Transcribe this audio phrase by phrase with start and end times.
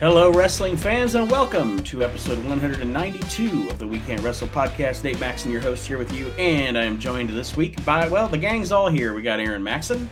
[0.00, 5.02] Hello, wrestling fans, and welcome to episode 192 of the We Can't Wrestle podcast.
[5.02, 8.28] Nate Maxson, your host, here with you, and I am joined this week by, well,
[8.28, 9.12] the gang's all here.
[9.12, 10.08] We got Aaron Maxson.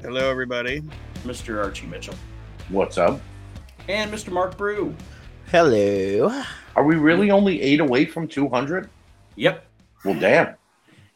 [0.00, 0.82] Hello, everybody.
[1.24, 1.62] Mr.
[1.62, 2.14] Archie Mitchell.
[2.70, 3.20] What's up?
[3.86, 4.32] And Mr.
[4.32, 4.94] Mark Brew.
[5.50, 6.42] Hello.
[6.74, 8.88] Are we really only eight away from 200?
[9.36, 9.62] Yep.
[10.06, 10.54] Well, damn.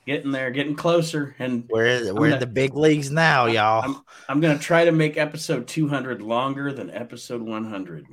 [0.05, 3.85] Getting there, getting closer, and we're we're in the big leagues now, y'all.
[3.85, 8.07] I'm, I'm gonna try to make episode 200 longer than episode 100.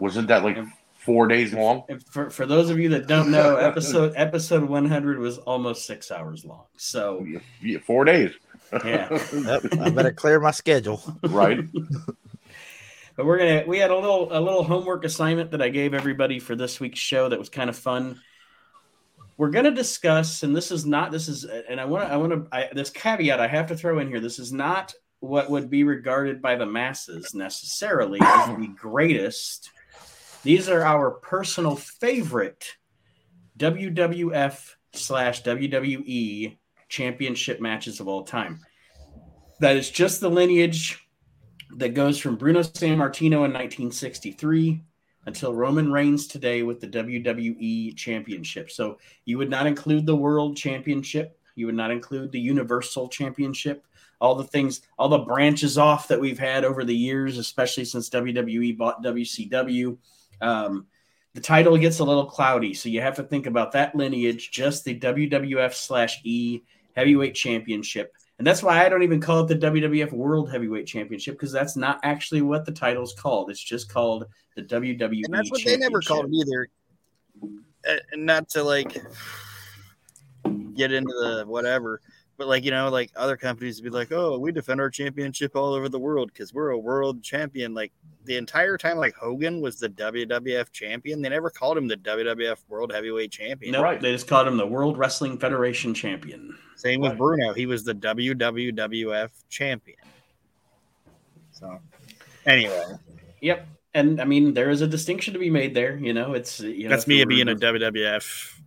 [0.00, 0.56] Wasn't that like
[1.04, 1.82] four days long?
[2.10, 6.44] For, for those of you that don't know, episode episode 100 was almost six hours
[6.44, 6.64] long.
[6.78, 7.26] So
[7.60, 8.30] yeah, four days.
[8.72, 11.02] Yeah, yep, I better clear my schedule.
[11.22, 11.60] Right.
[13.16, 16.38] but we're gonna we had a little a little homework assignment that I gave everybody
[16.38, 18.20] for this week's show that was kind of fun
[19.36, 22.16] we're going to discuss, and this is not, this is, and I want to, I
[22.16, 24.20] want to, this caveat I have to throw in here.
[24.20, 29.70] This is not what would be regarded by the masses necessarily as the greatest.
[30.42, 32.76] These are our personal favorite
[33.58, 36.56] WWF slash WWE
[36.88, 38.60] championship matches of all time.
[39.60, 41.00] That is just the lineage
[41.76, 44.82] that goes from Bruno Sammartino in 1963
[45.26, 48.70] until Roman Reigns today with the WWE Championship.
[48.70, 51.38] So you would not include the World Championship.
[51.54, 53.86] You would not include the Universal Championship.
[54.20, 58.10] All the things, all the branches off that we've had over the years, especially since
[58.10, 59.96] WWE bought WCW.
[60.40, 60.86] Um,
[61.34, 62.74] the title gets a little cloudy.
[62.74, 66.62] So you have to think about that lineage, just the WWF slash E
[66.94, 68.14] Heavyweight Championship.
[68.38, 71.76] And that's why I don't even call it the WWF World Heavyweight Championship because that's
[71.76, 73.50] not actually what the title's called.
[73.50, 75.22] It's just called the WWE.
[75.24, 76.68] And that's what they never called it either.
[78.12, 78.92] And not to like
[80.74, 82.00] get into the whatever,
[82.36, 85.72] but like you know, like other companies be like, "Oh, we defend our championship all
[85.74, 87.92] over the world because we're a world champion." Like
[88.24, 91.22] the entire time, like Hogan was the WWF champion.
[91.22, 93.72] They never called him the WWF World Heavyweight Champion.
[93.72, 94.00] No, right.
[94.00, 96.56] they just called him the World Wrestling Federation Champion.
[96.76, 97.52] Same with Bruno.
[97.52, 99.98] He was the WWF champion.
[101.52, 101.78] So,
[102.46, 102.84] anyway.
[103.40, 103.68] Yep.
[103.94, 105.96] And I mean, there is a distinction to be made there.
[105.96, 108.60] You know, it's you know, that's me being a WWF.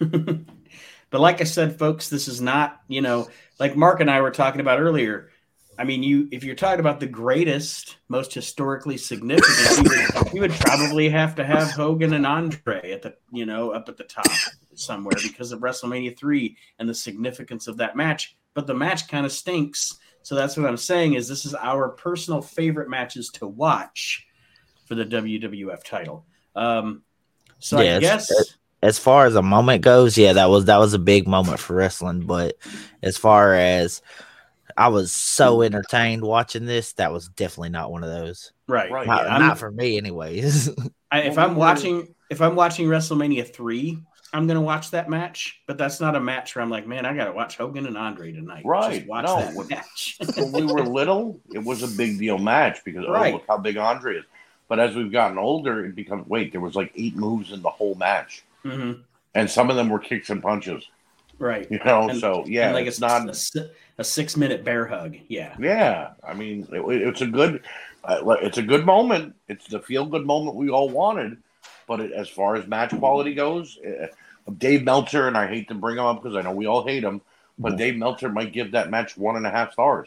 [1.10, 3.28] but like I said, folks, this is not you know
[3.58, 5.30] like Mark and I were talking about earlier.
[5.78, 10.40] I mean, you if you're talking about the greatest, most historically significant, you, would, you
[10.42, 14.04] would probably have to have Hogan and Andre at the you know up at the
[14.04, 14.26] top
[14.74, 18.36] somewhere because of WrestleMania 3 and the significance of that match.
[18.54, 19.98] But the match kind of stinks.
[20.22, 24.26] So that's what I'm saying is this is our personal favorite matches to watch
[24.86, 26.26] for the WWF title.
[26.54, 27.02] Um,
[27.58, 30.94] so yes, I guess as far as a moment goes, yeah, that was that was
[30.94, 32.20] a big moment for wrestling.
[32.20, 32.56] But
[33.02, 34.02] as far as
[34.76, 38.52] I was so entertained watching this, that was definitely not one of those.
[38.66, 39.06] Right, right.
[39.06, 40.70] Not, yeah, not for me, anyways.
[41.10, 43.98] I, if I'm watching, if I'm watching WrestleMania three,
[44.32, 47.14] I'm gonna watch that match, but that's not a match where I'm like, man, I
[47.14, 48.64] gotta watch Hogan and Andre tonight.
[48.64, 48.98] Right.
[48.98, 50.18] Just watch no, that when, match.
[50.36, 53.34] when we were little, it was a big deal match because oh, right.
[53.34, 54.24] oh look how big Andre is.
[54.68, 57.70] But as we've gotten older, it becomes wait, there was like eight moves in the
[57.70, 58.44] whole match.
[58.64, 59.02] Mm-hmm.
[59.34, 60.84] And some of them were kicks and punches.
[61.38, 61.66] Right.
[61.70, 65.16] You know, and, so yeah, like it's not a, a, six minute bear hug.
[65.28, 65.56] Yeah.
[65.58, 66.10] Yeah.
[66.22, 67.62] I mean, it, it's a good,
[68.04, 69.34] uh, it's a good moment.
[69.48, 71.38] It's the feel good moment we all wanted
[71.90, 74.06] but it, as far as match quality goes, uh,
[74.58, 77.02] Dave Meltzer, and I hate to bring him up because I know we all hate
[77.02, 77.20] him,
[77.58, 80.06] but Dave Meltzer might give that match one and a half stars.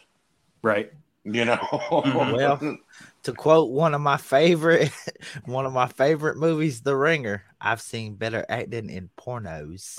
[0.61, 0.93] Right.
[1.34, 1.56] You know.
[1.56, 2.31] Mm-hmm.
[2.34, 2.78] well,
[3.23, 4.91] to quote one of my favorite,
[5.45, 7.44] one of my favorite movies, The Ringer.
[7.61, 9.95] I've seen better acting in pornos.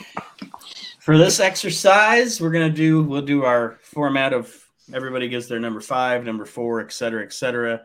[1.00, 4.50] For this exercise, we're gonna do we'll do our format of
[4.94, 7.82] everybody gives their number five, number four, et cetera, et cetera.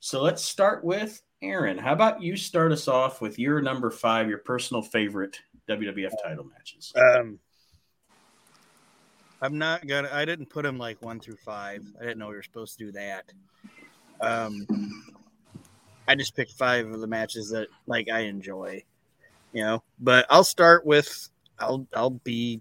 [0.00, 1.78] So let's start with Aaron.
[1.78, 6.44] How about you start us off with your number five, your personal favorite WWF title
[6.44, 6.92] matches?
[6.94, 7.38] Um,
[9.42, 10.10] I'm not gonna.
[10.12, 11.84] I didn't put them like one through five.
[12.00, 13.32] I didn't know we were supposed to do that.
[14.20, 14.66] Um,
[16.08, 18.84] I just picked five of the matches that like I enjoy,
[19.52, 19.82] you know.
[19.98, 21.28] But I'll start with.
[21.58, 22.60] I'll I'll be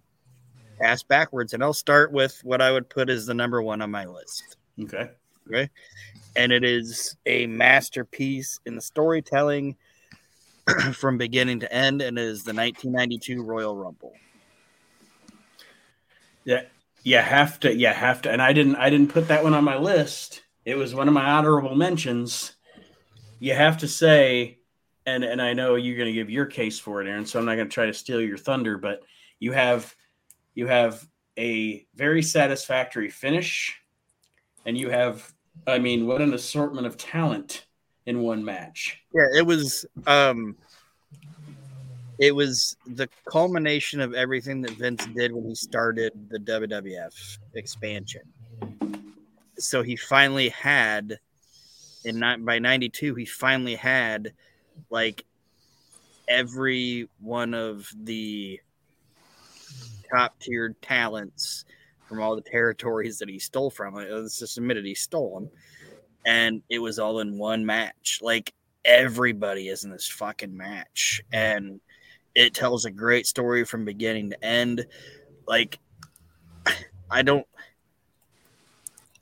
[0.82, 3.92] asked backwards, and I'll start with what I would put as the number one on
[3.92, 4.58] my list.
[4.80, 5.10] Okay.
[5.48, 5.70] Okay
[6.36, 9.76] and it is a masterpiece in the storytelling
[10.94, 14.14] from beginning to end, and it is the 1992 Royal Rumble.
[16.50, 16.64] Yeah,
[17.04, 17.76] you have to.
[17.76, 18.32] You have to.
[18.32, 18.76] And I didn't.
[18.78, 20.42] I didn't put that one on my list.
[20.66, 22.54] It was one of my honorable mentions.
[23.38, 24.58] You have to say,
[25.06, 27.28] and and I know you're going to give your case for it, Aaron.
[27.28, 29.04] So I'm not going to try to steal your thunder, but
[29.40, 29.96] you have
[30.56, 31.08] you have
[31.38, 33.80] a very satisfactory finish
[34.66, 35.32] and you have,
[35.68, 37.68] I mean, what an assortment of talent
[38.08, 39.04] in one match.
[39.14, 40.58] Yeah, it was um
[42.20, 48.22] it was the culmination of everything that Vince did when he started the WWF expansion.
[49.58, 51.18] So he finally had
[52.06, 54.34] in by 92 he finally had
[54.90, 55.26] like
[56.28, 58.60] every one of the
[60.10, 61.66] top tiered talents
[62.08, 63.98] from all the territories that he stole from.
[63.98, 65.50] It's just admitted he stole them,
[66.26, 68.20] and it was all in one match.
[68.22, 71.80] Like everybody is in this fucking match, and
[72.40, 74.86] it tells a great story from beginning to end.
[75.46, 75.78] Like
[77.12, 77.46] I don't,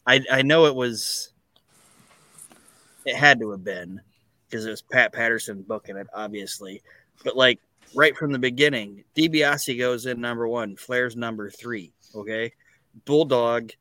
[0.05, 1.33] I I know it was,
[3.05, 3.99] it had to have been
[4.45, 6.83] because it was Pat Patterson booking it, obviously,
[7.23, 7.59] but like
[7.95, 11.91] right from the beginning, DiBiase goes in number one, Flair's number three.
[12.13, 12.53] Okay,
[13.05, 13.71] Bulldog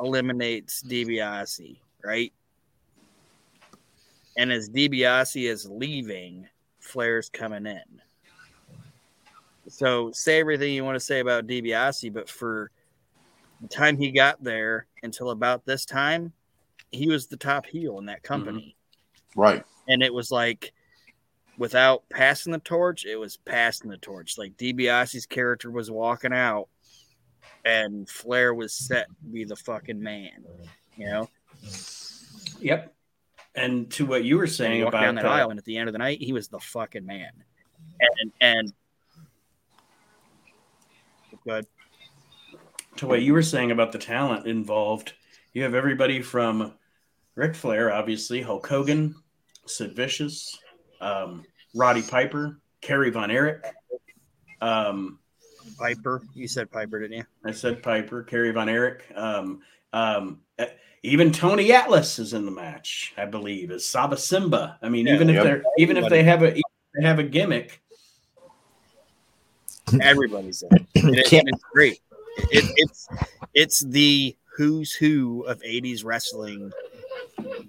[0.00, 2.32] eliminates DiBiase, right?
[4.36, 6.48] And as DiBiase is leaving,
[6.80, 8.02] Flair's coming in.
[9.72, 12.70] So say everything you want to say about DiBiase, but for
[13.62, 16.34] the time he got there until about this time,
[16.90, 18.76] he was the top heel in that company.
[19.34, 19.64] Right.
[19.88, 20.74] And it was like
[21.56, 24.36] without passing the torch, it was passing the torch.
[24.36, 26.68] Like DiBiase's character was walking out
[27.64, 30.44] and Flair was set to be the fucking man.
[30.98, 31.30] You know?
[32.60, 32.94] Yep.
[33.54, 35.78] And to what you were saying he about down that uh, aisle and at the
[35.78, 37.30] end of the night, he was the fucking man.
[38.00, 38.72] And and
[41.46, 41.66] good.
[42.96, 45.14] to what you were saying about the talent involved,
[45.52, 46.72] you have everybody from
[47.34, 49.14] Ric Flair, obviously, Hulk Hogan,
[49.66, 50.58] Sid Vicious,
[51.00, 51.44] um,
[51.74, 53.64] Roddy Piper, Kerry Von Erich.
[54.60, 55.18] Um,
[55.78, 56.22] Piper.
[56.34, 57.24] You said Piper, didn't you?
[57.44, 59.04] I said Piper, Kerry Von Erich.
[59.14, 59.60] Um,
[59.92, 60.40] um,
[61.02, 64.78] even Tony Atlas is in the match, I believe, Is Saba Simba.
[64.82, 67.18] I mean, Yeah, even if they're even if they have a even if they have
[67.18, 67.82] a gimmick,
[70.00, 70.86] Everybody's in it.
[71.04, 72.00] And it- and it's great.
[72.50, 73.08] It, it's
[73.54, 76.70] it's the who's who of 80s wrestling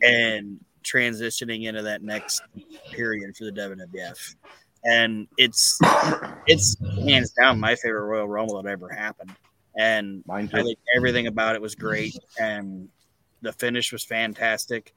[0.02, 2.42] and transitioning into that next
[2.92, 4.36] period for the WWF.
[4.86, 5.78] And it's
[6.48, 6.76] it's
[7.06, 9.34] hands down my favorite Royal Rumble that ever happened.
[9.78, 12.90] And Mine I think everything about it was great and
[13.42, 14.94] the finish was fantastic.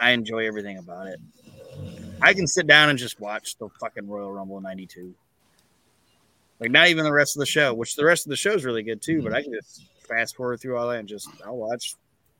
[0.00, 1.20] I enjoy everything about it.
[2.20, 5.14] I can sit down and just watch the fucking Royal Rumble 92.
[6.64, 8.64] Like not even the rest of the show, which the rest of the show is
[8.64, 11.58] really good too, but I can just fast forward through all that and just I'll
[11.58, 11.94] watch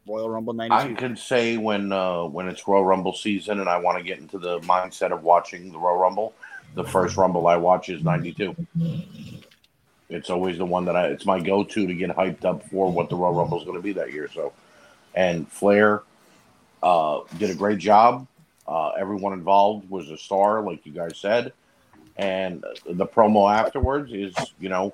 [0.09, 3.99] Royal Rumble I can say when uh, when it's Royal Rumble season and I want
[3.99, 6.33] to get into the mindset of watching the Royal Rumble,
[6.75, 8.57] the first Rumble I watch is '92.
[10.09, 11.09] It's always the one that I.
[11.09, 13.83] It's my go-to to get hyped up for what the Royal Rumble is going to
[13.83, 14.31] be that year.
[14.33, 14.55] So,
[15.15, 16.01] and Flair
[16.83, 18.27] uh, did a great job.
[18.67, 21.53] Uh, everyone involved was a star, like you guys said,
[22.17, 24.93] and the promo afterwards is, you know,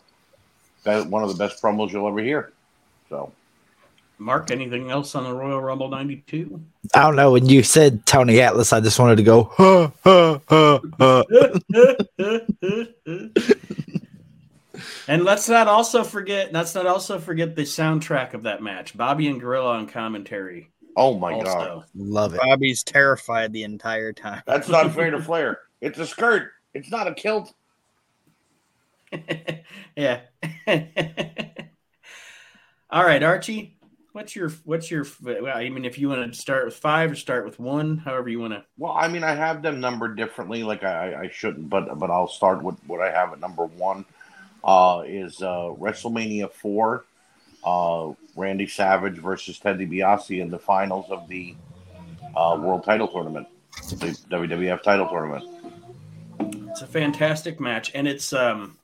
[0.85, 2.53] be- one of the best promos you'll ever hear.
[3.09, 3.33] So.
[4.19, 6.61] Mark, anything else on the Royal Rumble '92?
[6.95, 7.33] I don't know.
[7.33, 11.25] When you said Tony Atlas, I just wanted to go, huh, huh, huh, huh.
[15.09, 16.53] and let's not also forget.
[16.53, 18.95] Let's not also forget the soundtrack of that match.
[18.95, 20.71] Bobby and Gorilla on commentary.
[20.97, 21.85] Oh my god.
[21.95, 22.41] Love it.
[22.41, 24.43] Bobby's terrified the entire time.
[24.47, 25.61] That's not fair to Flair.
[25.81, 26.53] It's a skirt.
[26.75, 27.53] It's not a kilt.
[29.97, 30.21] yeah.
[32.91, 33.77] All right, Archie.
[34.13, 35.07] What's your what's your?
[35.23, 38.29] well, I mean, if you want to start with five or start with one, however
[38.29, 38.65] you want to.
[38.77, 40.65] Well, I mean, I have them numbered differently.
[40.65, 44.05] Like I, I shouldn't, but but I'll start with what I have at number one.
[44.65, 47.05] Uh, is uh, WrestleMania four,
[47.65, 51.55] uh, Randy Savage versus Ted DiBiase in the finals of the
[52.37, 53.47] uh, World Title Tournament,
[53.89, 55.60] the WWF Title Tournament.
[56.71, 58.79] It's a fantastic match, and it's um,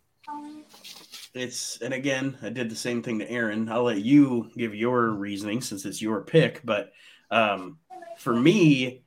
[1.34, 3.68] it's and again, I did the same thing to Aaron.
[3.68, 6.92] I'll let you give your reasoning since it's your pick, but
[7.30, 7.78] um,
[8.18, 9.02] for me,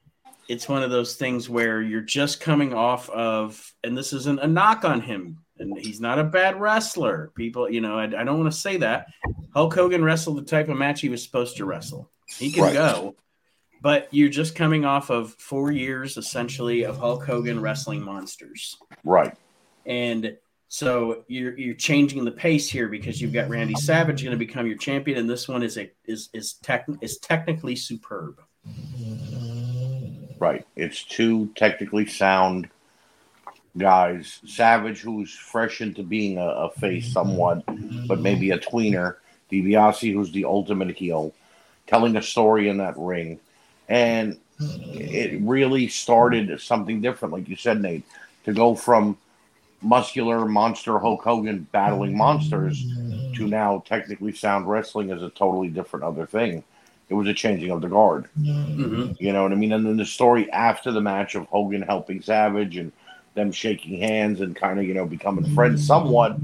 [0.47, 4.47] it's one of those things where you're just coming off of, and this isn't a
[4.47, 7.31] knock on him, and he's not a bad wrestler.
[7.35, 9.07] People, you know, I, I don't want to say that.
[9.53, 12.09] Hulk Hogan wrestled the type of match he was supposed to wrestle.
[12.37, 12.73] He can Right.
[12.73, 13.15] go,
[13.81, 19.33] but you're just coming off of four years essentially of Hulk Hogan wrestling monsters Right.
[19.85, 20.37] and
[20.71, 24.67] so you're you're changing the pace here because you've got Randy Savage going to become
[24.67, 28.39] your champion, and this one is a is is tech is technically superb.
[30.37, 30.65] Right.
[30.75, 32.69] It's two technically sound
[33.77, 34.39] guys.
[34.45, 37.63] Savage, who's fresh into being a, a face somewhat,
[38.07, 39.15] but maybe a tweener.
[39.51, 41.33] DiBiase, who's the ultimate heel.
[41.87, 43.39] telling a story in that ring,
[43.89, 44.37] and
[44.93, 48.03] it really started something different, like you said, Nate,
[48.45, 49.17] to go from
[49.81, 52.85] muscular monster Hulk Hogan battling monsters
[53.35, 56.63] to now technically sound wrestling is a totally different other thing.
[57.07, 58.25] It was a changing of the guard.
[58.37, 59.19] Mhm.
[59.19, 59.71] You know what I mean?
[59.71, 62.91] And then the story after the match of Hogan helping Savage and
[63.35, 66.37] them shaking hands and kind of, you know, becoming friends somewhat,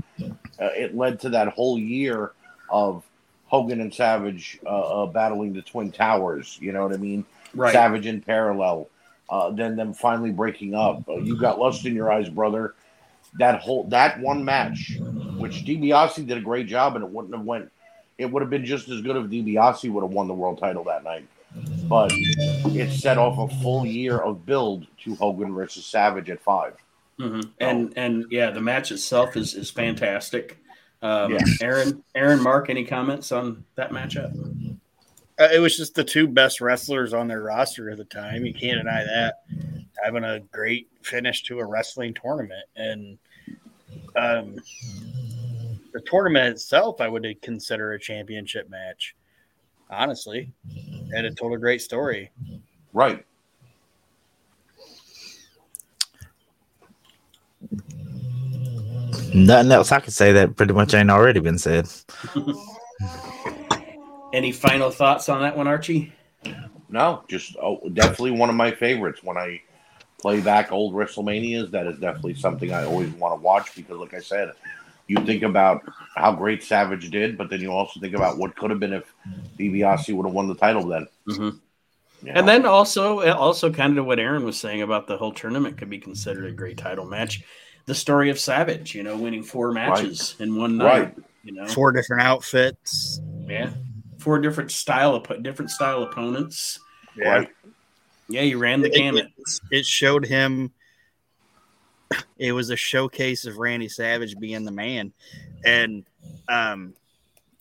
[0.59, 2.31] uh, it led to that whole year
[2.69, 3.03] of
[3.47, 6.57] Hogan and Savage uh, uh, battling the Twin Towers.
[6.61, 7.25] You know what I mean?
[7.55, 7.73] Right.
[7.73, 8.89] Savage in parallel.
[9.29, 11.07] Uh, then them finally breaking up.
[11.09, 12.75] Uh, you got lust in your eyes, brother.
[13.39, 14.97] That whole that one match,
[15.37, 17.71] which DiBiase did a great job, and it wouldn't have went.
[18.17, 20.83] It would have been just as good if DiBiase would have won the world title
[20.85, 21.27] that night.
[21.87, 26.73] But it set off a full year of build to Hogan versus Savage at five.
[27.19, 27.49] Mhm.
[27.59, 30.57] And and yeah, the match itself is is fantastic.
[31.01, 31.39] Um, Yeah.
[31.61, 34.74] Aaron, Aaron, Mark, any comments on that matchup?
[35.37, 38.45] Uh, it was just the two best wrestlers on their roster at the time.
[38.45, 39.43] You can't deny that.
[40.03, 43.17] Having a great finish to a wrestling tournament, and
[44.15, 44.55] um,
[45.93, 49.15] the tournament itself, I would consider a championship match.
[49.89, 50.51] Honestly,
[51.13, 52.31] and it told a great story.
[52.91, 53.23] Right.
[59.33, 61.87] Nothing else I could say that pretty much ain't already been said.
[64.35, 66.11] Any final thoughts on that one, Archie?
[66.89, 69.23] No, just oh, definitely one of my favorites.
[69.23, 69.61] When I
[70.19, 74.13] play back old WrestleManias, that is definitely something I always want to watch because, like
[74.13, 74.51] I said,
[75.07, 75.83] you think about
[76.15, 79.13] how great Savage did, but then you also think about what could have been if
[79.57, 81.07] DiBiase would have won the title then.
[81.29, 81.59] Mhm.
[82.23, 85.77] You And then also, also kind of what Aaron was saying about the whole tournament
[85.77, 87.43] could be considered a great title match.
[87.85, 90.85] The story of Savage, you know, winning four matches in one night.
[90.85, 91.15] Right.
[91.43, 93.21] You know, Four different outfits.
[93.47, 93.69] yeah,
[94.25, 96.79] four different style of different style opponents.
[97.15, 97.47] Right.
[98.27, 99.27] Yeah, you ran the gamut.
[99.37, 100.73] It, it showed him.
[102.39, 105.13] It was a showcase of Randy Savage being the man,
[105.63, 106.05] and
[106.49, 106.95] um,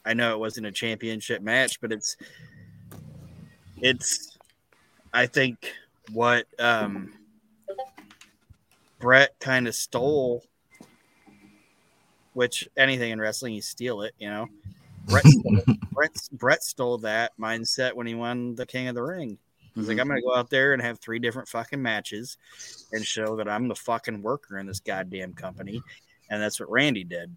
[0.07, 2.17] I know it wasn't a championship match, but it's
[3.83, 4.39] it's.
[5.13, 5.71] I think
[6.13, 7.13] what um,
[9.01, 10.43] Bret kind of stole,
[12.33, 14.49] which anything in wrestling you steal it, you know.
[15.07, 15.25] Bret,
[15.93, 19.39] Bret, Bret stole that mindset when he won the King of the Ring.
[19.75, 22.39] He's like, I'm gonna go out there and have three different fucking matches
[22.93, 25.83] and show that I'm the fucking worker in this goddamn company.
[26.31, 27.37] And that's what Randy did.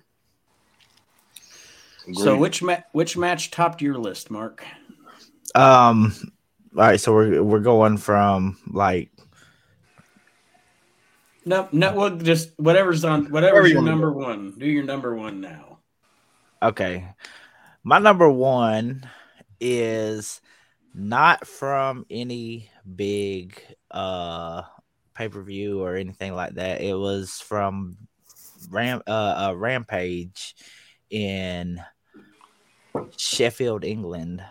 [2.14, 4.64] So which ma- which match topped your list, Mark?
[5.56, 6.14] Um,
[6.76, 9.10] all right, so we're we're going from like
[11.44, 14.54] No, no, well, just whatever's on Whatever whatever's you your number one.
[14.58, 15.80] Do your number one now.
[16.62, 17.08] okay,
[17.88, 19.02] my number one
[19.62, 20.42] is
[20.94, 24.62] not from any big uh
[25.16, 26.82] pay per view or anything like that.
[26.82, 27.96] It was from
[28.70, 30.56] Ram uh, uh Rampage
[31.10, 31.80] in
[33.16, 34.44] Sheffield, England,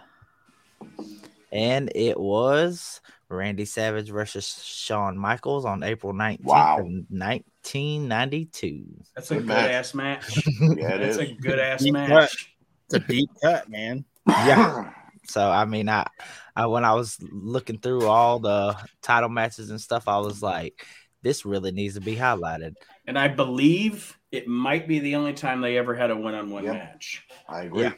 [1.53, 6.89] and it was Randy Savage versus Shawn Michaels on April nineteenth Wow.
[7.11, 8.87] nineteen ninety two.
[9.15, 10.25] That's a Good good ass match.
[10.61, 11.19] yeah, it That's is.
[11.19, 12.56] a good ass match.
[12.87, 14.05] It's a deep cut, man.
[14.27, 14.91] Yeah.
[15.29, 16.07] So I mean, I,
[16.55, 20.87] I when I was looking through all the title matches and stuff, I was like,
[21.23, 22.75] this really needs to be highlighted.
[23.07, 26.51] And I believe it might be the only time they ever had a one on
[26.51, 26.73] one Yeah.
[26.73, 27.25] match.
[27.49, 27.83] I agree.
[27.83, 27.93] Yeah.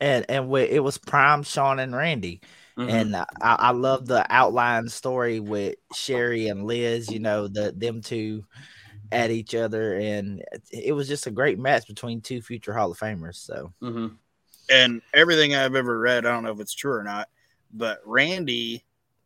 [0.00, 2.40] And and with, it was prime Shawn and Randy,
[2.78, 2.88] Mhm.
[2.88, 7.10] and I, I love the outline story with Sherry and Liz.
[7.10, 8.44] You know, the them two
[9.12, 12.98] at each other, and it was just a great match between two future Hall of
[12.98, 13.36] Famers.
[13.36, 14.16] So Mhm.
[14.70, 17.28] And everything I've ever read, I don't know if it's true or not,
[17.72, 18.84] but Randy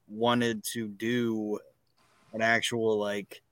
[0.09, 1.59] wanted to do
[2.33, 3.43] an actual like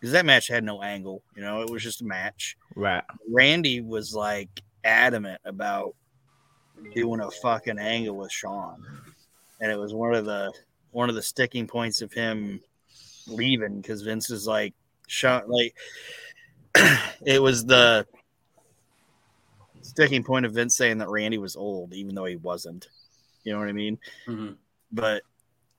[0.00, 2.56] because that match had no angle, you know, it was just a match.
[2.76, 5.94] right, Randy was like adamant about
[6.94, 8.82] doing a fucking angle with Shawn,
[9.60, 10.52] and it was one of the
[10.90, 12.60] one of the sticking points of him
[13.26, 14.74] leaving because Vince is like
[15.06, 15.74] Shawn, like
[17.26, 18.06] it was the
[19.82, 22.88] sticking point of Vince saying that Randy was old, even though he wasn't.
[23.44, 23.98] You know what I mean?
[24.26, 24.56] Mhm.
[24.90, 25.22] But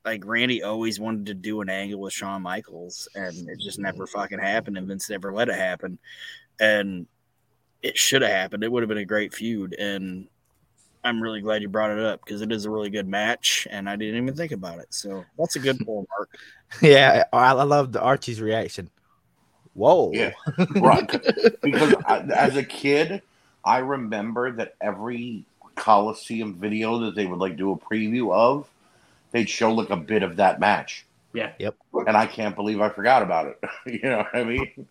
[0.06, 4.06] like Randy always wanted to do an angle with Shawn Michaels, and it just never
[4.06, 5.98] fucking happened, and Vince never let it happen.
[6.60, 7.08] And
[7.82, 8.64] it should have happened.
[8.64, 10.28] It would have been a great feud, and
[11.04, 13.90] I'm really glad you brought it up because it is a really good match, and
[13.90, 14.88] I didn't even think about it.
[14.94, 16.30] So that's a good pull, Mark.
[16.82, 18.90] yeah, I, I love the Archie's reaction.
[19.76, 20.32] Whoa, Yeah.
[20.76, 21.08] right.
[21.62, 23.22] Because I, as a kid,
[23.64, 25.44] I remember that every
[25.76, 28.68] Coliseum video that they would like do a preview of,
[29.32, 31.06] they'd show like a bit of that match.
[31.34, 31.52] Yeah.
[31.60, 31.76] Yep.
[32.08, 33.60] And I can't believe I forgot about it.
[34.02, 34.88] you know what I mean?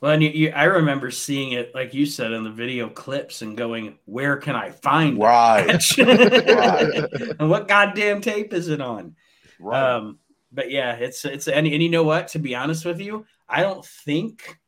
[0.00, 3.42] Well, and you, you, I remember seeing it, like you said, in the video clips
[3.42, 5.98] and going, "Where can I find that Right.
[5.98, 7.34] Right.
[7.38, 9.14] and what goddamn tape is it on?"
[9.58, 9.82] Right.
[9.96, 10.18] Um,
[10.52, 12.28] but yeah, it's it's and, and you know what?
[12.28, 14.58] To be honest with you, I don't think,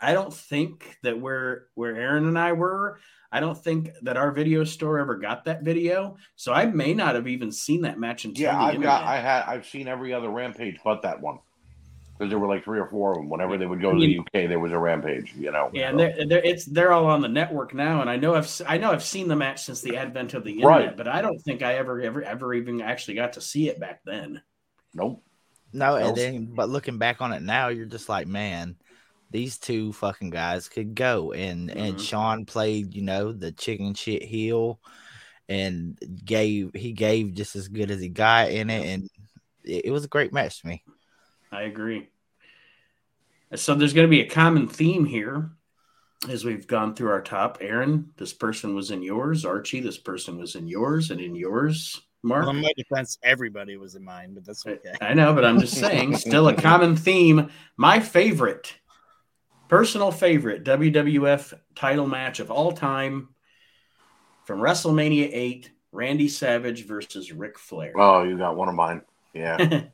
[0.00, 2.98] I don't think that where where Aaron and I were,
[3.30, 6.16] I don't think that our video store ever got that video.
[6.36, 9.44] So I may not have even seen that match until yeah, I've got I had
[9.46, 11.38] I've seen every other rampage but that one.
[12.16, 13.28] Because there were like three or four of them.
[13.28, 15.68] Whenever they would go to the UK, there was a rampage, you know.
[15.72, 15.90] Yeah, so.
[15.90, 18.78] and they're, they're it's they're all on the network now, and I know I've I
[18.78, 20.96] know I've seen the match since the advent of the internet, Right.
[20.96, 24.02] but I don't think I ever ever ever even actually got to see it back
[24.04, 24.40] then.
[24.94, 25.22] Nope.
[25.72, 28.76] No, and then but looking back on it now, you're just like, man,
[29.30, 31.32] these two fucking guys could go.
[31.32, 32.00] And and Mhm.
[32.00, 34.78] Shawn played, you know, the chicken shit heel,
[35.48, 39.10] and gave he gave just as good as he got in it, and
[39.64, 40.84] it, it was a great match to me.
[41.50, 42.08] I agree.
[43.56, 45.50] So there's going to be a common theme here
[46.28, 47.58] as we've gone through our top.
[47.60, 49.44] Aaron, this person was in yours.
[49.44, 52.46] Archie, this person was in yours, and in yours, Mark.
[52.46, 54.92] Well, in my defense, everybody was in mine, but that's okay.
[55.00, 57.50] I know, but I'm just saying, still a common theme.
[57.76, 58.74] My favorite,
[59.68, 63.28] personal favorite WWF title match of all time
[64.44, 67.92] from WrestleMania 8, Randy Savage versus Ric Flair.
[67.96, 69.02] Oh, you got one of mine.
[69.32, 69.56] Yeah.
[69.58, 69.90] In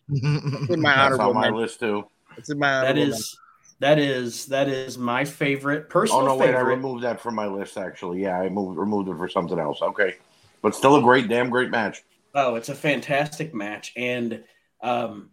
[0.80, 1.56] my That's honorable on my mention.
[1.56, 2.04] list too.
[2.36, 3.38] It's in my that honorable is
[3.80, 7.46] that is that is my favorite personal Oh no, wait, I removed that from my
[7.46, 8.22] list actually.
[8.22, 9.80] Yeah, I moved removed it for something else.
[9.82, 10.16] Okay.
[10.62, 12.02] But still a great, damn great match.
[12.34, 14.44] Oh, it's a fantastic match, and
[14.82, 15.30] um,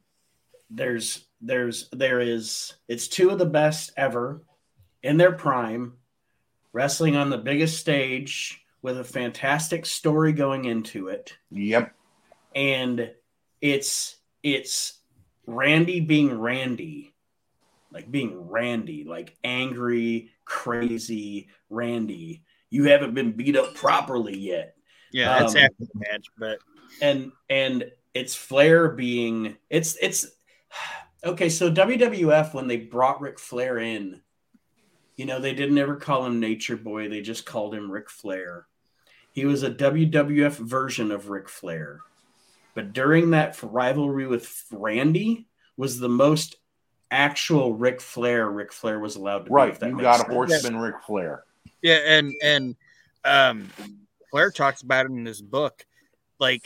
[0.69, 4.41] there's there's there is it's two of the best ever
[5.03, 5.93] in their prime,
[6.73, 11.93] wrestling on the biggest stage with a fantastic story going into it, Yep.
[12.55, 13.11] and
[13.61, 14.99] it's it's
[15.45, 17.13] Randy being Randy,
[17.91, 22.43] like being Randy, like angry, crazy Randy.
[22.69, 24.76] You haven't been beat up properly yet
[25.11, 26.59] Yeah, that's Um, after the match, but
[27.01, 30.27] and and it's Flair being it's it's
[31.23, 31.49] okay.
[31.49, 34.21] So WWF when they brought Ric Flair in,
[35.15, 37.07] you know they didn't ever call him Nature Boy.
[37.09, 38.65] They just called him Ric Flair.
[39.31, 41.99] He was a WWF version of Ric Flair,
[42.73, 46.55] but during that rivalry with Randy was the most
[47.11, 48.49] actual Ric Flair.
[48.49, 49.69] Ric Flair was allowed to Right.
[49.69, 50.29] if that You got sense.
[50.29, 51.43] a horseman Ric Flair.
[51.83, 52.75] yeah, and and
[53.25, 53.69] um,
[54.31, 55.85] Flair talks about it in this book,
[56.39, 56.61] like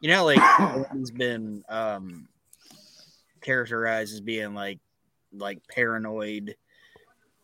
[0.00, 0.40] you know, like
[0.92, 2.28] he's been um
[3.40, 4.78] characterized as being like
[5.32, 6.56] like paranoid.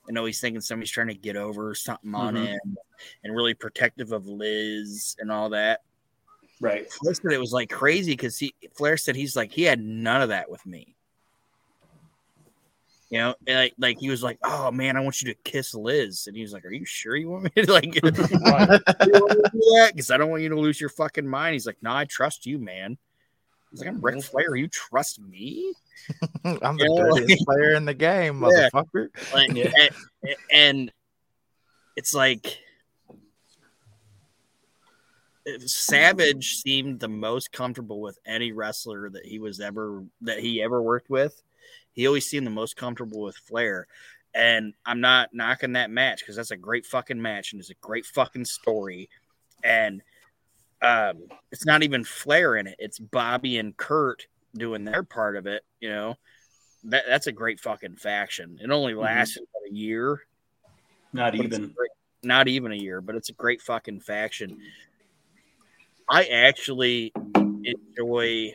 [0.06, 2.46] and always thinking somebody's trying to get over something on Mhm.
[2.48, 2.76] him,
[3.22, 5.80] and really protective of Liz and all that.
[6.60, 6.90] Right.
[6.92, 10.20] Flair said it was like crazy because he Flair said he's like he had none
[10.20, 10.94] of that with me.
[13.10, 15.74] You know, and like like he was like, "Oh man, I want you to kiss
[15.74, 17.92] Liz," and he was like, "Are you sure you want me to like?
[19.94, 22.46] Because I don't want you to lose your fucking mind." He's like, "No, I trust
[22.46, 22.96] you, man."
[23.70, 24.22] He's like, "I'm Ric mm-hmm.
[24.22, 24.56] Flair.
[24.56, 25.74] You trust me?"
[26.44, 27.18] I'm the Yeah.
[27.18, 28.68] dirtiest player in the game, Yeah.
[28.72, 29.08] motherfucker.
[29.32, 29.70] Like, Yeah.
[30.22, 30.92] and, and
[31.96, 32.58] it's like
[35.58, 40.82] Savage seemed the most comfortable with any wrestler that he was ever that he ever
[40.82, 41.42] worked with.
[41.94, 43.86] He always seemed the most comfortable with Flair.
[44.34, 47.74] And I'm not knocking that match because that's a great fucking match and it's a
[47.80, 49.08] great fucking story.
[49.62, 50.02] And
[50.82, 55.46] um, it's not even Flair in it; it's Bobby and Curt doing their part of
[55.46, 55.64] it.
[55.80, 56.14] You know,
[56.84, 58.58] that that's a great fucking faction.
[58.62, 60.20] It only lasted about a year,
[61.12, 61.72] Not but it's a even.
[61.74, 61.90] great-
[62.22, 64.58] not even a year, but it's a great fucking faction.
[66.08, 68.54] I actually enjoy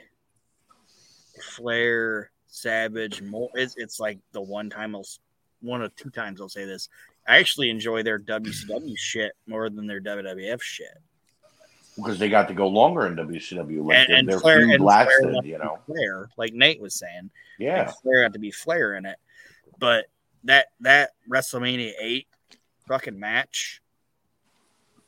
[1.41, 3.49] Flair Savage more.
[3.53, 5.05] It's, it's like the one time I'll,
[5.61, 6.89] one or two times I'll say this.
[7.27, 10.97] I actually enjoy their WCW shit more than their WWF shit.
[11.95, 13.85] because they got to go longer in WCW.
[13.85, 15.79] Like And- their- and their Flair- feud and lasted, Flair you know.
[15.85, 17.29] Flair, like Nate was saying.
[17.59, 17.81] Yeah.
[17.87, 19.17] And Flair had to be Flair in it.
[19.77, 20.05] But
[20.45, 22.27] that that WrestleMania eight
[22.87, 23.81] fucking match,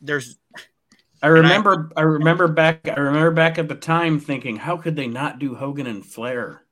[0.01, 0.38] there's
[1.23, 4.95] I I- remember I, remember back I remember back at the time thinking, how could
[4.95, 6.63] they not do Hogan and Flair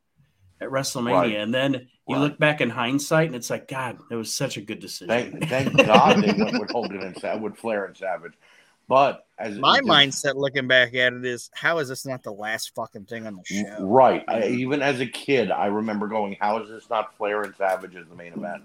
[0.61, 1.13] at WrestleMania?
[1.13, 1.35] Right.
[1.35, 2.21] And then you Right.
[2.21, 5.07] look back in hindsight and it's like, God, that was such a good decision.
[5.07, 8.33] Thank, thank God they went with Hogan and Sa- with Flair and Savage.
[8.87, 12.31] But as my as- mindset looking back at it is how is this not the
[12.33, 13.85] last fucking thing on the show?
[13.85, 14.23] Right.
[14.27, 17.95] I, even as a kid, I remember going, "How is this not Flair and Savage
[17.95, 18.63] as the main event?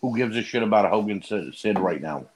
[0.00, 2.26] Who gives a shit about Hogan Sid, Sid right now?"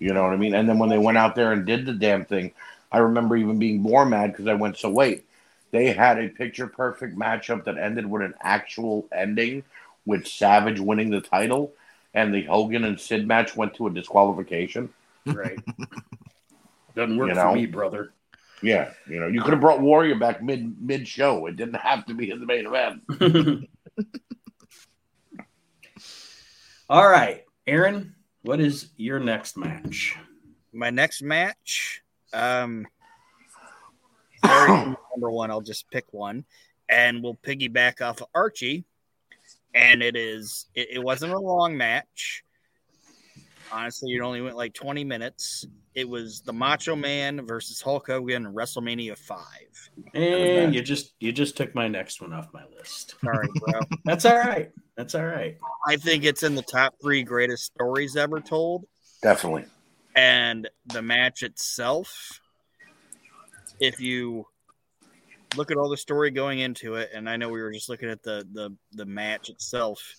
[0.00, 0.54] You know what I mean?
[0.54, 2.52] And then when they went out there and did the damn thing,
[2.90, 5.24] I remember even being more mad because I went, so wait,
[5.70, 9.62] they had a picture perfect matchup that ended with an actual ending
[10.06, 11.72] with Savage winning the title,
[12.14, 14.88] and the Hogan and Sid match went to a disqualification.
[15.26, 15.58] Right.
[16.96, 18.12] Doesn't work You for me, brother.
[18.62, 21.46] Yeah, you know, you could have brought Warrior back mid mid show.
[21.46, 23.02] It didn't have to be in the main event.
[26.90, 30.16] All right, Aaron, what is your next match?
[30.72, 32.02] My next match,
[32.32, 32.99] um, very
[34.44, 35.50] number one.
[35.50, 36.44] I'll just pick one,
[36.88, 38.84] and we'll piggyback off of Archie.
[39.74, 40.66] And it is.
[40.74, 42.42] It, it wasn't a long match.
[43.72, 45.66] Honestly, it only went like twenty minutes.
[45.94, 49.90] It was the Macho Man versus Hulk Hogan WrestleMania Five.
[50.14, 53.14] And you just you just took my next one off my list.
[53.22, 53.80] Sorry, bro.
[54.04, 54.70] That's all right.
[54.96, 55.56] That's all right.
[55.86, 58.86] I think it's in the top three greatest stories ever told.
[59.22, 59.66] Definitely.
[60.16, 62.39] and the match itself
[63.80, 64.46] if you
[65.56, 68.08] look at all the story going into it and i know we were just looking
[68.08, 70.14] at the the the match itself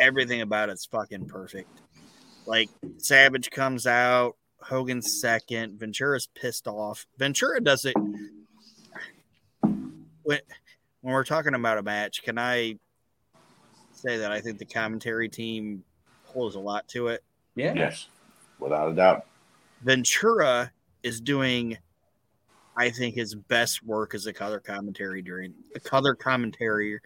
[0.00, 1.80] everything about it's fucking perfect
[2.46, 7.94] like savage comes out hogan's second ventura's pissed off ventura does it
[9.60, 10.40] when,
[11.02, 12.74] when we're talking about a match can i
[13.92, 15.84] say that i think the commentary team
[16.24, 17.22] holds a lot to it
[17.54, 17.74] Yeah.
[17.74, 18.08] Yes,
[18.58, 19.26] without a doubt.
[19.82, 20.72] Ventura
[21.04, 21.78] is doing,
[22.76, 26.98] I think, his best work is a color commentary during a color commentary,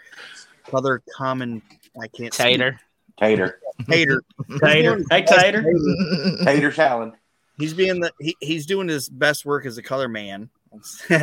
[0.67, 1.63] color common.
[2.01, 2.47] I can't speak.
[2.47, 2.81] Tater.
[3.21, 3.59] Tater,
[3.91, 4.23] Tater.
[4.63, 5.01] Tater.
[5.11, 5.65] Hey, Tater.
[6.45, 7.13] Tater salad.
[7.59, 10.49] He's being the he, he's doing his best work as a color man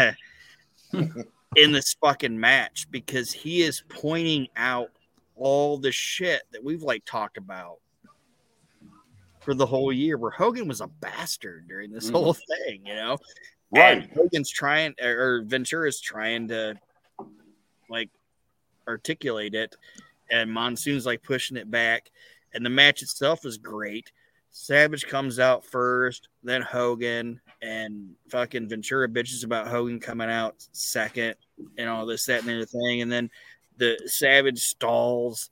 [1.55, 4.89] in this fucking match because he is pointing out
[5.37, 7.77] all the shit that we've like talked about
[9.39, 12.13] for the whole year where Hogan was a bastard during this Mhm.
[12.13, 13.17] whole thing, you know?
[13.71, 14.09] Right.
[14.13, 16.75] Hogan's trying, or Ventura's trying to
[17.89, 18.09] like
[18.87, 19.75] articulate it,
[20.31, 22.11] and Monsoon's like pushing it back.
[22.53, 24.11] And the match itself is great.
[24.51, 31.35] Savage comes out first, then Hogan, and fucking Ventura bitches about Hogan coming out second,
[31.77, 33.01] and all this, that, and the other thing.
[33.01, 33.29] And then
[33.75, 35.49] the Savage stalls,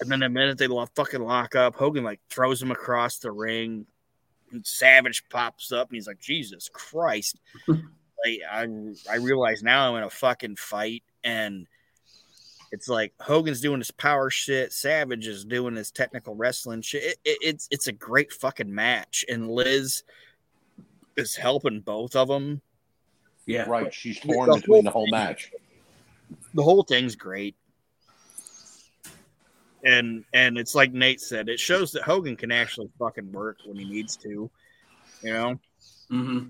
[0.00, 3.84] and then the minute they fucking lock up, Hogan like throws him across the ring.
[4.52, 8.66] And Savage pops up, and he's like, "Jesus Christ!" like I,
[9.10, 11.66] I realize now I'm in a fucking fight, and
[12.72, 17.02] it's like Hogan's doing his power shit, Savage is doing his technical wrestling shit.
[17.02, 20.02] It, it, it's it's a great fucking match, and Liz
[21.16, 22.60] is helping both of them.
[23.46, 23.64] Yeah.
[23.68, 23.92] Right.
[23.92, 25.52] She's The torn whole between the whole thing- match.
[26.54, 27.56] The whole thing's great,
[29.84, 33.76] and and it's like Nate said, it shows that Hogan can actually fucking work when
[33.76, 34.50] he needs to.
[35.22, 35.60] You know,
[36.08, 36.44] hmm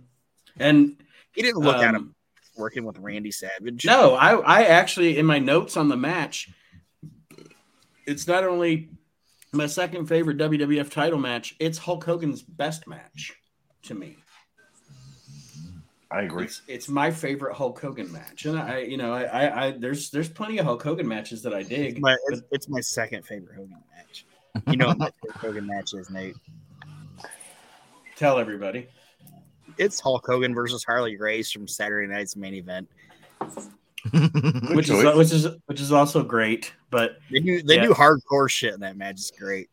[0.59, 0.97] And
[1.35, 2.15] he didn't look at um, him
[2.57, 3.85] working with Randy Savage.
[3.85, 6.51] No, I, I actually in my notes on the match,
[8.07, 8.91] it's not only
[9.53, 13.35] my second favorite WWF title match, it's Hulk Hogan's best match
[13.85, 14.17] to me.
[16.13, 16.45] I agree.
[16.45, 20.11] It's it's my favorite Hulk Hogan match, and I you know I I, I there's
[20.11, 21.93] there's plenty of Hulk Hogan matches that I dig.
[21.93, 24.27] It's my, it's, it's my second favorite Hogan match.
[24.69, 26.35] You know what my favorite Hogan match is, Nate?
[28.17, 28.89] Tell everybody.
[29.79, 32.89] It's Hulk Hogan versus Harley Race from Saturday Night's main event.
[34.11, 36.73] Good which is which is which is also great.
[36.91, 37.85] But They do they Yeah.
[37.87, 39.15] do hardcore shit in that match.
[39.17, 39.71] It's great.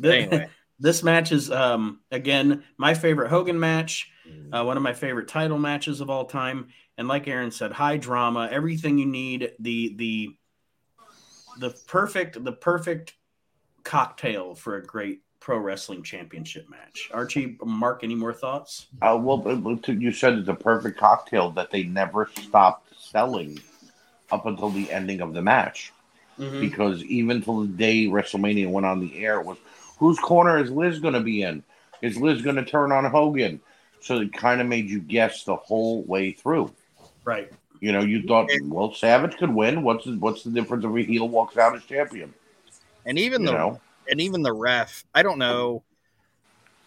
[0.00, 4.10] the, Anyway, this match is um again my favorite Hogan match,
[4.52, 7.96] uh, one of my favorite title matches of all time, and like Aaron said, high
[7.96, 10.36] drama, everything you need, the the
[11.58, 13.14] the perfect the perfect
[13.84, 17.08] cocktail for a great pro wrestling championship match.
[17.14, 18.86] Archie, Mark, any more thoughts?
[19.00, 23.60] Uh, well, you said it's a perfect cocktail that they never stopped selling
[24.32, 25.92] up until the ending of the match.
[26.60, 29.56] Because even till the day WrestleMania went on the air, it was
[29.96, 31.62] whose corner is Liz going to be in?
[32.02, 33.60] Is Liz going to turn on Hogan?
[34.00, 36.72] So it kind of made you guess the whole way through.
[37.24, 37.50] Right.
[37.80, 39.82] You know, you thought, well, Savage could win.
[39.82, 42.32] What's the, what's the difference if a heel walks out as champion?
[43.06, 43.80] and even You the know,
[44.10, 45.82] and even the ref, I don't know.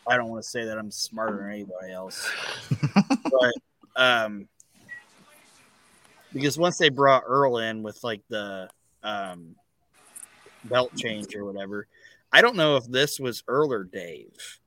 [0.07, 2.29] I don't want to say that I'm smarter than anybody else,
[3.23, 3.53] but
[3.95, 4.47] um,
[6.33, 8.69] because once they brought Earl in with like the
[9.01, 9.55] um
[10.65, 11.87] belt change or whatever,
[12.31, 14.59] I don't know if this was Earl or Dave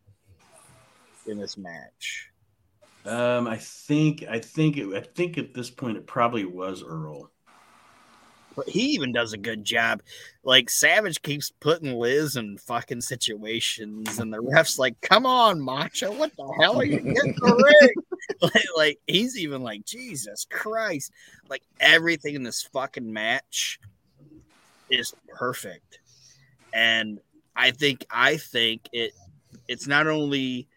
[1.26, 2.30] in this match.
[3.04, 7.30] Um, I think I think it, I think at this point it probably was Earl.
[8.54, 10.02] But he even does a good job.
[10.44, 16.12] Like Savage keeps putting Liz in fucking situations, and the refs like, "Come on, Macho,
[16.12, 17.94] what the hell are you getting the ring?"
[18.42, 21.12] like, like he's even like, "Jesus Christ!"
[21.48, 23.80] Like everything in this fucking match
[24.90, 25.98] is perfect,
[26.74, 27.20] and
[27.54, 29.12] I think I think it
[29.68, 30.68] it's not only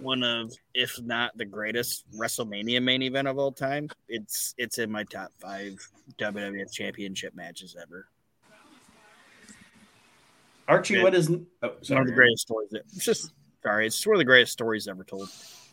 [0.00, 3.88] one of, if not the greatest WrestleMania main event of all time.
[4.08, 5.74] It's it's in my top five
[6.18, 8.08] WWF Championship matches ever.
[10.68, 11.02] Archie, Yeah.
[11.02, 11.30] what is?
[11.62, 12.70] Oh, It's one of the greatest stories.
[12.72, 15.28] It's just sorry, it's one of the greatest stories ever told.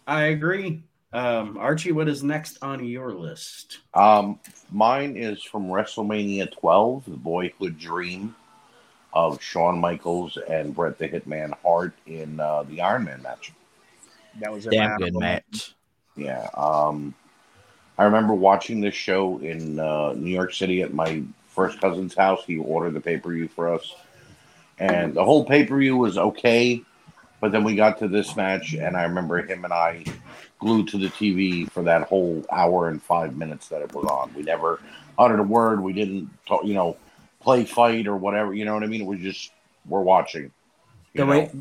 [0.08, 0.84] I agree.
[1.12, 3.80] Um, Archie, what is next on your list?
[3.95, 4.39] Um,
[4.71, 8.36] mine is from WrestleMania 12, the Boyhood Dream
[9.13, 13.52] of Shawn Michaels and Bret the Hitman Hart in uh, the Iron Man match.
[14.39, 15.76] That was a Damn good match.
[16.15, 16.50] Yeah.
[16.56, 17.15] Um,
[17.98, 22.43] I remember watching this show in uh, New York City at my first cousin's house.
[22.45, 23.93] He ordered the pay per view for us,
[24.78, 26.82] and the whole pay per view was okay.
[27.41, 30.04] But then we got to this match, and I remember him and I
[30.60, 34.34] glued to the TV for that whole hour and five minutes that it was on.
[34.34, 34.82] We never
[35.17, 35.82] uttered a word.
[35.82, 36.98] We didn't, talk, you know,
[37.39, 38.54] play fight or whatever.
[38.54, 39.02] You know what I mean?
[39.02, 39.52] It was just
[39.86, 40.52] we're watching.
[41.15, 41.52] The you way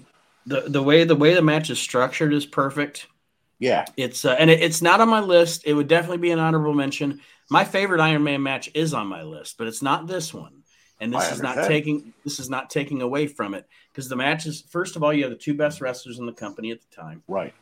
[0.46, 3.06] the, the way the way the match is structured is perfect.
[3.58, 5.62] yeah, It's uh, and it, it's not on my list.
[5.66, 7.20] It would definitely be an honorable mention.
[7.50, 10.62] My favorite Iron Man match is on my list, but it's not this one.
[11.00, 14.46] And this is not taking this is not taking away from it because the match
[14.46, 16.96] is first of all you have the two best wrestlers in the company at the
[16.96, 17.22] time.
[17.28, 17.54] right.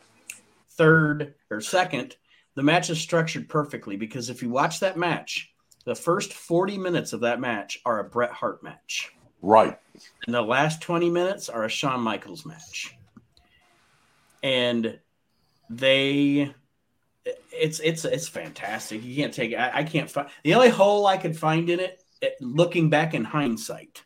[0.70, 2.16] Third or second,
[2.54, 5.50] the match is structured perfectly because if you watch that match,
[5.86, 9.12] the first 40 minutes of that match are a Bret Hart match.
[9.40, 9.78] Right.
[10.26, 12.94] And the last 20 minutes are a Shawn Michaels match.
[14.42, 14.98] And
[15.70, 16.52] they
[17.52, 19.02] it's it's it's fantastic.
[19.02, 22.02] You can't take I, I can't find the only hole I could find in it,
[22.20, 24.02] it looking back in hindsight.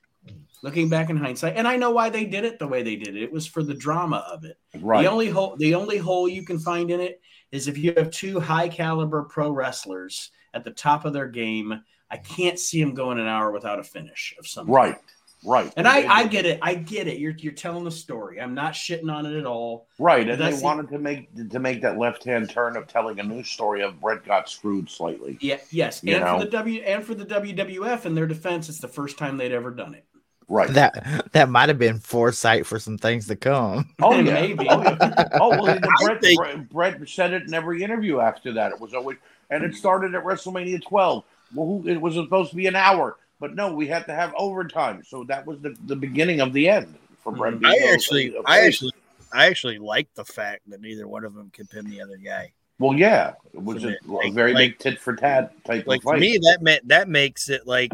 [0.62, 3.16] Looking back in hindsight, and I know why they did it the way they did
[3.16, 3.22] it.
[3.22, 4.58] It was for the drama of it.
[4.78, 5.02] Right.
[5.02, 8.10] The only hole the only hole you can find in it is if you have
[8.10, 11.82] two high caliber pro wrestlers at the top of their game.
[12.10, 14.96] I can't see them going an hour without a finish of some Right.
[15.42, 15.72] Right.
[15.76, 16.58] and I, I get it.
[16.60, 17.18] I get it.
[17.18, 18.40] You're you're telling the story.
[18.40, 19.86] I'm not shitting on it at all.
[19.98, 23.22] Right, and they wanted to make to make that left hand turn of telling a
[23.22, 25.38] news story of Bret got screwed slightly.
[25.40, 26.02] Yeah, yes.
[26.04, 26.38] You and know?
[26.38, 29.52] for the W and for the WWF in their defense, it's the first time they'd
[29.52, 30.04] ever done it.
[30.52, 30.68] Right.
[30.70, 33.88] That that might have been foresight for some things to come.
[34.02, 34.34] oh yeah.
[34.34, 34.66] Maybe.
[34.68, 35.28] Oh, yeah.
[35.40, 38.72] oh well, Bret, think- Bret, Bret said it in every interview after that.
[38.72, 39.16] It was always,
[39.50, 41.24] and it started at WrestleMania 12.
[41.54, 44.34] Well, who, it was supposed to be an hour, but no, we had to have
[44.36, 45.02] overtime.
[45.06, 47.54] So that was the, the beginning of the end for Bret.
[47.54, 47.60] Mhm.
[47.60, 48.66] being I a- actually, a I face.
[48.66, 48.92] actually,
[49.32, 52.52] I actually like the fact that neither one of them could pin the other guy.
[52.80, 55.98] well, yeah, it was a, Like- a very like- big tit for tat type Like
[55.98, 56.20] of for fight.
[56.20, 57.92] me, that meant that makes it like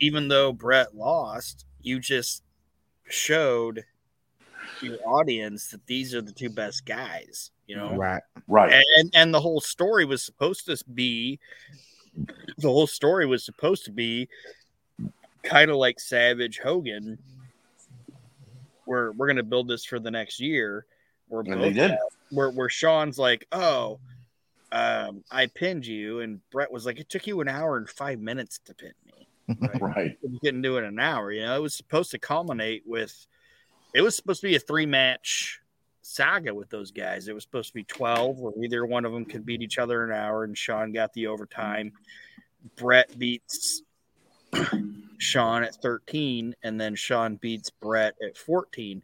[0.00, 2.42] even though Bret lost, you just
[3.08, 3.84] showed
[4.80, 7.50] your audience that these are the two best guys.
[7.66, 8.22] You know, Right.
[8.48, 8.84] right.
[8.98, 11.38] and and the whole story was supposed to be
[12.58, 14.28] the whole story was supposed to be
[15.42, 17.18] kind of like Savage Hogan.
[18.86, 20.86] We're we're gonna build this for the next year.
[21.28, 21.96] We're and they both did.
[22.30, 23.98] where where Shawn's like, oh,
[24.72, 28.20] um, I pinned you, and Bret was like, it took you an hour and five
[28.20, 28.92] minutes to pin
[29.48, 29.56] me.
[29.80, 30.18] Right.
[30.22, 31.30] You couldn't do it in an hour.
[31.32, 33.26] You know, it was supposed to culminate with.
[33.94, 35.60] It was supposed to be a three match
[36.02, 37.28] saga with those guys.
[37.28, 40.04] It was supposed to be twelve, where either one of them could beat each other
[40.04, 41.92] in an hour, and Shawn got the overtime.
[42.76, 43.82] Bret beats
[45.18, 49.02] Shawn at thirteen, and then Shawn beats Bret at fourteen.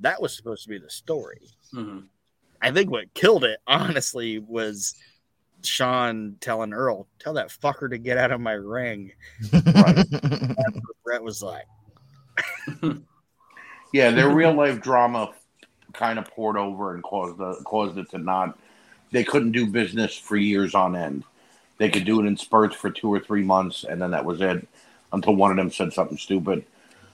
[0.00, 1.42] That was supposed to be the story.
[1.74, 2.04] Mhm.
[2.62, 4.94] I think what killed it, honestly, was
[5.62, 9.12] Shawn telling Earl, "Tell that fucker to get out of my ring."
[11.04, 11.66] Bret was like,
[13.92, 15.32] Yeah, their real life drama
[15.92, 18.58] kind of poured over and caused the caused it to not.
[19.10, 21.24] They couldn't do business for years on end.
[21.78, 24.40] They could do it in spurts for two or three months, and then that was
[24.40, 24.66] it.
[25.12, 26.64] Until one of them said something stupid.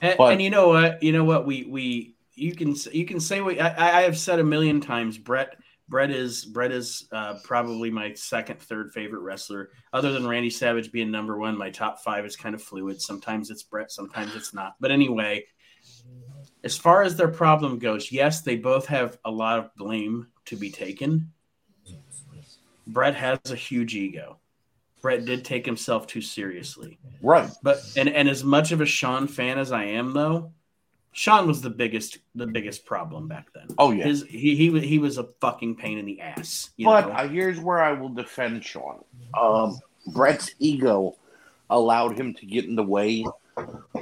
[0.02, 1.02] And, But- and you know what?
[1.02, 1.46] You know what?
[1.46, 5.16] We we you can you can say what I, I have said a million times.
[5.16, 5.56] Bret
[5.88, 10.90] Bret is Bret is uh, probably my second, third favorite wrestler, other than Randy Savage
[10.90, 11.56] being number one.
[11.56, 13.00] My top five is kind of fluid.
[13.00, 14.74] Sometimes it's Bret, sometimes it's not.
[14.80, 15.44] But anyway,
[16.64, 20.56] as far as their problem goes, yes, they both have a lot of blame to
[20.56, 21.32] be taken.
[22.88, 24.38] Bret has a huge ego.
[25.02, 26.98] Bret did take himself too seriously.
[27.22, 27.48] Right.
[27.62, 30.52] But and and as much of a Shawn fan as I am, though,
[31.16, 33.68] Shawn was the biggest the biggest problem back then.
[33.78, 34.04] Oh yeah.
[34.04, 36.68] His he he was he was a fucking pain in the ass.
[36.76, 37.14] You but know?
[37.14, 39.02] uh, here's where I will defend Shawn.
[39.32, 41.16] Um, Bret's ego
[41.70, 43.24] allowed him to get in the way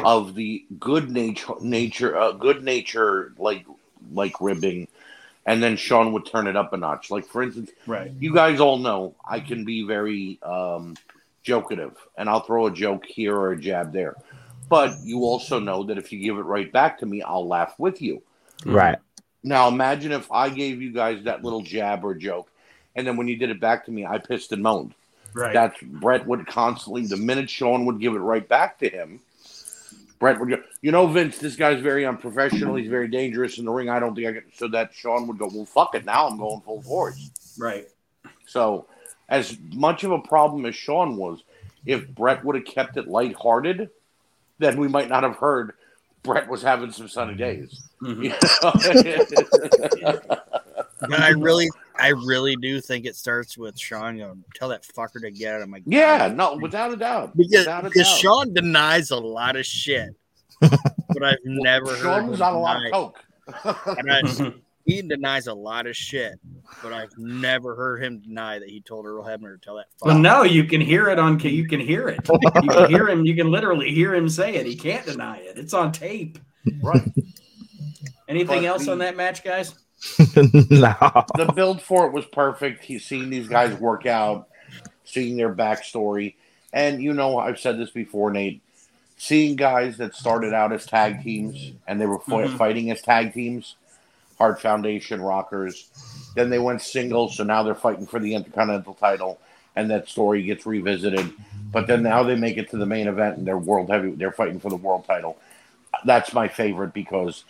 [0.02, 3.64] of the good nature, nature, uh, good nature, like
[4.12, 4.88] like ribbing,
[5.46, 7.12] and then Shawn would turn it up a notch.
[7.12, 8.10] Like for instance, Right.
[8.18, 10.96] you guys all know I can be very um,
[11.44, 14.16] jokative, and I'll throw a joke here or a jab there.
[14.74, 17.76] But you also know that if you give it right back to me, I'll laugh
[17.78, 18.24] with you.
[18.66, 18.98] Right.
[19.44, 22.50] Now imagine if I gave you guys that little jab or joke,
[22.96, 24.96] and then when you did it back to me, I pissed and moaned.
[25.32, 25.52] Right.
[25.52, 27.06] That's Bret would constantly.
[27.06, 29.20] The minute Shawn would give it right back to him,
[30.18, 30.56] Bret would go.
[30.82, 32.74] You know, Vince, this guy's very unprofessional.
[32.74, 33.88] He's very dangerous in the ring.
[33.88, 34.42] I don't think I can.
[34.56, 35.48] So that Shawn would go.
[35.54, 36.04] Well, fuck it.
[36.04, 37.30] Now I'm going full force.
[37.60, 37.86] right.
[38.46, 38.86] So,
[39.28, 41.44] as much of a problem as Shawn was,
[41.86, 43.90] if Bret would have kept it lighthearted,
[44.58, 45.72] then we might not have heard
[46.22, 47.82] Bret was having some sunny days.
[48.02, 48.32] Mhm.
[51.00, 55.20] But I really, I really do think it starts with Shawn going, "Tell that fucker
[55.20, 57.36] to get out of my." yeah, no, without a doubt.
[57.36, 58.18] because, without a because doubt.
[58.18, 60.14] Shawn denies a lot of shit,
[60.60, 63.18] but I've never heard Shawn was on a lot of coke.
[63.98, 64.52] and I-
[64.86, 66.38] he denies a lot of shit,
[66.82, 69.86] but I've never heard him deny that he told Earl Hebner to tell that.
[70.02, 71.38] well, no, you can hear it on.
[71.40, 72.20] You can hear it.
[72.28, 73.24] You can hear him.
[73.24, 74.66] You can literally hear him say it.
[74.66, 75.58] He can't deny it.
[75.58, 76.38] It's on tape.
[76.82, 77.02] right.
[78.28, 79.74] Anything But else the- on that match, guys?
[80.36, 80.94] no.
[81.36, 82.84] the build for it was perfect.
[82.84, 84.48] He's seeing these guys work out,
[85.04, 86.34] seeing their backstory,
[86.72, 88.60] and you know I've said this before, Nate.
[89.16, 92.58] Seeing guys that started out as tag teams and they were fi- Mhm.
[92.58, 93.76] fighting as tag teams,
[94.36, 95.88] Hart Foundation Rockers.
[96.34, 99.40] Then they went single, so now they're fighting for the Intercontinental title,
[99.76, 101.32] and that story gets revisited.
[101.72, 104.12] But then now they make it to the main event and they're world heavy.
[104.12, 105.36] They're fighting for the world title.
[106.04, 107.44] That's my favorite because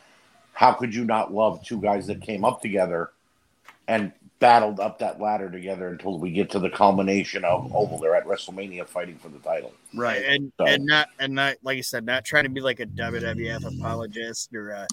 [0.54, 3.10] how could you not love two guys that came up together
[3.86, 7.98] and battled up that ladder together until we get to the culmination of oh well,
[7.98, 9.72] they're at WrestleMania fighting for the title.
[9.94, 10.22] Right.
[10.24, 12.86] and So- and not and not like I said, not trying to be like a
[12.86, 14.86] WWF apologist or a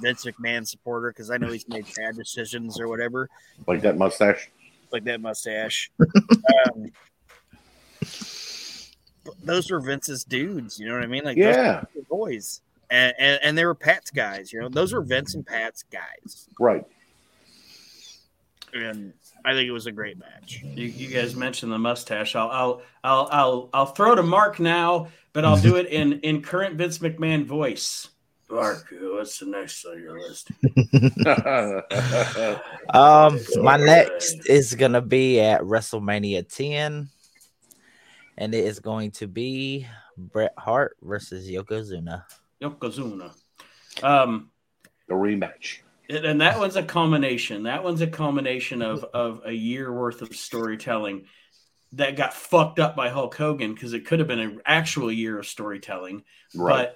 [0.00, 3.28] Vince McMahon supporter because I know he's made bad decisions or whatever,
[3.66, 4.50] Like that mustache.
[4.92, 5.90] like that mustache.
[6.00, 6.86] um,
[9.44, 11.24] those were Vince's dudes, you know what I mean?
[11.24, 14.68] Like Yeah, boys, and, and and they were Pat's guys, you know.
[14.68, 16.84] Those were Vince and Pat's guys, right.
[18.84, 19.12] And
[19.44, 20.60] I think it was a great match.
[20.62, 22.34] You, you guys mentioned the mustache.
[22.34, 26.42] I'll, I'll I'll I'll I'll throw to Mark now, but I'll do it in in
[26.42, 28.08] current Vince McMahon voice.
[28.48, 30.50] Mark, what's the next on your list?
[32.94, 37.08] Um, my next is gonna be at WrestleMania 10,
[38.38, 39.86] and it is going to be
[40.16, 42.24] Bret Hart versus Yokozuna.
[42.62, 43.32] Yokozuna.
[44.02, 44.50] Um,
[45.08, 45.80] the rematch.
[46.08, 47.64] And that one's a culmination.
[47.64, 51.26] That one's a culmination of of a year worth of storytelling
[51.92, 55.38] that got fucked up by Hulk Hogan because it could have been an actual year
[55.38, 56.90] of storytelling, Right.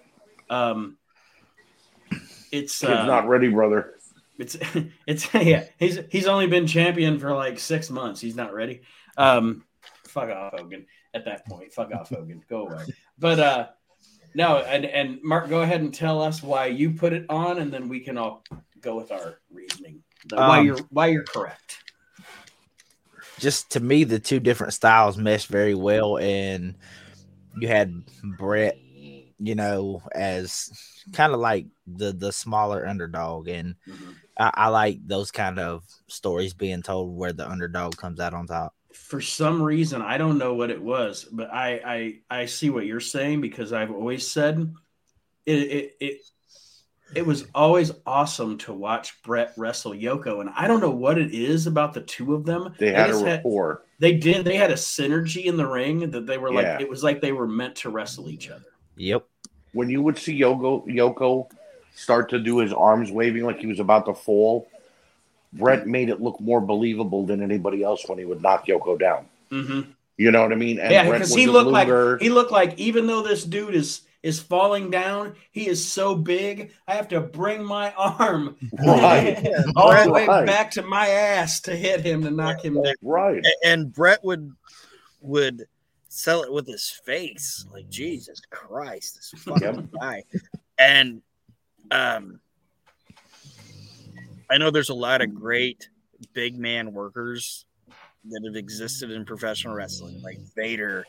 [0.49, 0.99] but um,
[2.53, 3.95] it's Kid's uh, not ready, brother.
[4.39, 4.57] It's
[5.07, 5.65] it's yeah.
[5.79, 8.21] He's he's only been champion for like six months.
[8.21, 8.83] He's not ready.
[9.17, 9.65] Um,
[10.07, 10.87] fuck off, Hogan.
[11.13, 12.43] At that point, fuck off, Hogan.
[12.49, 12.85] Go away.
[13.19, 13.67] But uh,
[14.35, 17.73] no, and and Mark, go ahead and tell us why you put it on, and
[17.73, 18.45] then we can all
[18.81, 20.03] go with our reasoning.
[20.27, 21.79] The- why Um, you're why you're correct.
[23.39, 26.75] Just to me, the two different styles meshed very well, and
[27.59, 28.79] you had Bret,
[29.39, 30.71] you know, as
[31.13, 34.15] kind of like the the smaller underdog, and Mhm.
[34.39, 38.47] I, I like those kind of stories being told where the underdog comes out on
[38.47, 38.75] top.
[38.93, 41.81] For some reason, I don't know what it was, but I
[42.31, 44.75] I I see what you're saying because I've always said
[45.47, 46.21] it it it,
[47.15, 51.33] it was always awesome to watch Bret wrestle Yoko, and I don't know what it
[51.33, 52.75] is about the two of them.
[52.79, 53.85] They had a just rapport.
[53.99, 54.45] they did.
[54.45, 56.65] They had a synergy in the ring that they were like.
[56.67, 56.81] Yeah.
[56.81, 58.65] It was like they were meant to wrestle each other.
[58.97, 59.25] Yep.
[59.73, 61.51] when you would see Yoko Yoko
[61.95, 64.69] start to do his arms waving like he was about to fall,
[65.53, 69.27] Bret made it look more believable than anybody else when he would knock Yoko down.
[69.51, 69.91] Mm-hmm.
[70.17, 70.79] You know what I mean?
[70.79, 74.03] And Yeah, because he a looked like he looked like even though this dude is
[74.23, 76.73] is falling down, he is so big.
[76.87, 80.47] I have to bring my arm right, all the way Right.
[80.47, 82.95] back to my ass to hit him to knock him down.
[83.03, 83.43] right.
[83.65, 84.53] And Bret would
[85.23, 85.67] would
[86.09, 87.65] sell it with his face.
[87.73, 90.25] Like Jesus Christ, this fucking guy.
[90.79, 91.23] And
[91.91, 92.41] um,
[94.51, 95.89] I know there's a lot of great
[96.33, 97.65] big man workers
[98.29, 101.05] that have existed in professional wrestling, like Vader,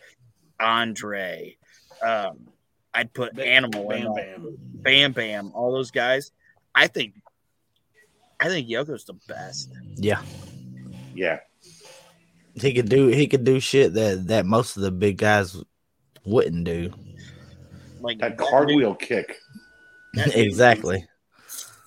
[0.59, 1.57] Andre.
[2.01, 2.47] Um,
[2.93, 4.15] I'd put Animal in Bam that.
[4.15, 4.57] Bam.
[4.83, 6.31] Bam Bam, all those guys.
[6.75, 7.15] I think,
[8.39, 9.69] I think Yoko's the best.
[9.95, 10.21] Yeah.
[11.13, 11.39] Yeah,
[12.55, 15.57] He could do he could do shit that that most of the big guys
[16.25, 16.93] wouldn't do.
[17.99, 19.37] Like That dude- cartwheel kick.
[20.13, 21.05] that exactly.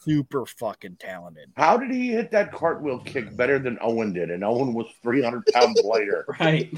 [0.06, 1.50] Is super fucking talented.
[1.56, 4.30] How did he hit that cartwheel kick better than Owen did?
[4.30, 6.26] And Owen was 300 pounds lighter.
[6.40, 6.72] Right.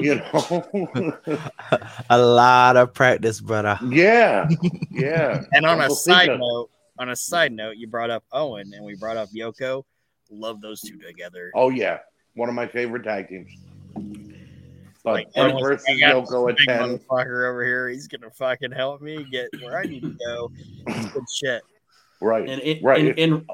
[0.00, 1.12] You know?
[2.10, 3.78] A lot of practice, brother.
[3.88, 4.48] yeah.
[4.92, 5.42] Yeah.
[5.52, 8.84] And on a side of- note, on a side note, you brought up Owen and
[8.84, 9.82] we brought up Yoko.
[10.30, 11.50] Love those two together.
[11.54, 11.98] Oh, yeah.
[12.34, 13.50] One of my favorite tag teams.
[15.04, 16.78] But Like, Bret versus like, I got Yoko at Big 10.
[16.98, 17.88] motherfucker over here.
[17.88, 20.50] He's gonna fucking help me get where I need to go.
[20.86, 21.62] It's good shit.
[22.20, 22.48] Right.
[22.48, 23.06] And it, Right.
[23.06, 23.46] In, in,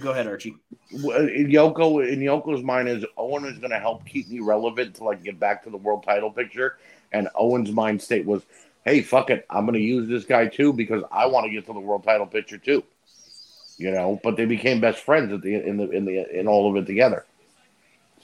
[0.00, 0.56] go ahead, Archie.
[0.90, 5.04] In Yoko in Yoko's mind is Owen is going to help keep me relevant to
[5.04, 6.78] like get back to the world title picture,
[7.12, 8.42] and Owen's mind state was,
[8.84, 11.66] "Hey, fuck it, I'm going to use this guy too because I want to get
[11.66, 12.84] to the world title picture too."
[13.78, 16.70] You know, but they became best friends at the in the in the in all
[16.70, 17.24] of it together.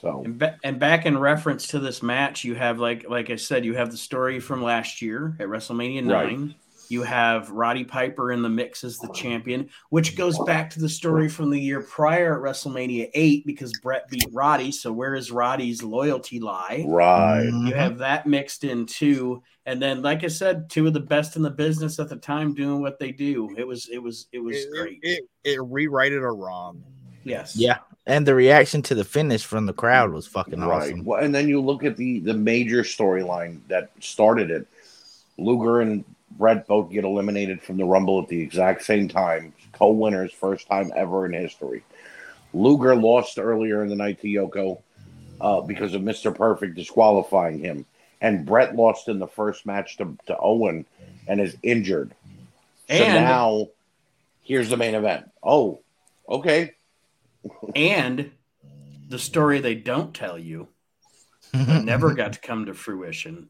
[0.01, 3.35] So And, ba- and back in reference to this match, you have like like I
[3.35, 6.55] said, you have the story from last year at WrestleMania Right.
[6.89, 6.99] Nine.
[6.99, 10.89] You have Roddy Piper in the mix as the champion, which goes back to the
[10.89, 14.71] story from the year prior at WrestleMania eight because Bret beat Roddy.
[14.71, 16.83] So where does Roddy's loyalty lie?
[16.87, 20.99] right, You have that mixed in too, and then like I said, two of the
[20.99, 23.53] best in the business at the time doing what they do.
[23.57, 24.99] It was it was it was It, great.
[25.03, 26.83] it, it rewrited a wrong.
[27.23, 27.55] yes.
[27.55, 27.77] Yeah.
[28.07, 30.83] And the reaction to the finish from the crowd was fucking right.
[30.87, 31.05] awesome.
[31.05, 34.65] Well, and then you look at the the major storyline that started it.
[35.37, 39.53] Luger and Brett both get eliminated from the Rumble at the exact same time.
[39.73, 41.83] Co-winners, first time ever in history.
[42.53, 44.81] Luger lost earlier in the night to Yoko
[45.41, 46.33] uh, because of Mr.
[46.35, 47.85] Perfect disqualifying him,
[48.21, 50.85] and Brett lost in the first match to, to Owen
[51.27, 52.13] and is injured.
[52.89, 53.67] So And- now,
[54.41, 55.29] here's the main event.
[55.43, 55.79] Oh,
[56.27, 56.73] okay.
[57.75, 58.31] And
[59.07, 60.67] the story they don't tell you
[61.53, 63.47] never got to come to fruition.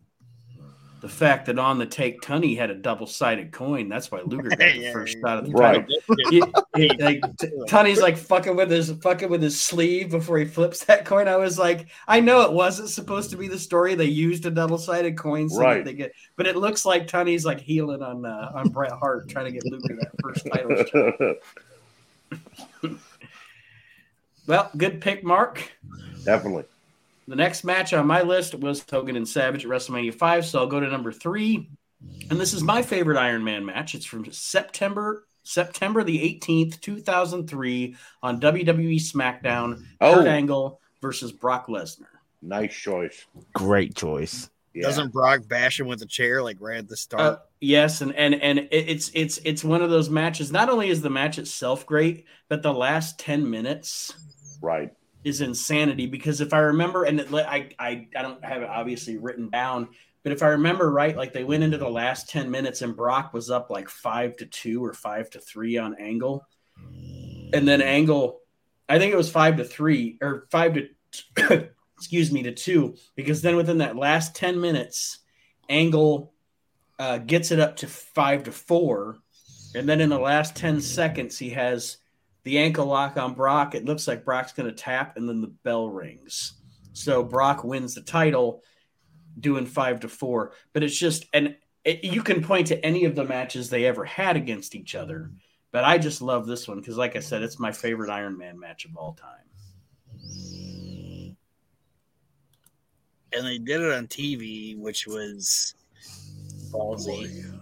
[1.01, 3.87] The fact that on the take Tunney had a double sided coin.
[3.87, 5.87] That's why Luger got the Yeah, first yeah, shot of the Right.
[6.07, 6.51] title.
[6.75, 7.21] He- like,
[7.69, 11.29] Tunney's like fucking with his fucking with his sleeve before he flips that coin.
[11.29, 13.95] I was like, I know it wasn't supposed to be the story.
[13.95, 15.85] They used a double sided coin, so Right.
[15.85, 16.11] they get.
[16.35, 19.63] But it looks like Tunney's like healing on uh, on Bret Hart, trying to get
[19.65, 21.35] Luger that first title.
[24.47, 25.61] Well, good pick, Mark.
[26.25, 26.65] Definitely.
[27.29, 30.45] The next match on my list was Hogan and Savage at WrestleMania 5.
[30.47, 31.69] So I'll go to number three.
[32.31, 33.93] And this is my favorite Iron Man match.
[33.93, 39.83] It's from September September the 18th, 2003 on WWE SmackDown.
[40.01, 40.15] Oh.
[40.15, 42.07] Kurt Angle versus Brock Lesnar.
[42.41, 43.27] Nice choice.
[43.53, 44.49] Great choice.
[44.73, 44.83] Yeah.
[44.83, 47.21] Doesn't Brock bash him with a chair like right at the start?
[47.21, 50.51] Uh, yes, and and and it's it's it's one of those matches.
[50.51, 54.13] Not only is the match itself great, but the last 10 minutes
[54.61, 54.91] right.
[55.23, 59.17] Is insanity because if I remember, and it, I, I I don't have it obviously
[59.17, 59.89] written down,
[60.23, 63.33] but if I remember right, like they went into the last ten minutes and Brock
[63.33, 66.45] was up like five to two or five to three on Angle,
[67.53, 68.39] and then Angle,
[68.87, 70.77] I think it was five to three or five
[71.35, 75.19] to excuse me to two because then within that last ten minutes,
[75.67, 76.33] Angle
[76.97, 79.17] uh, gets it up to five to four,
[79.75, 81.97] and then in the last ten seconds he has
[82.43, 83.75] the ankle lock on Brock.
[83.75, 86.53] It looks like Brock's going to tap, and then the bell rings.
[86.93, 88.63] So Brock wins the title,
[89.39, 90.53] doing five to four.
[90.73, 94.05] But it's just, and it, you can point to any of the matches they ever
[94.05, 95.31] had against each other.
[95.71, 98.59] But I just love this one because, like I said, it's my favorite Iron Man
[98.59, 99.49] match of all time.
[103.33, 105.75] and they did it on TV, which was
[106.71, 107.58] ballsy.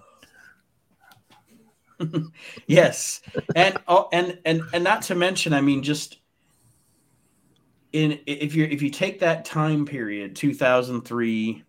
[2.67, 3.21] yes,
[3.55, 6.19] and oh, and and and not to mention, I mean, just
[7.93, 11.63] in if you if you take that time period, two thousand three,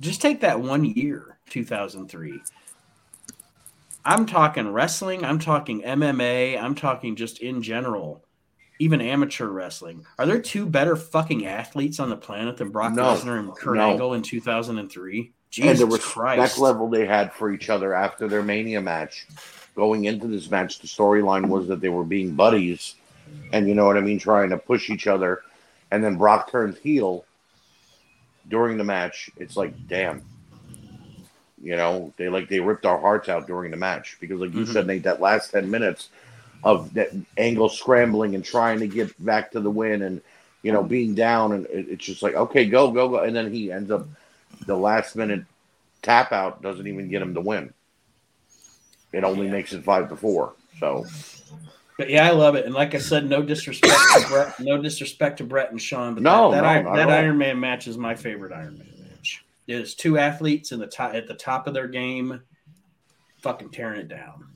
[0.00, 2.40] just take that one year, two thousand three.
[4.04, 5.24] I'm talking wrestling.
[5.24, 6.60] I'm talking MMA.
[6.60, 8.24] I'm talking just in general,
[8.82, 10.04] even amateur wrestling.
[10.18, 13.14] Are there two better fucking athletes on the planet than Brock No.
[13.14, 13.90] Lesnar and Kurt No.
[13.90, 15.18] Angle in 2003?
[15.20, 16.58] and Jesus the respect Christ!
[16.58, 19.26] level they had for each other after their Mania match.
[19.76, 22.94] Going into this match, the storyline was that they were being buddies,
[23.52, 25.42] and you know what I mean, trying to push each other.
[25.90, 27.24] And then Brock turns heel
[28.48, 29.30] during the match.
[29.36, 30.22] It's like, damn,
[31.62, 34.64] you know, they like they ripped our hearts out during the match because, like you
[34.64, 34.72] Mhm.
[34.72, 36.08] said, Nate, that last ten minutes
[36.64, 40.22] of that angle scrambling and trying to get back to the win, and
[40.62, 43.52] you know, being down, and it, it's just like, okay, go, go, go, and then
[43.52, 44.06] he ends up
[44.66, 45.44] the last minute
[46.02, 47.72] tap out doesn't even get him to win.
[49.12, 50.54] It only makes it five to four.
[50.78, 51.06] So
[51.96, 52.66] But yeah, I love it.
[52.66, 56.22] And like I said, no disrespect to Bret, no disrespect to Bret and Shawn, but
[56.22, 57.10] No, that, that, no, Iron, that.
[57.10, 59.44] Iron Man match is my favorite Iron Man match.
[59.68, 62.40] is two athletes in the top at the top of their game,
[63.42, 64.46] fucking tearing it down.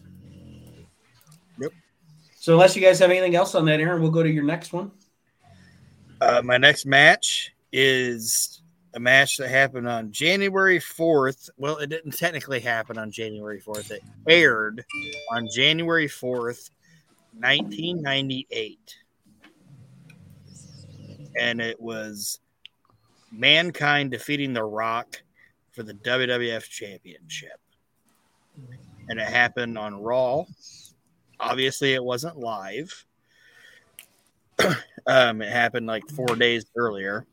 [2.47, 4.73] So unless you guys have anything else on that, Aaron, we'll go to your next
[4.73, 4.93] one.
[6.21, 8.63] Uh, my next match is
[8.95, 11.51] a match that happened on January 4th.
[11.57, 13.91] Well, it didn't technically happen on January 4th.
[13.91, 14.85] It aired
[15.33, 16.71] on January 4th,
[17.41, 18.95] 1998.
[21.41, 22.39] And it was
[23.33, 25.21] Mankind defeating The Rock
[25.73, 27.59] for the WWF Championship.
[29.09, 30.45] And it happened on Raw.
[31.39, 33.05] Obviously, it wasn't live.
[35.07, 37.27] um, it happened like four days earlier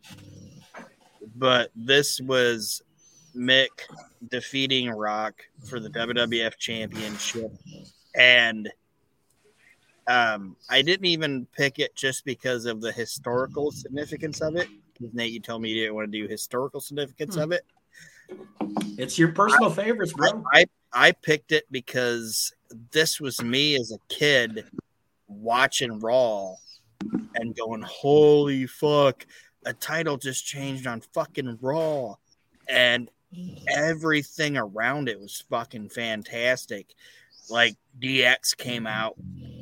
[1.35, 2.81] but this was
[3.35, 3.69] Mick
[4.29, 5.35] defeating Rock
[5.67, 7.51] for the WWF Championship,
[8.15, 8.69] and
[10.07, 14.67] um, I didn't even pick it just because of the historical significance of it.
[15.13, 17.65] Nate, you told me you didn't want to do historical significance of it.
[18.97, 20.43] It's your personal favorites, bro.
[20.53, 22.53] I, I picked it because
[22.91, 24.65] this was me as a kid
[25.27, 26.55] watching Raw
[27.35, 29.25] and going, "Holy fuck!"
[29.65, 32.15] a title just changed on fucking Raw,
[32.67, 33.09] and
[33.67, 36.87] everything around it was fucking fantastic.
[37.49, 39.15] Like DX came out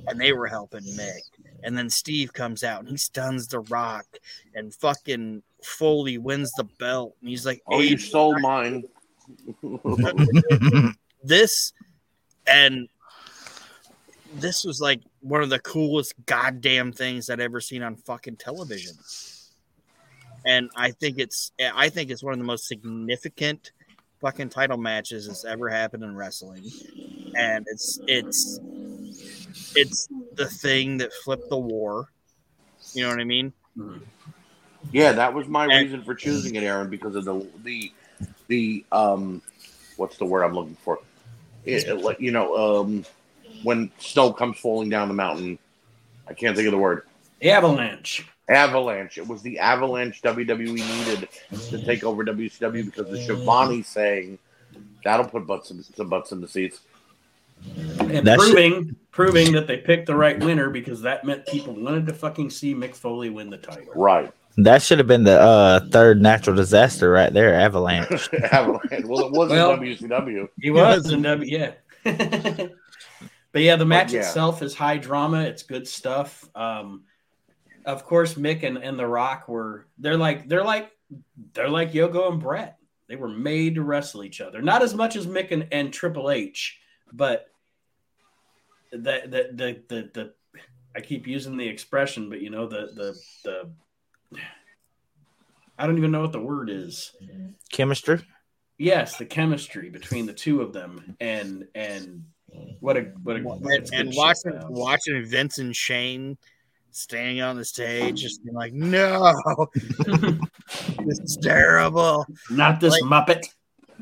[0.07, 1.22] and they were helping Mick,
[1.64, 4.05] and then Steve comes out and he stuns the Rock,
[4.53, 8.84] and fucking Foley wins the belt, and he's like, Oh, you stole mine.
[11.24, 11.74] this
[12.47, 12.89] and
[14.36, 18.96] this was like one of the coolest goddamn things I'd ever seen on fucking television.
[20.46, 23.72] And I think it's I think it's one of the most significant
[24.22, 26.64] fucking title matches that's ever happened in wrestling.
[27.36, 28.60] And it's it's
[29.76, 32.10] it's the thing that flipped the war.
[32.94, 33.54] You know what I mean?
[34.92, 37.92] Yeah, that was my And- reason for choosing it, Aaron, because of the the
[38.48, 39.42] the um,
[39.98, 41.00] what's the word I'm looking for?
[41.64, 41.86] It,
[42.20, 43.06] you know, um,
[43.64, 45.57] when snow comes falling down the mountain,
[46.28, 47.03] I can't think of the word.
[47.43, 48.28] Avalanche.
[48.49, 49.18] Avalanche.
[49.18, 51.30] It was the avalanche WWE needed
[51.70, 54.38] to take over WCW because of Schiavone saying
[55.03, 56.82] that'll put butts in, some butts in the seats.
[57.99, 61.74] And That shit- proving proving that they picked the right winner because that meant people
[61.74, 63.93] wanted to fucking see Mick Foley win the title.
[63.95, 64.32] Right.
[64.57, 68.30] that should have been the uh, third natural disaster right there, Avalanche.
[68.51, 69.05] avalanche.
[69.05, 70.47] Well, it wasn't Well- WCW.
[70.59, 71.72] He was in W, yeah.
[73.52, 74.22] but yeah, the match yeah.
[74.22, 75.41] itself is high drama.
[75.41, 76.49] It's good stuff.
[76.56, 77.04] Um,
[77.86, 80.91] of course, Mick and, and The Rock were they're like they're like
[81.54, 82.78] they're like Yoko and Bret.
[83.08, 84.62] They were made to wrestle each other.
[84.62, 86.80] Not as much as Mick and, and Triple H,
[87.12, 87.47] but
[88.91, 90.34] the the the the, the
[90.95, 93.70] I keep using the expression, but you know the the the
[95.78, 97.12] I don't even know what the word is
[97.72, 98.22] Chemistry.
[98.78, 102.24] yes the chemistry between the two of them and and
[102.80, 104.66] what a what a And, it's good and watching sounds.
[104.70, 106.38] watching Vince and Shane
[106.91, 109.34] standing on the stage, just being like, "No,
[111.06, 113.45] this is terrible." not this like- muppet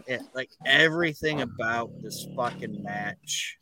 [0.08, 3.58] Yeah, like everything about this fucking match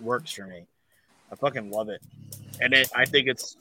[0.00, 0.64] works for me.
[1.30, 2.02] I fucking love it,
[2.60, 3.56] and it, I think it's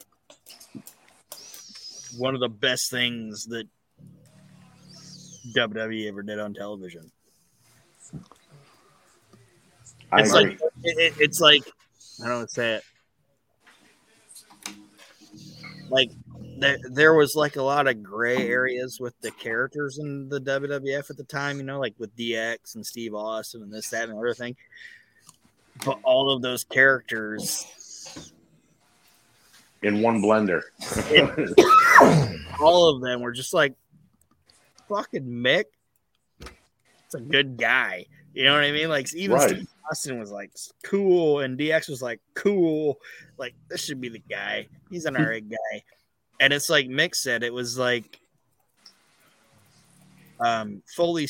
[2.18, 3.68] one of the best things that
[5.56, 7.12] WWE ever did on television.
[10.12, 10.52] I It's agree.
[10.52, 11.64] like it, it- it's like
[12.22, 12.84] I don't know how to say it.
[15.90, 16.12] Like
[16.58, 21.10] there, there was like a lot of gray areas with the characters in the WWF
[21.10, 24.14] at the time, you know, like with DX and Steve Austin and this, that, and
[24.14, 24.56] the other thing.
[25.86, 27.66] But all of those characters,
[29.82, 30.62] in one blender.
[32.60, 33.74] all of them were just like
[34.90, 35.66] fucking Mick.
[37.06, 38.06] It's a good guy.
[38.40, 38.88] You know what I mean?
[38.88, 39.50] Like even Right.
[39.50, 40.52] Steve Austin was like
[40.86, 42.98] cool, and DX was like cool.
[43.38, 44.66] Like this should be the guy.
[44.90, 45.84] He's an alright guy.
[46.40, 48.22] And it's like Mick said, it was like
[50.40, 51.28] um Foley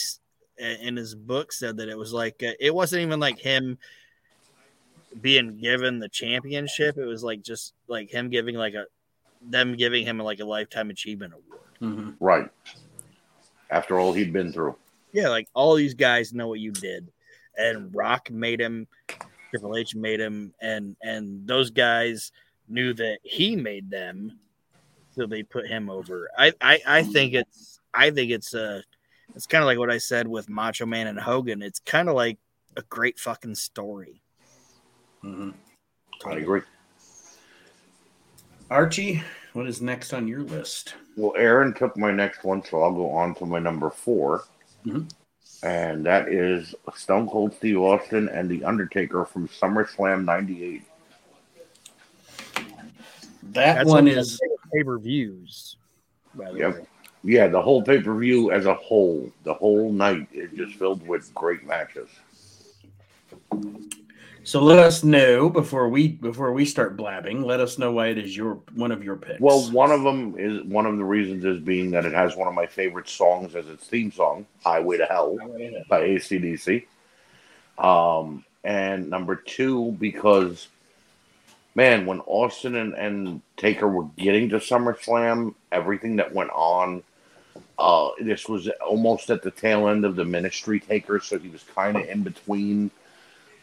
[0.60, 3.80] in his book said that it was like uh, it wasn't even like him
[5.20, 6.95] being given the championship.
[6.99, 8.86] It was like just like him giving like a
[9.41, 11.62] them giving him like a lifetime achievement award.
[11.82, 12.16] Mhm.
[12.20, 12.51] right.
[13.72, 14.76] After all he'd been through.
[15.12, 17.12] Yeah, like all these guys know what you did,
[17.57, 18.88] and Rock made him,
[19.49, 22.32] Triple H made him, and and those guys
[22.68, 24.39] knew that he made them,
[25.16, 26.30] so they put him over.
[26.38, 28.82] I I, I think it's I think it's uh
[29.36, 31.62] it's kind of like what I said with Macho Man and Hogan.
[31.62, 32.38] It's kind of like
[32.78, 34.22] a great fucking story.
[35.24, 35.51] Mm-hmm.
[36.28, 36.62] I agree.
[38.70, 40.95] Archie, what is next on your list?
[41.18, 44.43] Well, Aaron took my next one, so I'll go on to my number 4
[44.86, 45.12] Mhm.
[45.64, 50.84] and that is Stone Cold Steve Austin and The Undertaker from SummerSlam '98.
[53.54, 54.40] That one is
[54.72, 55.78] pay per views.
[56.36, 56.76] By the Yep.
[56.76, 56.86] way,
[57.22, 61.06] Yeah, the whole pay per view as a whole, the whole night is just filled
[61.06, 62.08] with great matches.
[64.50, 64.64] So.
[64.64, 67.43] Let us know before we before we start blabbing.
[67.43, 69.39] Let us know why it is your one of your picks.
[69.39, 72.47] Well, one of them is one of the reasons is being that it has one
[72.47, 75.38] of my favorite songs as its theme song, "Highway to Hell"
[75.89, 76.86] by ACDC.
[77.78, 80.68] Um, and number two, because
[81.76, 87.04] man, when Austin and, and Taker were getting to SummerSlam, everything that went on,
[87.78, 91.64] uh, this was almost at the tail end of the Ministry Taker, so he was
[91.64, 92.91] kind of in between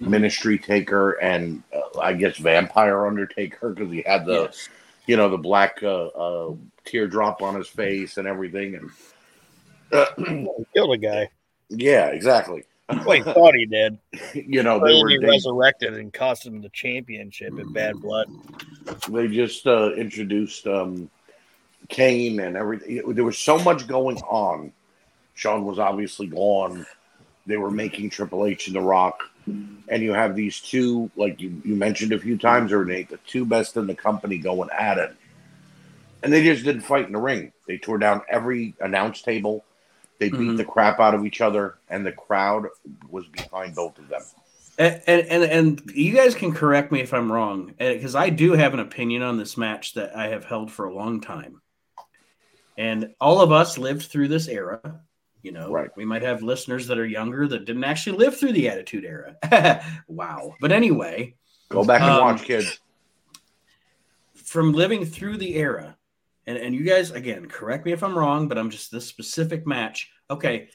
[0.00, 4.68] Ministry Taker and uh, I guess Vampire Undertaker because he had the Yes.
[5.06, 8.90] you know the black uh, uh, teardrop on his face and everything, and
[9.92, 11.30] uh, He killed a guy.
[11.70, 12.64] yeah, exactly.
[12.88, 13.98] Well, he thought he did.
[14.34, 18.28] you know they were they, resurrected and cost him the championship in Bad Blood.
[19.08, 21.10] they just uh, introduced um,
[21.88, 23.14] Kane and everything.
[23.14, 24.72] There was so much going on.
[25.34, 26.86] Shawn was obviously gone.
[27.46, 31.60] They were making Triple H and The Rock, and you have these two, like you,
[31.64, 34.98] you mentioned a few times, or Nate, the two best in the company going at
[34.98, 35.14] it,
[36.22, 37.52] and they just didn't fight in the ring.
[37.66, 39.64] They tore down every announce table.
[40.18, 40.56] They beat Mhm.
[40.56, 42.66] the crap out of each other, and the crowd
[43.08, 44.22] was behind both of them.
[44.78, 48.74] And, and and you guys can correct me if I'm wrong, because I do have
[48.74, 51.62] an opinion on this match that I have held for a long time.
[52.76, 55.00] And all of us lived through this era.
[55.46, 55.90] You know, Right.
[55.96, 59.36] we might have listeners that are younger that didn't actually live through the Attitude Era.
[60.08, 60.54] wow.
[60.60, 61.36] But anyway,
[61.68, 62.80] Go back and Um, watch, kids.
[64.34, 65.96] from living through the era,
[66.48, 69.66] and, and you guys, again, correct me if I'm wrong, but I'm just this specific
[69.68, 70.10] match.
[70.28, 70.68] Okay.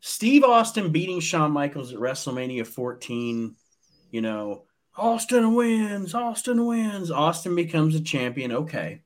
[0.00, 3.54] Steve Austin beating Shawn Michaels at WrestleMania 14,
[4.10, 4.64] you know,
[4.96, 8.50] Austin wins, Austin wins, Austin becomes a champion.
[8.50, 9.02] Okay.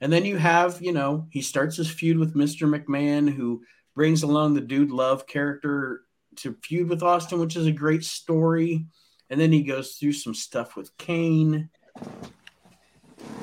[0.00, 2.68] And then you have, you know, he starts his feud with Mr.
[2.68, 3.62] McMahon, who
[3.94, 6.02] brings along the Dude Love character
[6.36, 8.86] to feud with Austin, which is a great story.
[9.30, 11.70] And then he goes through some stuff with Kane.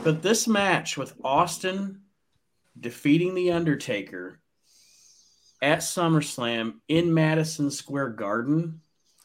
[0.03, 2.01] But this match with Austin
[2.79, 4.39] defeating The Undertaker
[5.61, 8.81] at SummerSlam in Madison Square Garden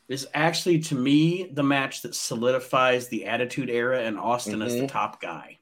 [0.08, 4.82] is actually, to me, the match that solidifies the Attitude Era and Austin as the
[4.82, 4.88] Mhm.
[4.88, 5.58] top guy.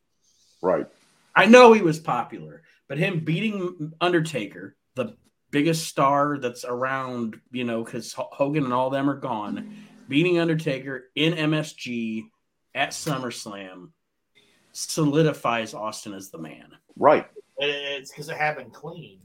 [0.62, 0.86] Right.
[1.36, 5.16] I know he was popular, but him beating Undertaker, the
[5.50, 9.76] biggest star that's around, you know, because Hogan and all them are gone,
[10.08, 12.24] beating Undertaker in MSG
[12.74, 13.90] at SummerSlam
[14.72, 16.68] solidifies Austin as the man.
[16.96, 17.26] Right.
[17.58, 19.20] It's because it happened clean.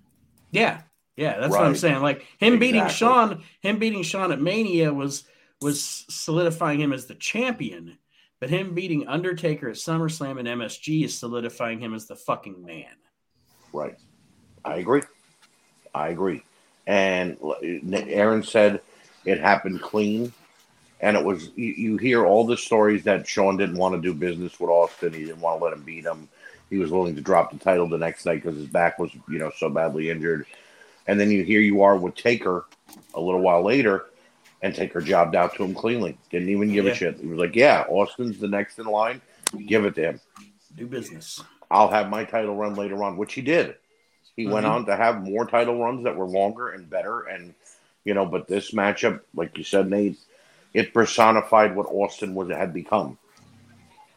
[0.52, 0.82] Yeah,
[1.16, 2.02] yeah, that's what I'm saying.
[2.02, 2.98] Like him beating Exactly.
[2.98, 5.24] Shawn, him beating Shawn at Mania was
[5.62, 7.98] was solidifying him as the champion,
[8.42, 12.92] but him beating Undertaker at SummerSlam and MSG is solidifying him as the fucking man.
[13.72, 13.96] Right.
[14.66, 15.04] I agree.
[15.94, 16.44] I agree.
[16.88, 18.82] And Aaron said
[19.26, 20.34] it happened clean.
[21.00, 24.14] And it was, you, you hear all the stories that Shawn didn't want to do
[24.14, 25.14] business with Austin.
[25.14, 26.28] He didn't want to let him beat him.
[26.70, 29.38] He was willing to drop the title the next night because his back was, you
[29.38, 30.48] know, so badly injured.
[31.06, 32.66] And then you hear you are with Taker
[33.14, 34.06] a little while later,
[34.62, 36.18] and Taker job out to him cleanly.
[36.30, 36.92] Didn't even give Yeah.
[36.92, 37.20] a shit.
[37.20, 39.22] He was like, yeah, Austin's the next in line.
[39.66, 40.22] Give it to him.
[40.76, 41.44] Do business.
[41.70, 43.76] I'll have my title run later on, which he did.
[44.36, 44.72] He went Mhm.
[44.72, 47.22] on to have more title runs that were longer and better.
[47.22, 47.54] And,
[48.06, 50.18] you know, but this matchup, like you said, Nate,
[50.74, 53.18] it personified what Austin was had become.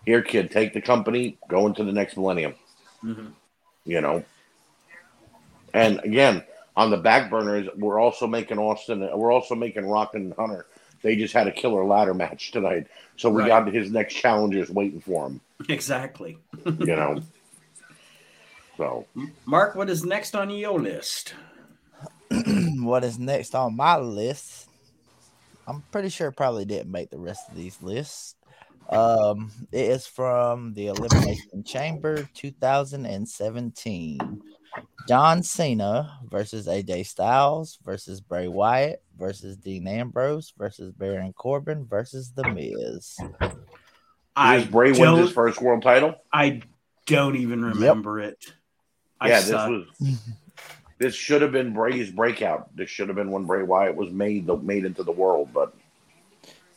[0.04, 2.54] Here, kid, take the company, go into the next millennium,
[3.02, 3.32] Mhm.
[3.84, 4.22] you know.
[5.72, 6.44] And again,
[6.76, 10.66] on the back burners, we're also making Austin, we're also making Rock and Hunter.
[11.02, 12.86] They just had a killer ladder match tonight.
[13.16, 13.48] So we Right.
[13.48, 16.38] got his next challengers waiting for him, Exactly.
[16.64, 17.20] you know.
[18.76, 19.06] so.
[19.44, 21.34] Mark, what is next on your list?
[22.80, 24.68] what is next on my list?
[25.66, 28.34] I'm pretty sure it probably didn't make the rest of these lists.
[28.88, 34.42] Um, it is from the Elimination Chamber 2017.
[35.08, 42.32] John Cena versus AJ Styles versus Bray Wyatt versus Dean Ambrose versus Baron Corbin versus
[42.32, 43.16] The Miz.
[44.34, 46.16] I Does Bray wins don't, his first world title?
[46.32, 46.62] I
[47.06, 48.44] don't even remember it.
[49.20, 49.86] I yeah, this was.
[50.98, 52.74] This should have been Bray's breakout.
[52.76, 55.50] This should have been when Bray Wyatt was made the, made into the world.
[55.52, 55.74] But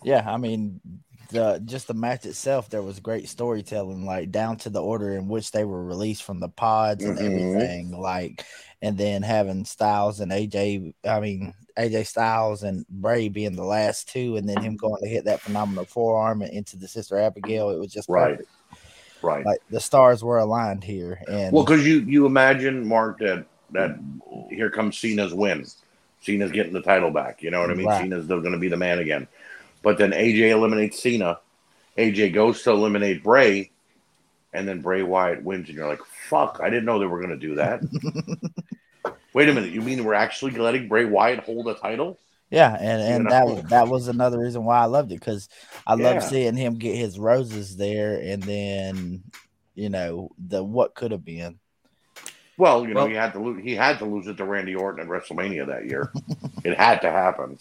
[0.04, 0.82] Yeah, I mean,
[1.30, 5.28] the just the match itself, there was great storytelling, like down to the order in
[5.28, 7.26] which they were released from the pods and Mhm.
[7.26, 7.92] everything.
[7.92, 8.46] Like,
[8.82, 14.10] and then having Styles and AJ, I mean AJ Styles and Bray being the last
[14.10, 17.70] two, and then him going to hit that phenomenal forearm and into the Sister Abigail.
[17.70, 18.32] It was just Right.
[18.32, 18.50] perfect.
[19.22, 19.46] Right.
[19.46, 23.98] Like the stars were aligned here, and Well, because you you imagine Mark that that
[24.50, 25.66] here comes Cena's win.
[26.22, 27.44] Cena's getting the title back.
[27.44, 27.88] You know what I mean?
[27.88, 28.04] Right.
[28.04, 29.28] Cena's going to be the man again.
[29.88, 31.40] But then AJ eliminates Cena.
[31.98, 33.72] AJ goes to eliminate Bray,
[34.52, 36.60] and then Bray Wyatt wins, and you're like, "Fuck!
[36.62, 37.80] I didn't know they were going to do that."
[39.34, 39.72] Wait a minute.
[39.72, 42.20] You mean we're actually letting Bray Wyatt hold a title?
[42.50, 43.54] Yeah, and and You that know?
[43.54, 45.48] was that was another reason why I loved it because
[45.88, 46.10] I Yeah.
[46.16, 49.24] love seeing him get his roses there, and then
[49.74, 51.60] you know the what could have been.
[52.58, 53.64] Well, you know, Well- he had to lose.
[53.64, 56.12] He had to lose it to Randy Orton at WrestleMania that year.
[56.66, 57.58] it had to happen.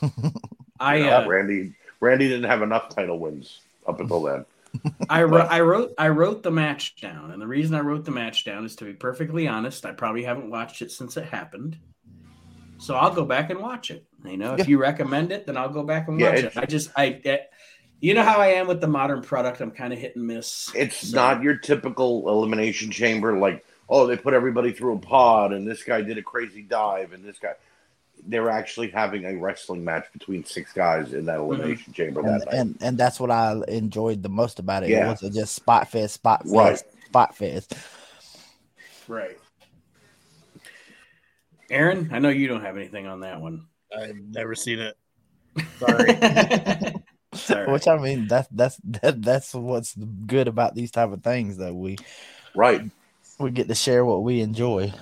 [0.80, 4.44] I You know, uh, Randy Randy didn't have enough title wins up until then.
[5.08, 8.10] I wrote, I wrote I wrote the match down, and the reason I wrote the
[8.10, 9.86] match down is to be perfectly honest.
[9.86, 11.78] I probably haven't watched it since it happened,
[12.78, 14.04] so I'll go back and watch it.
[14.24, 14.64] You know, if Yeah.
[14.66, 16.52] you recommend it, then I'll go back and Yeah, watch it.
[16.56, 17.20] I just I,
[18.00, 19.60] you know how I am with the modern product.
[19.60, 20.70] I'm kind of hit and miss.
[20.74, 25.52] It's So- not your typical elimination chamber like, oh, they put everybody through a pod
[25.52, 27.52] and this guy did a crazy dive and this guy.
[28.28, 31.44] They're actually having a wrestling match between six guys in that mhm.
[31.44, 32.54] elimination chamber And, that night.
[32.54, 34.90] and and that's what I enjoyed the most about it.
[34.90, 34.96] Yeah.
[34.96, 35.08] It Yeah.
[35.08, 37.06] wasn't just spot fest, spot fest, Right.
[37.06, 37.74] spot fest.
[39.08, 39.38] right.
[41.70, 43.66] Aaron, I know you don't have anything on that one.
[43.96, 44.96] I've never seen it.
[45.78, 46.14] Sorry.
[47.34, 47.70] Sorry.
[47.70, 51.74] Which I mean, that's that's that, that's what's good about these type of things that
[51.74, 51.96] we
[52.54, 52.82] right.
[53.38, 54.92] we get to share what we enjoy.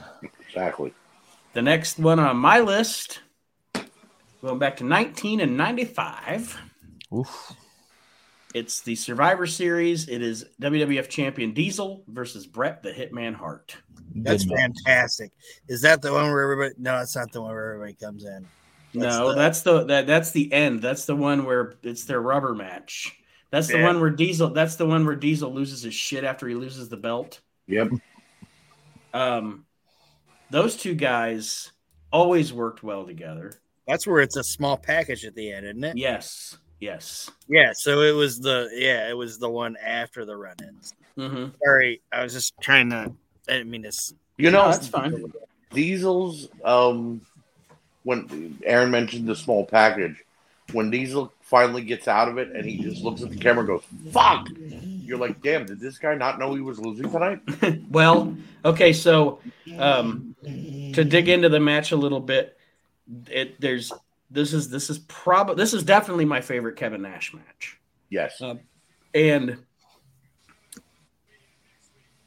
[0.48, 0.92] Exactly.
[1.54, 3.20] The next one on my list,
[4.42, 6.58] going back to 19 and 95.
[7.14, 7.52] Oof.
[8.54, 10.08] It's the Survivor Series.
[10.08, 13.76] It is WWF Champion Diesel versus Bret the Hitman Hart.
[14.14, 14.72] That's Good match.
[14.84, 15.32] fantastic.
[15.68, 16.74] Is that the one where everybody?
[16.78, 18.46] No, it's not the one where everybody comes in.
[18.94, 20.82] That's no, the- that's the that that's the end.
[20.82, 23.16] That's the one where it's their rubber match.
[23.50, 24.50] That's the one where Diesel.
[24.50, 27.40] That's the one where Diesel loses his shit after he loses the belt.
[27.66, 27.88] Yep.
[29.12, 29.64] Um,
[30.54, 31.72] those two guys
[32.12, 33.52] always worked well together.
[33.88, 35.96] That's where it's a small package at the end, isn't it?
[35.96, 37.28] Yes, yes.
[37.48, 37.72] Yeah.
[37.74, 40.94] So it was the yeah, it was the one after the run-ins.
[41.16, 43.12] hmm Sorry, I was just trying to.
[43.48, 44.14] I didn't mean this.
[44.36, 45.32] You know, that's fine.
[45.72, 47.20] Diesel's um
[48.04, 50.22] when Aaron mentioned the small package,
[50.72, 53.68] when Diesel finally gets out of it and he just looks at the camera and
[53.68, 54.48] goes, Fuck!
[55.04, 57.40] You're like, damn, did this guy not know he was losing tonight?
[57.90, 58.34] well,
[58.64, 59.38] okay, so
[59.78, 62.56] um, to dig into the match a little bit,
[63.28, 63.92] it there's
[64.30, 67.78] this is this is probably this is definitely my favorite Kevin Nash match,
[68.08, 68.40] Yes.
[69.14, 69.58] and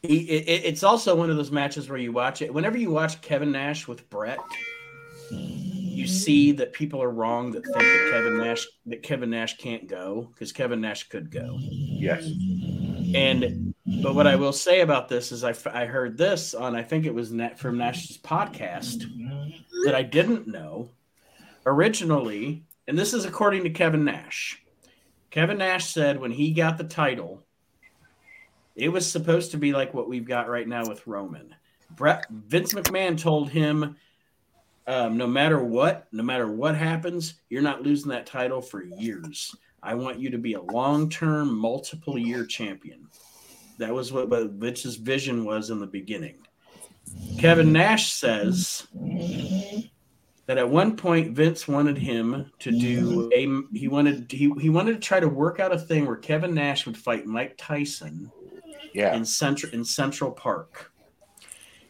[0.03, 3.19] he, it, it's also one of those matches where you watch it whenever you watch
[3.21, 4.39] Kevin Nash with Bret.
[5.97, 9.87] You see that people are wrong that think that Kevin Nash that Kevin Nash can't
[9.87, 11.57] go because Kevin Nash could go.
[11.59, 12.23] Yes.
[13.15, 13.73] And
[14.03, 17.05] but what I will say about this is I, I heard this on I think
[17.05, 19.05] it was net from Nash's podcast
[19.85, 20.89] that I didn't know
[21.65, 24.61] originally, and this is according to Kevin Nash.
[25.31, 27.43] Kevin Nash said when he got the title,
[28.75, 31.55] it was supposed to be like what we've got right now with Roman.
[31.89, 33.95] Bret Vince McMahon told him,
[34.87, 39.55] um, no matter what, no matter what happens, you're not losing that title for years.
[39.83, 43.07] I want you to be a long-term, multiple-year champion.
[43.77, 46.35] That was what, what Vince's vision was in the beginning.
[47.37, 48.87] Kevin Nash says
[50.45, 54.93] that at one point Vince wanted him to do a he wanted he, he wanted
[54.93, 58.29] to try to work out a thing where Kevin Nash would fight Mike Tyson
[58.93, 59.15] Yeah.
[59.15, 60.91] in Central in Central Park.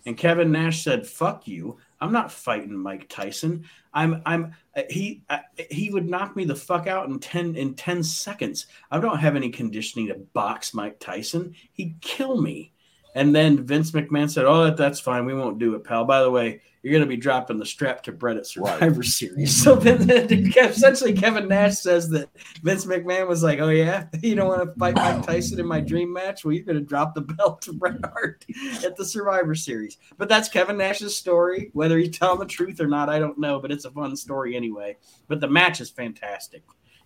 [0.06, 1.78] And Kevin Nash said, "Fuck you!
[2.00, 3.66] I'm not fighting Mike Tyson.
[3.94, 5.40] I'm I'm uh, he uh,
[5.72, 8.68] he would knock me the fuck out in ten in ten seconds.
[8.92, 11.56] I don't have any conditioning to box Mike Tyson.
[11.74, 12.74] He'd kill me."
[13.16, 15.26] And then Vince McMahon said, "Oh, that, that's fine.
[15.26, 16.06] We won't do it, pal.
[16.06, 19.62] By the way, you're going to be dropping the strap to Bret at Survivor Series."
[19.62, 22.30] So then, essentially, Kevin Nash says that
[22.64, 25.82] Vince McMahon was like, "Oh yeah, you don't want to fight Mike Tyson in my
[25.82, 26.46] dream match?
[26.46, 28.46] Well, you're going to drop the belt to Bret Hart
[28.86, 31.72] at the Survivor Series." But that's Kevin Nash's story.
[31.74, 33.60] Whether he's telling the truth or not, I don't know.
[33.60, 34.96] But it's a fun story anyway.
[35.28, 36.64] But the match is fantastic.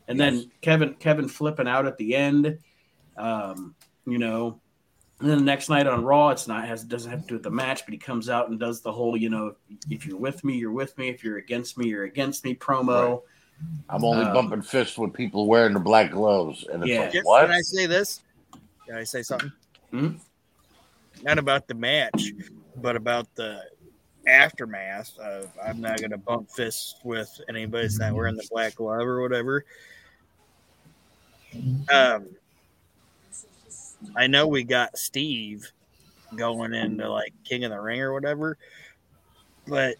[0.08, 2.60] And then Kevin Kevin flipping out at the end,
[3.18, 3.74] um,
[4.06, 4.62] you know.
[5.22, 7.44] And then the next night on Raw, it's not has doesn't have to do with
[7.44, 9.54] the match, but he comes out and does the whole, you know,
[9.92, 11.10] if you're with me, you're with me.
[11.10, 13.22] If you're against me, you're against me promo.
[13.88, 16.66] I'm only Um, bumping fists with people wearing the black gloves.
[16.68, 17.02] And it's Yeah.
[17.02, 17.42] like, what?
[17.42, 18.24] can I say this?
[18.88, 19.52] Can I say something?
[19.92, 20.10] Hmm?
[21.22, 22.34] Not about the match,
[22.76, 23.62] but about the
[24.26, 28.74] aftermath of I'm not going to bump fists with anybody that's not wearing the black
[28.74, 29.66] glove or whatever.
[31.94, 32.30] Um,
[34.16, 35.72] I know we got Steve
[36.36, 38.58] going into like King of the Ring or whatever,
[39.68, 39.96] but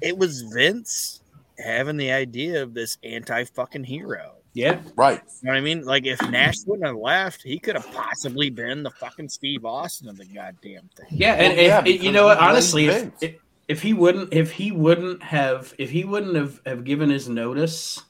[0.00, 1.22] it was Vince
[1.58, 4.32] having the idea of this anti fucking hero.
[4.52, 4.80] Yeah.
[4.96, 5.20] right.
[5.42, 5.84] You know what I mean?
[5.84, 10.08] Like if Nash wouldn't have left, he could have possibly been the fucking Steve Austin
[10.08, 11.06] of the goddamn thing.
[11.10, 12.38] Yeah, and Well, yeah, if, you know what?
[12.38, 13.34] Honestly, if, if
[13.68, 18.02] if he wouldn't, if he wouldn't have, if he wouldn't have, have given his notice,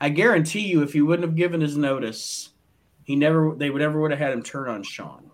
[0.00, 2.49] I guarantee you, if he wouldn't have given his notice,
[3.10, 5.28] he never, they would ever would have had him turn on Shawn.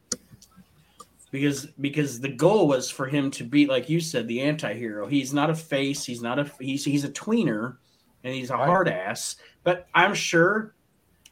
[1.31, 5.07] Because because the goal was for him to be like you said, the anti-hero.
[5.07, 6.03] He's not a face.
[6.07, 7.77] He's not a he's he's a tweener,
[8.25, 8.67] and he's a Right.
[8.67, 9.37] hard ass.
[9.63, 10.75] But I'm sure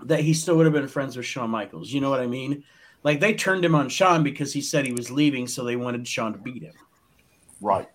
[0.01, 1.91] that he still would have been friends with Shawn Michaels.
[1.91, 2.65] You know what I mean?
[3.05, 6.07] Like they turned him on Shawn because he said he was leaving, so they wanted
[6.07, 6.75] Shawn to beat him.
[7.63, 7.89] Right.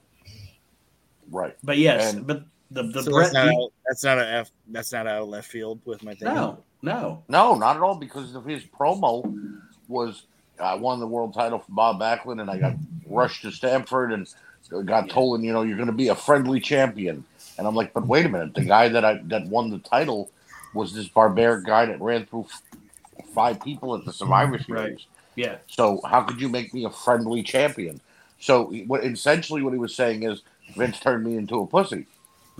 [1.30, 1.56] Right.
[1.64, 4.28] But yes, And- but the the So Bret that's, not beat- out, that's not a
[4.28, 6.34] F, that's not out of left field with my thing.
[6.34, 7.96] no no No, not at all.
[7.96, 10.24] Because of his promo was
[10.60, 12.76] I won the world title from Bob Backlund, and I got
[13.08, 14.28] rushed to Stamford and
[14.86, 17.24] got told, you know, you're going to be a friendly champion.
[17.58, 20.32] And I'm like, but wait a minute, the guy that I that won the title
[20.74, 22.48] was this barbaric guy that ran through
[23.34, 24.82] five people at the Survivor Series.
[24.82, 25.02] Right.
[25.36, 28.00] yeah So how could you make me a friendly champion?
[28.40, 30.42] So what essentially what he was saying is
[30.76, 32.06] Vince turned me into a pussy.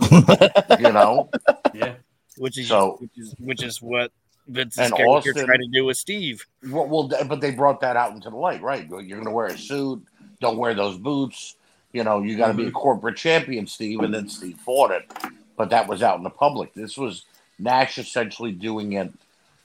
[0.80, 1.28] you know,
[1.74, 1.94] yeah
[2.36, 4.12] Which is So- which is which is what
[4.48, 6.44] Vince's And character Austin- tried to do with Steve.
[6.68, 8.88] well, well, but they brought that out into the light, right?
[8.88, 10.02] You're going to wear a suit.
[10.40, 11.56] Don't wear those boots.
[11.92, 12.74] You know, you got to be a mm-hmm.
[12.74, 14.00] corporate champion, Steve.
[14.00, 15.10] And then Steve fought it,
[15.56, 16.72] but that was out in the public.
[16.74, 17.24] This was
[17.58, 19.12] Nash essentially doing it.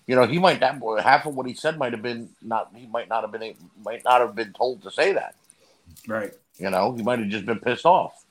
[0.07, 2.71] You know, he might that half of what he said might have been not.
[2.75, 5.35] He might not have been might not have been told to say that.
[6.07, 8.24] right You know, he might have just been pissed off.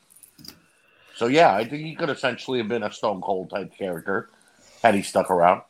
[1.16, 4.30] So yeah, I think he could essentially have been a Stone Cold type character
[4.82, 5.62] had he stuck around.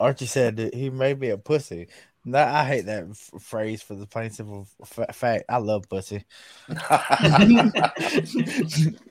[0.00, 1.88] Archie said he may be a pussy.
[2.24, 5.44] No, I hate that f- phrase for the plain simple f- fact.
[5.48, 6.24] I love pussy.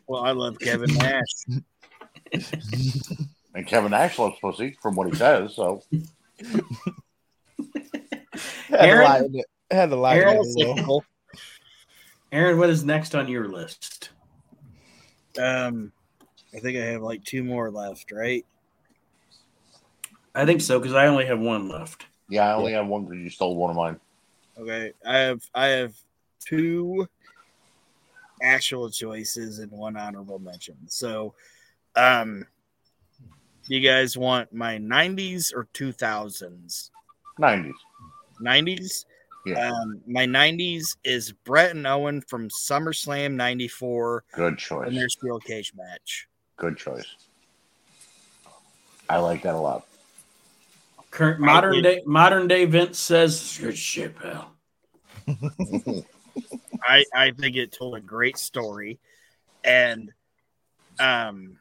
[0.07, 1.61] Well, I love Kevin Nash.
[3.55, 5.55] and Kevin Nash loves pussy, from what he says.
[5.55, 5.81] So
[8.69, 8.97] Aaron?
[8.99, 9.45] to lighten it.
[9.71, 10.37] Had to lighten Aaron?
[10.37, 11.03] it a little.
[12.31, 14.09] Aaron, what is next on your list?
[15.37, 15.91] Um,
[16.53, 18.45] I think I have like two more left, right?
[20.33, 22.05] I think so because I only have one left.
[22.29, 23.99] yeah, I only have one because you stole one of mine.
[24.57, 25.95] Okay, I have I have
[26.45, 27.07] two
[28.41, 30.77] actual choices and one honorable mention.
[30.87, 31.33] So,
[31.95, 32.45] um,
[33.67, 36.91] you guys want my '90s or 2000s?
[37.37, 37.75] Nineties.
[38.41, 39.05] '90s.
[39.45, 39.69] Yeah.
[39.71, 44.87] Um, my '90s is Bret and Owen from SummerSlam '94 Good choice.
[44.87, 46.27] in their steel cage match.
[46.57, 47.05] Good choice.
[49.09, 49.85] I like that a lot.
[51.11, 54.51] Current modern day modern day Vince says good shit, pal.
[56.83, 58.99] I I think it told a great story,
[59.63, 60.11] and
[60.99, 61.59] um,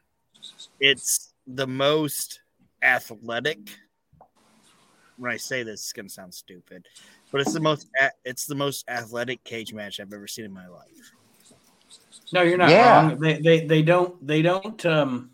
[0.80, 2.40] it's the most
[2.82, 3.58] athletic.
[5.16, 6.86] When I say this, it's gonna sound stupid,
[7.30, 10.52] but it's the most a- it's the most athletic cage match I've ever seen in
[10.52, 11.12] my life.
[12.32, 13.08] No, you're not Yeah.
[13.08, 13.18] wrong.
[13.18, 15.30] They, they they don't they don't um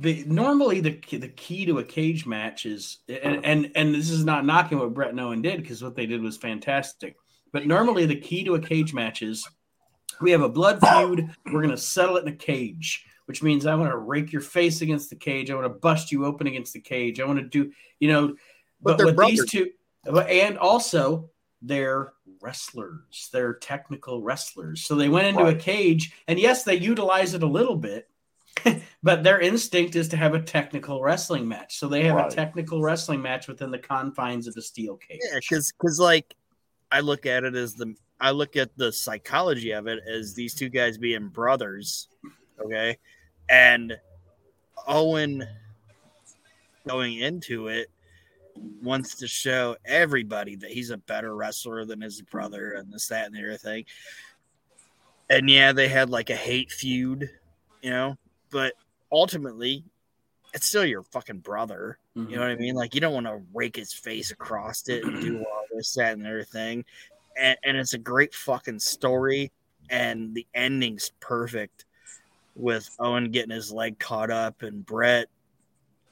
[0.00, 4.24] the normally the the key to a cage match is and and, and this is
[4.24, 7.16] not knocking what Bret and Owen did because what they did was fantastic.
[7.52, 9.48] But normally the key to a cage match is
[10.20, 13.74] we have a blood feud, we're gonna settle it in a cage, which means I
[13.74, 16.72] want to rake your face against the cage, I want to bust you open against
[16.72, 18.34] the cage, I want to do you know
[18.82, 19.50] But but, they're these brothers.
[19.50, 19.70] two
[20.06, 23.28] and also they're wrestlers.
[23.32, 24.84] They're technical wrestlers.
[24.84, 28.08] So they went into a cage, and yes, they utilize it a little bit,
[29.02, 31.78] but their instinct is to have a technical wrestling match.
[31.78, 32.32] So they have Right.
[32.32, 35.20] a technical wrestling match within the confines of the steel cage.
[35.24, 36.34] Yeah, because because like
[36.92, 40.54] I look at it as the I look at the psychology of it as these
[40.54, 42.08] two guys being brothers,
[42.60, 42.98] okay,
[43.48, 43.96] and
[44.86, 45.46] Owen
[46.86, 47.90] going into it
[48.82, 53.26] wants to show everybody that he's a better wrestler than his brother and this that
[53.26, 53.84] and the other thing.
[55.30, 57.30] And yeah, they had like a hate feud,
[57.82, 58.16] you know,
[58.50, 58.74] but
[59.12, 59.84] ultimately,
[60.54, 61.98] it's still your fucking brother.
[62.14, 62.40] You know mm-hmm.
[62.40, 62.74] what I mean?
[62.74, 66.14] Like you don't want to rake his face across it and do all this, that,
[66.14, 66.84] and everything.
[67.38, 69.52] And, and it's a great fucking story,
[69.90, 71.84] and the ending's perfect.
[72.56, 75.28] with Owen getting his leg caught up and Bret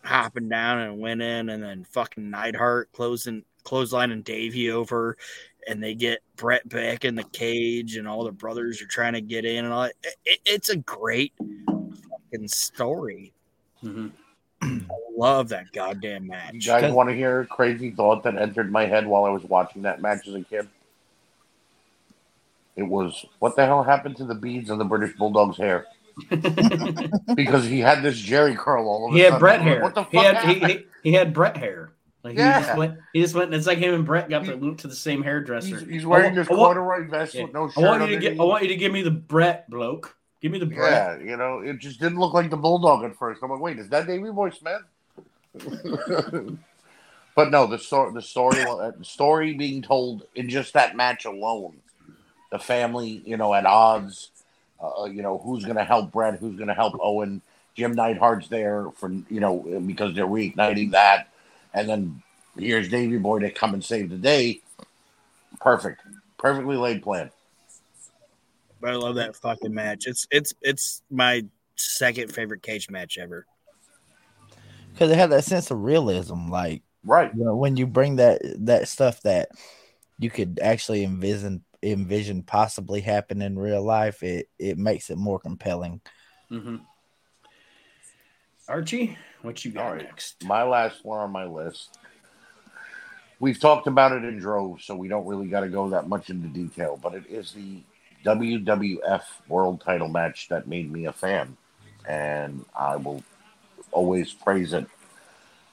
[0.05, 5.17] hopping down and went in, and then fucking Neidhart closing clothesline and Davey over,
[5.67, 9.21] and they get Bret back in the cage, and all the brothers are trying to
[9.21, 9.85] get in, and all.
[9.85, 11.33] It, it, it's a great
[11.67, 13.33] fucking story.
[13.83, 14.13] Mhm.
[14.63, 14.81] I
[15.17, 16.53] love that goddamn match.
[16.53, 16.83] You match.
[16.83, 19.83] guys want to hear a crazy thought that entered my head while I was watching
[19.83, 20.69] that match as a kid?
[22.77, 25.87] It was what the hell happened to the beads on the British Bulldog's hair?
[27.35, 29.15] Because he had this Jerry curl all over.
[29.15, 29.83] he had Bret hair.
[29.83, 30.13] What the fuck?
[30.13, 31.91] he had he, he, he had Bret hair.
[32.23, 32.61] Like he Yeah.
[32.63, 32.99] just went.
[33.13, 33.53] He just went.
[33.55, 35.79] It's like him and Bret got He- the loot to the same hairdresser.
[35.79, 37.45] He's, he's wearing I this wa- I wa- corduroy vest yeah.
[37.45, 37.85] with no I shirt.
[37.85, 38.41] want you to get.
[38.41, 40.17] I want you to give me the Bret bloke.
[40.41, 41.21] Give me the Bret.
[41.21, 43.43] Yeah, you know, it just didn't look like the bulldog at first.
[43.43, 44.83] I'm like, wait, is that Davey Boy Smith?
[47.35, 51.77] but no, the story, the story, the story being told in just that match alone,
[52.51, 54.31] the family, you know, at odds.
[54.81, 56.39] Uh, you know, who's going to help Bret?
[56.39, 57.41] Who's going to help Owen?
[57.75, 61.29] Jim Neidhart's there for you know because they're reigniting that,
[61.75, 62.23] and then
[62.59, 64.61] here's Davey Boy to come and save the day.
[65.61, 66.01] Perfect,
[66.39, 67.31] perfectly laid plan.
[68.81, 70.07] But I love that fucking match.
[70.07, 71.45] It's it's it's my
[71.77, 73.47] second favorite cage match ever.
[74.93, 76.49] because it had that sense of realism.
[76.49, 77.31] Like Right.
[77.35, 79.51] you know, when you bring that that stuff that
[80.19, 85.39] you could actually envision envision possibly happen in real life, it it makes it more
[85.39, 86.01] compelling.
[86.49, 86.77] hmm
[88.69, 90.03] Archie, what you got All right.
[90.05, 90.43] next?
[90.45, 91.99] my last one on my list.
[93.39, 96.31] We've talked about it in droves, so we don't really got to go that much
[96.31, 96.99] into detail.
[97.01, 97.83] But it is the
[98.25, 101.57] WWF World Title match that made me a fan,
[102.09, 103.23] and I will
[103.93, 104.87] always praise it,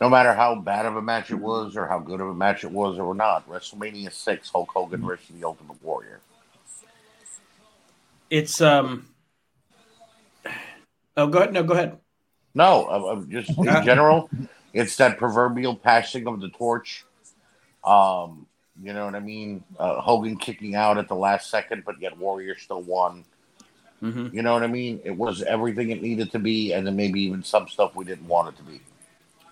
[0.03, 2.65] no matter how bad of a match it was, or how good of a match
[2.65, 3.47] it was, or not.
[3.47, 6.19] WrestleMania Six, Hulk Hogan versus the Ultimate Warrior.
[8.29, 9.07] It's um.
[11.15, 11.53] Oh, go ahead.
[11.53, 11.99] No, go ahead.
[12.55, 14.31] No, of just in general,
[14.73, 17.05] it's that proverbial passing of the torch.
[17.83, 18.47] Um,
[18.81, 19.63] you know what I mean?
[19.77, 23.25] Uh, Hogan kicking out at the last second, but yet Warrior still won.
[23.99, 25.01] hmm You know what I mean?
[25.05, 28.27] It was everything it needed to be, and then maybe even some stuff we didn't
[28.27, 28.81] want it to be.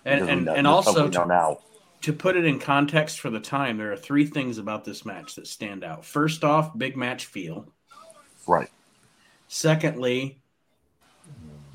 [0.04, 1.58] And and, know- and also to, now.
[2.02, 5.34] to put it in context for the time, there are three things about this match
[5.36, 6.04] that stand out.
[6.04, 7.68] First off, big match feel.
[8.46, 8.68] Right.
[9.48, 10.40] Secondly,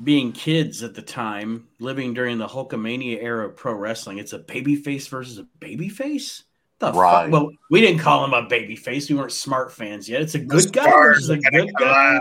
[0.03, 4.39] being kids at the time, living during the Hulkamania era of pro wrestling, it's a
[4.39, 6.43] babyface versus a babyface.
[6.79, 7.23] The Right.
[7.23, 7.31] fuck?
[7.31, 9.09] Well, we didn't call him a babyface.
[9.09, 10.21] We weren't smart fans yet.
[10.21, 12.19] It's a good guy versus a good guy.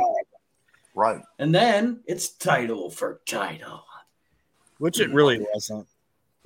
[0.95, 1.21] Right.
[1.39, 3.85] And then it's title for title.
[4.79, 5.15] Which it mm.
[5.15, 5.87] really wasn't.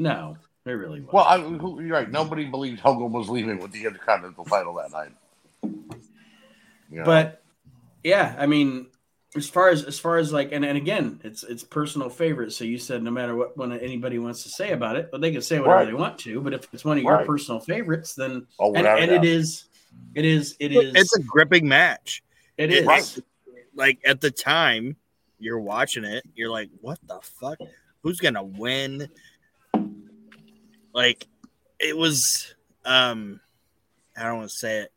[0.01, 1.13] No, it really was.
[1.13, 2.11] Well, I, who, you're right.
[2.11, 5.13] Nobody believed Hogan was leaving with the Intercontinental title that night.
[5.63, 7.05] You know?
[7.05, 7.43] but
[8.03, 8.87] yeah, I mean,
[9.37, 12.53] as far as as far as like, and, and again, it's it's personal favorite.
[12.53, 15.31] So you said no matter what when anybody wants to say about it, but they
[15.31, 15.87] can say whatever Right.
[15.87, 16.41] they want to.
[16.41, 17.27] But if it's one of your Right.
[17.27, 19.25] personal favorites, then oh, and, without a and it doubt.
[19.27, 19.65] is,
[20.15, 22.23] it is, it is, It's a gripping match.
[22.57, 22.87] it it- is.
[22.87, 23.19] right.
[23.75, 24.97] Like at the time
[25.39, 27.59] you're watching it, you're like, what the fuck?
[28.03, 29.09] Who's gonna win?
[30.93, 31.27] Like
[31.79, 33.41] it was um
[34.17, 34.93] I don't want to say it.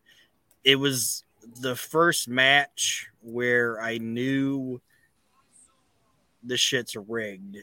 [0.64, 1.24] It was
[1.62, 4.82] the first match where I knew
[6.44, 7.58] the shit's rigged.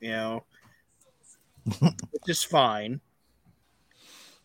[0.00, 0.44] You know,
[1.78, 3.00] which is fine.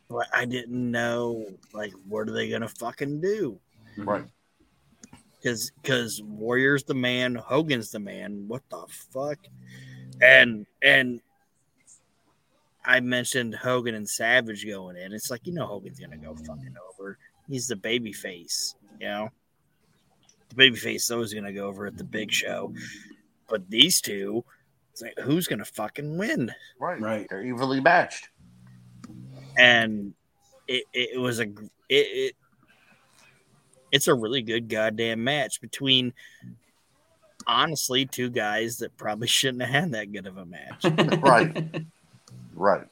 [0.09, 3.59] But I didn't know, like, what are they gonna fucking do?
[3.97, 4.23] Right.
[5.41, 8.45] because because Warrior's the man, Hogan's the man.
[8.47, 9.39] What the fuck?
[10.21, 11.19] And and
[12.87, 15.11] I mentioned Hogan and Savage going in.
[15.11, 17.17] It's like you know Hogan's gonna go fucking over.
[17.49, 19.29] He's the baby face, you know.
[20.49, 22.73] The baby face is always gonna go over at the big show.
[23.49, 24.43] But these two,
[24.93, 26.51] it's like who's gonna fucking win?
[26.79, 26.99] Right.
[26.99, 27.27] Right.
[27.29, 28.29] They're evenly matched.
[29.57, 30.13] and
[30.67, 31.55] it, it was a it,
[31.89, 32.35] it
[33.91, 36.13] it's a really good goddamn match between
[37.45, 40.85] honestly two guys that probably shouldn't have had that good of a match.
[41.21, 41.85] Right.
[42.57, 42.87] Right.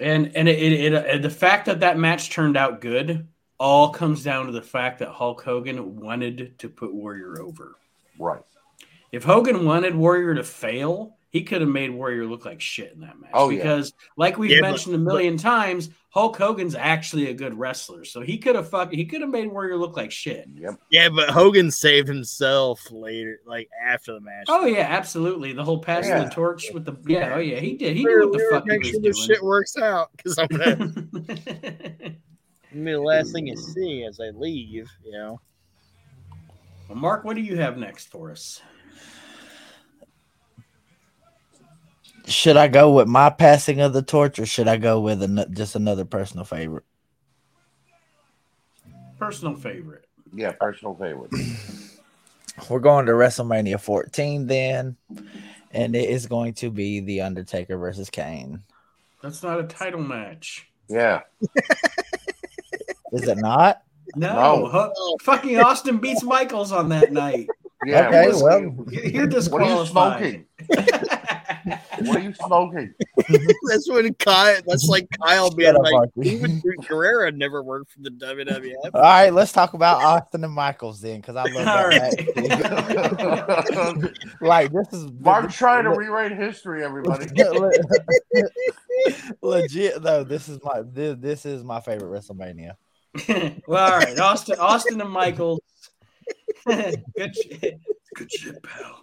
[0.00, 3.26] And and it, it, it uh, the fact that that match turned out good
[3.58, 7.76] all comes down to the fact that Hulk Hogan wanted to put Warrior over.
[8.18, 8.42] Right.
[9.12, 13.00] If Hogan wanted Warrior to fail, he could have made Warrior look like shit in
[13.00, 13.32] that match.
[13.34, 13.58] Oh, yeah.
[13.58, 18.04] because, like we've Yeah, but- mentioned a million times, Hulk Hogan's actually a good wrestler.
[18.04, 20.46] So he could have fuck, he could have made Warrior look like shit.
[20.54, 20.78] Yep.
[20.92, 24.44] yeah, but Hogan saved himself later, like after the match.
[24.46, 25.52] Oh yeah, absolutely.
[25.52, 26.26] The whole passing Yeah.
[26.26, 27.96] the torch with the yeah, oh yeah, he did.
[27.96, 29.12] He We knew what the were fuck he make was sure doing.
[29.12, 32.14] this shit works out because I'm gonna it'll
[32.72, 33.72] be the last thing you hmm.
[33.72, 34.88] see as I leave.
[35.04, 35.40] You know.
[36.88, 38.62] Well, Mark, what do you have next for us?
[42.26, 45.44] Should I go with my passing of the torch, or should I go with an-
[45.52, 46.84] just another personal favorite?
[49.18, 50.06] Personal favorite.
[50.32, 51.30] Yeah, personal favorite.
[52.70, 54.96] We're going to WrestleMania 14 then,
[55.72, 58.62] and it is going to be The Undertaker versus Kane.
[59.22, 60.66] That's not a title match.
[60.88, 61.20] Yeah.
[63.12, 63.82] Is it not?
[64.16, 64.66] No, No.
[64.66, 67.48] hu- fucking Austin beats Michaels on that night.
[67.84, 68.08] Yeah.
[68.08, 68.60] Okay, well,
[68.90, 70.46] You're you're what are you smoking?
[71.64, 72.94] What are you smoking?
[73.68, 74.60] that's when Kyle.
[74.66, 76.30] That's like Kyle being Shut up, like, Archie.
[76.30, 78.90] even Guerrero never worked for the WWF.
[78.94, 81.84] All right, let's talk about Austin and Michaels then, because I love that.
[84.40, 84.40] right.
[84.40, 87.26] like this is Mark's trying to rewrite history, everybody.
[89.42, 90.24] legit though.
[90.24, 92.74] This is my this, this is my favorite WrestleMania.
[93.66, 95.60] well, all right, Austin, Austin and Michaels.
[96.66, 97.80] Good, shit.
[98.14, 99.02] good shit, pal.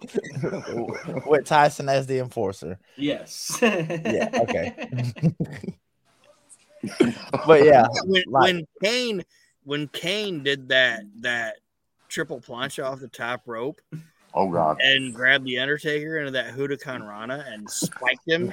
[1.26, 2.78] with Tyson as the enforcer.
[2.96, 3.58] Yes.
[3.62, 4.88] Yeah, okay.
[7.46, 9.22] But yeah, when, Like- when Kane
[9.62, 11.58] when Kane did that that
[12.08, 13.80] triple plancha off the top rope
[14.34, 14.78] Oh God.
[14.82, 18.52] and grabbed the Undertaker into that hurricanrana and spiked him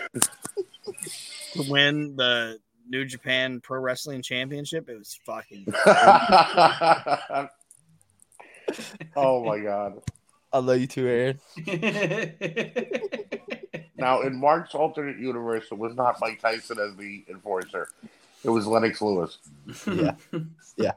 [1.54, 5.66] to win the New Japan Pro Wrestling Championship, it was fucking.
[9.16, 10.02] oh my God.
[10.52, 11.40] I love you too, Aaron.
[14.00, 17.90] Now, in Mark's alternate universe, it was not Mike Tyson as the enforcer.
[18.44, 19.38] It was Lennox Lewis.
[19.86, 20.16] Yeah.
[20.78, 20.94] Yeah.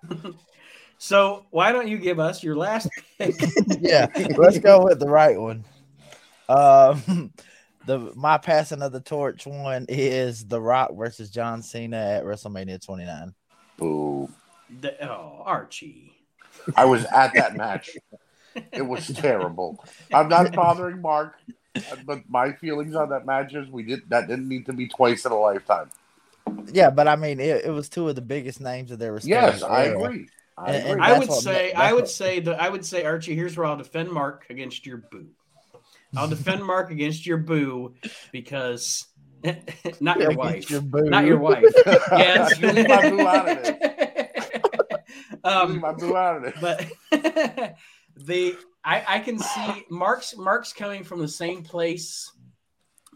[0.98, 3.34] So why don't you give us your last pick?
[3.80, 4.06] Yeah,
[4.36, 5.64] let's go with the right one.
[6.48, 7.32] Um,
[7.86, 12.84] the my passing of the torch one is The Rock versus John Cena at WrestleMania
[12.84, 13.34] 29.
[13.78, 14.30] Boo.
[14.80, 16.12] The- oh, Archie.
[16.76, 17.90] I was at that match.
[18.72, 19.82] It was terrible.
[20.12, 21.34] I'm not bothering Mark,
[22.04, 25.24] but my feelings on that match is we did that didn't need to be twice
[25.24, 25.90] in a lifetime.
[26.72, 29.54] Yeah, but I mean, it, it was two of the biggest names of their respective
[29.54, 30.02] Yes, I era.
[30.02, 30.28] agree.
[30.58, 31.02] I And- and.
[31.02, 33.34] I would what- say, I would what- say that I would say, Archie.
[33.34, 35.26] Here's where I'll defend Mark against your boo.
[36.14, 37.94] I'll defend Mark against your boo
[38.32, 39.06] because
[40.00, 41.08] not your Against wife, your boo.
[41.08, 41.64] not your wife.
[42.12, 43.78] Yes, You leave my boo out of this.
[45.30, 46.54] Leave um, my boo out of it.
[46.60, 46.84] but
[48.16, 52.30] the I, I can see Mark's Mark's coming from the same place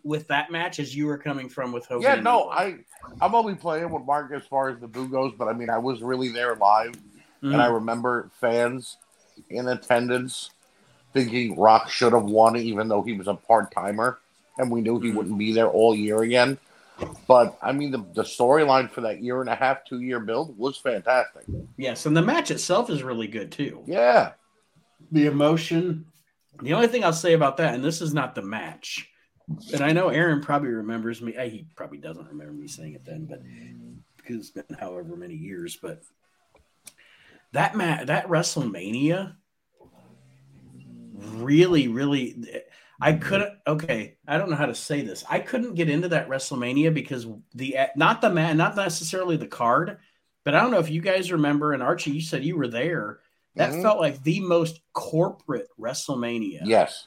[0.04, 2.02] with that match as you were coming from with Hogan.
[2.02, 2.76] Yeah, no, I
[3.20, 5.78] I'm only playing with Mark as far as the boo goes, but I mean I
[5.78, 6.92] was really there live,
[7.42, 7.52] Mhm.
[7.52, 8.96] and I remember fans
[9.50, 10.50] in attendance
[11.12, 14.18] thinking Rock should have won, even though he was a part timer,
[14.58, 15.14] and we knew he Mhm.
[15.14, 16.58] wouldn't be there all year again.
[17.28, 20.56] But I mean, the, the storyline for that year and a half, two year build
[20.56, 21.44] was fantastic.
[21.76, 23.82] yes, and the match itself is really good too.
[23.86, 24.32] Yeah,
[25.12, 26.06] the emotion.
[26.62, 29.10] The only thing I'll say about that, and this is not the match,
[29.74, 31.34] and I know Aaron probably remembers me.
[31.36, 33.42] eh, He probably doesn't remember me saying it then, but
[34.16, 35.76] because it's been however many years.
[35.76, 36.02] But
[37.52, 39.34] that mat, that WrestleMania,
[41.14, 42.36] really, really,
[43.00, 43.52] I couldn't.
[43.66, 45.24] Okay, I don't know how to say this.
[45.28, 49.98] I couldn't get into that WrestleMania because the not the man, not necessarily the card,
[50.44, 51.72] but I don't know if you guys remember.
[51.72, 53.20] And Archie, you said you were there.
[53.56, 53.82] That Mhm.
[53.82, 56.60] felt like the most corporate WrestleMania.
[56.64, 57.06] yes,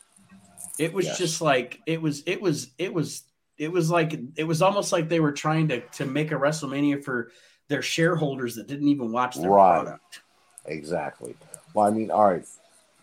[0.78, 1.18] It was Yes.
[1.18, 3.24] just like it was it was it was
[3.58, 7.04] it was like it was almost like they were trying to to make a WrestleMania
[7.04, 7.32] for
[7.68, 9.82] their shareholders that didn't even watch their Right.
[9.84, 10.22] product.
[10.66, 11.36] exactly.
[11.74, 12.46] Well, I mean, all right,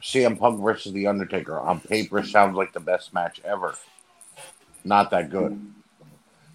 [0.03, 3.75] CM Punk versus The Undertaker on paper sounds like the best match ever.
[4.85, 5.61] Not that good.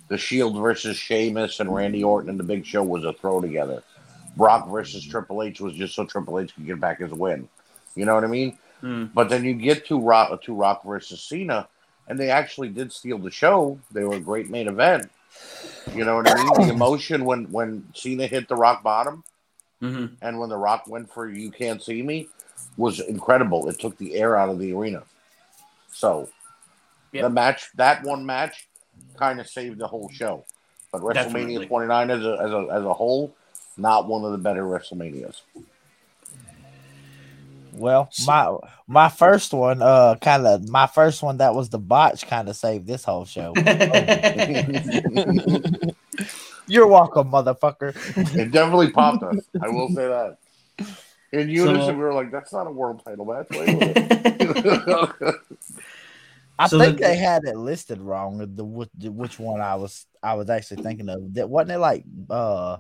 [0.07, 3.84] The Shield versus Sheamus and Randy Orton and the Big Show was a throw together.
[4.38, 7.47] Brock versus Triple H was just so Triple H could get back his win.
[7.95, 8.57] You know what I mean?
[8.80, 9.05] Hmm.
[9.13, 11.68] But then you get to Rock to Rock versus Cena,
[12.07, 13.80] and they actually did steal the show.
[13.91, 15.09] They were a great main event.
[15.93, 16.68] You know what I mean?
[16.68, 19.23] The emotion when when Cena hit the rock bottom
[19.81, 20.11] Mhm.
[20.22, 22.27] and when the Rock went for "You Can't See Me"
[22.77, 23.69] was incredible.
[23.69, 25.03] It took the air out of the arena.
[25.91, 26.30] So
[27.11, 27.23] Yep.
[27.23, 28.68] the match, that one match,
[29.18, 30.45] kind of saved the whole show.
[30.91, 31.68] But WrestleMania Definitely.
[31.68, 33.35] 29 as a, as a as a whole,
[33.77, 35.41] not one of the better WrestleManias.
[37.73, 38.57] Well, my
[38.88, 42.57] my first one, uh, kind of my first one that was the botch, kind of
[42.57, 43.53] saved this whole show.
[46.68, 47.95] You're welcome, motherfucker.
[48.38, 49.39] It definitely popped us.
[49.61, 50.38] I will say that.
[51.33, 53.67] In unison, So- we were like, "That's not a world title match." Wait.
[56.59, 58.37] I So think the- they had it listed wrong.
[58.55, 61.33] The which, which one I was I was actually thinking of.
[61.33, 62.77] That wasn't it like uh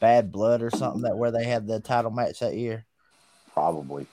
[0.00, 2.84] Bad Blood or something that where they had the title match that year.
[3.54, 4.06] Probably.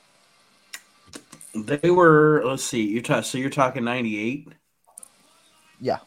[1.56, 2.44] They were.
[2.45, 2.84] Let's see.
[2.88, 3.24] You're talk.
[3.26, 4.49] So you're talking '98.
[5.82, 5.98] Yeah.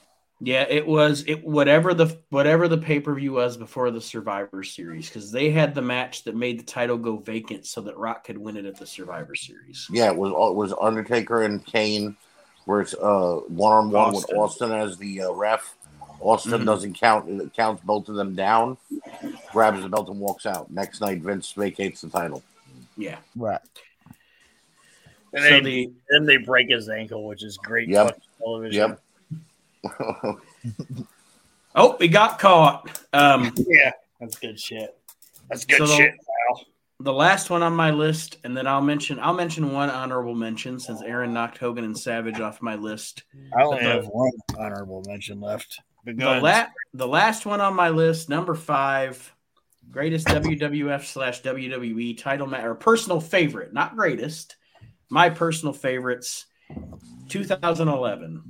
[0.44, 4.64] Yeah, it was it whatever the whatever the pay per view was before the Survivor
[4.64, 8.24] Series because they had the match that made the title go vacant so that Rock
[8.24, 9.86] could win it at the Survivor Series.
[9.88, 12.16] Yeah, it was it was Undertaker and Kane,
[12.64, 14.38] where it's uh one on one with Austin.
[14.38, 15.76] Austin as the uh, ref.
[16.20, 16.66] Austin Mhm.
[16.66, 18.76] doesn't count; it counts both of them down.
[19.52, 20.70] Grabs the belt and walks out.
[20.72, 22.42] Next night, Vince vacates the title.
[22.96, 23.18] Yeah.
[23.36, 23.60] Right.
[25.32, 28.20] And so then, the then they break his ankle, which is great Yep.
[28.38, 28.90] television.
[28.90, 29.01] Yep.
[31.74, 33.00] oh, he got caught.
[33.12, 34.96] Um, Yeah, that's good shit.
[35.48, 36.64] That's good So the- shit, pal.
[37.00, 40.78] the last one on my list, and then I'll mention I'll mention one honorable mention
[40.78, 43.24] since Aaron knocked Hogan and Savage off my list.
[43.56, 45.80] I only the- have one honorable mention left.
[46.04, 49.32] The, la- the last one on my list, number five,
[49.90, 54.56] greatest WWF slash WWE title match or personal favorite, not greatest.
[55.10, 56.46] My personal favorites,
[57.28, 58.42] 2011,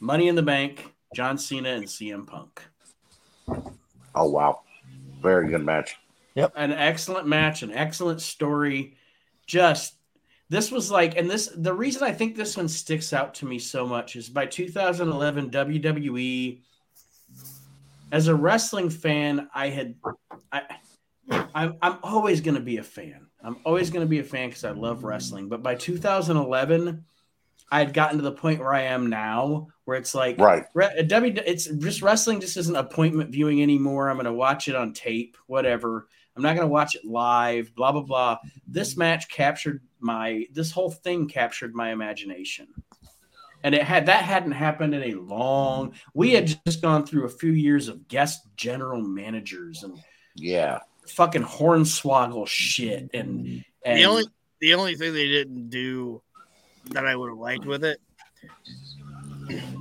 [0.00, 2.62] Money in the Bank, John Cena and CM Punk.
[4.14, 4.60] oh wow,
[5.22, 5.96] very good match.
[6.34, 8.96] Yep, an excellent match, an excellent story.
[9.46, 9.94] Just
[10.50, 13.58] this was like, and this the reason I think this one sticks out to me
[13.58, 16.60] so much is by 2011 WWE.
[18.10, 19.96] As a wrestling fan, I had,
[20.50, 20.62] I,
[21.54, 23.26] I'm, I'm always going to be a fan.
[23.42, 25.50] I'm always going to be a fan because I love wrestling.
[25.50, 27.04] But by 2011,
[27.70, 30.64] I had gotten to the point where I am now, where it's like, Right.
[30.74, 34.10] Re- uh, W, it's just wrestling just isn't appointment viewing anymore.
[34.10, 36.08] I'm going to watch it on tape, whatever.
[36.36, 38.36] I'm not going to watch it live, blah, blah, blah.
[38.66, 42.68] This match captured my, this whole thing captured my imagination.
[43.64, 47.30] And it had, that hadn't happened in a long, we had just gone through a
[47.30, 49.98] few years of guest general managers and
[50.34, 50.80] Yeah.
[51.06, 53.08] fucking hornswoggle shit.
[53.14, 54.24] And, and the only
[54.60, 56.20] the only thing they didn't do
[56.90, 58.02] that I would have liked with it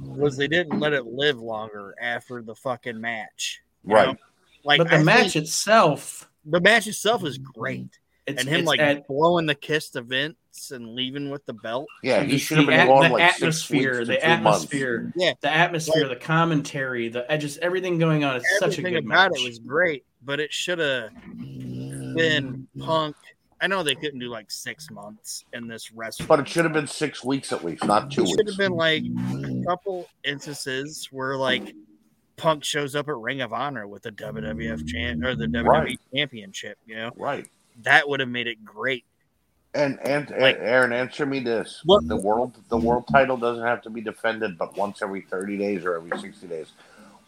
[0.05, 3.61] was they didn't let it live longer after the fucking match.
[3.83, 4.07] Right.
[4.09, 4.15] know?
[4.63, 7.99] Like but the I match itself, the match itself is great.
[8.25, 10.35] it's, and him it's like at- blowing the kiss to Vince
[10.71, 11.87] and leaving with the belt.
[12.03, 12.23] Yeah.
[12.23, 14.23] He should have been at- gone the like six atmosphere, weeks the two months.
[14.37, 15.33] atmosphere, Yeah.
[15.41, 18.37] the atmosphere, the commentary, the just everything going on.
[18.37, 19.41] It's such a Everything good about match.
[19.41, 21.11] it was great, but it should have
[22.15, 23.15] been Punk.
[23.59, 26.73] I know they couldn't do like six months in this wrestling, But it should have
[26.73, 28.51] been six weeks at least, not two It should weeks.
[28.51, 31.73] have been like a couple instances where like
[32.35, 35.99] Punk shows up at Ring of Honor with the WWF champ or the WWE Right.
[36.13, 36.77] championship.
[36.85, 37.47] You know Right.
[37.81, 39.05] that would have made it great.
[39.73, 43.81] And and Like- Aaron, answer me this: What- the world the world title doesn't have
[43.83, 46.67] to be defended, but once every thirty days or every sixty days.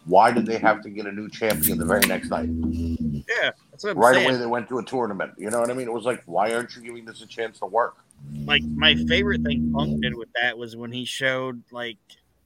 [0.09, 2.49] Why did they have to get a new champion the very next night?
[2.49, 4.29] Yeah, that's what I'm right saying.
[4.29, 5.33] away, they went to a tournament.
[5.37, 5.87] You know what I mean?
[5.87, 7.97] It was like, why aren't you giving this a chance to work?
[8.45, 11.97] Like my favorite thing Punk did with that was when he showed like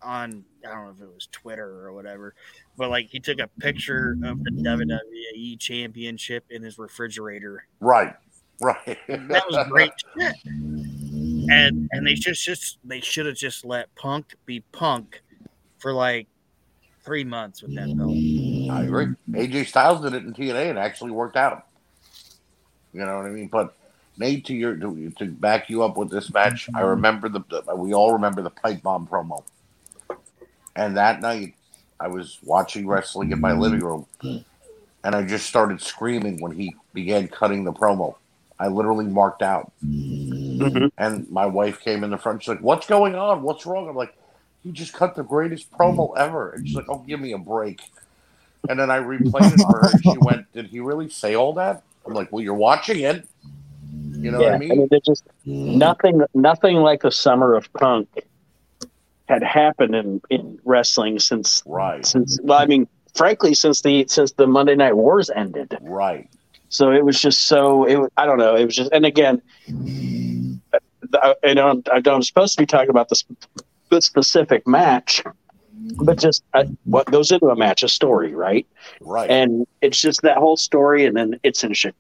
[0.02, 2.36] on I don't know if it was Twitter or whatever,
[2.78, 7.66] but like he took a picture of the WWE championship in his refrigerator.
[7.80, 8.14] Right,
[8.62, 8.98] right.
[9.08, 10.36] That was great shit.
[10.46, 15.22] And and they just just they should have just let Punk be Punk
[15.80, 16.28] for like
[17.04, 18.10] three months with that belt.
[18.10, 19.08] I agree.
[19.32, 21.68] AJ Styles did it in TNA and actually worked out.
[22.94, 23.48] You know what I mean?
[23.48, 23.76] But
[24.18, 26.90] Nate, to your to, to back you up with this match, I mm-hmm.
[26.90, 29.44] remember the, the we all remember the pipe bomb promo.
[30.76, 31.56] And that night,
[32.00, 36.76] I was watching wrestling in my living room, and I just started screaming when he
[36.94, 38.16] began cutting the promo.
[38.60, 40.88] I literally marked out, mm-hmm.
[40.98, 42.44] and my wife came in the front.
[42.44, 43.42] She's like, "What's going on?
[43.42, 44.16] What's wrong?" I'm like,
[44.64, 46.18] "He just cut the greatest promo mm.
[46.18, 47.82] ever," and she's like, "Oh, give me a break."
[48.70, 49.90] And then I replayed it for her.
[49.92, 53.28] And she went, "Did he really say all that?" I'm like, "Well, you're watching it.
[54.12, 58.08] You know yeah, what I mean?" there's just nothing, nothing like the summer of punk
[59.28, 62.40] had happened in, in wrestling since Right, since.
[62.44, 65.78] Well, I mean, frankly, since the since the Monday Night Wars ended.
[65.82, 66.30] right,
[66.70, 67.86] So it was just so.
[67.86, 68.56] It I don't know.
[68.56, 69.42] It was just, and again,
[71.14, 71.88] I, I don't.
[71.92, 72.16] I don't.
[72.16, 73.24] I'm supposed to be talking about this
[74.02, 75.24] specific match,
[76.04, 78.66] but just uh, what goes into a match, a story, right?
[79.02, 79.30] right.
[79.30, 81.94] and it's just that whole story and then it's in Chi-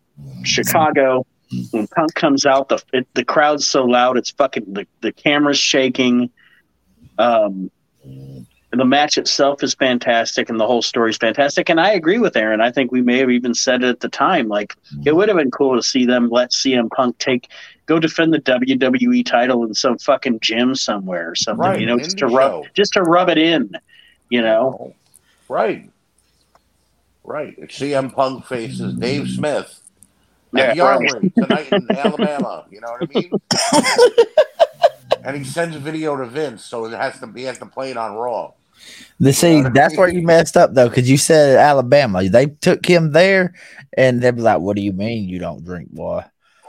[0.44, 1.26] chicago
[1.72, 5.60] when punk comes out the it, the crowd's so loud it's fucking the, the camera's
[5.60, 6.30] shaking
[7.18, 7.70] um
[8.72, 12.36] the match itself is fantastic and the whole story is fantastic and i agree with
[12.36, 14.76] aaron i think we may have even said it at the time like
[15.06, 17.50] it would have been cool to see them let cm punk take
[17.86, 21.98] go defend the wwe title in some fucking gym somewhere or something Right, you know
[22.00, 22.68] just to rub show.
[22.74, 23.72] just to rub it in
[24.30, 24.94] you know
[25.50, 25.90] Right.
[27.24, 27.54] Right.
[27.58, 29.82] If CM Punk faces Dave Smith
[30.52, 31.00] Like Yeah, right.
[31.00, 32.66] Yarwin tonight in Alabama.
[32.72, 33.32] You know what I mean?
[35.24, 37.92] and he sends a video to Vince, so it has to he has to play
[37.92, 38.52] it on Raw.
[39.20, 42.28] The see, that's where you messed up though, because you said Alabama.
[42.28, 43.54] They took him there,
[43.98, 46.24] and they'd be like, "What do you mean you don't drink, boy?"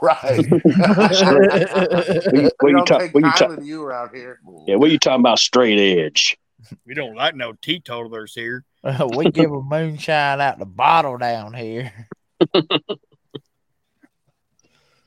[0.05, 0.45] Right.
[0.63, 4.39] What you, what we you don't talk, take what you kindly you around here.
[4.67, 5.39] yeah, what you talking about?
[5.39, 6.37] Straight edge.
[6.85, 8.63] We don't like no teetotalers here.
[8.85, 12.07] Uh, we give a moonshine out the bottle down here.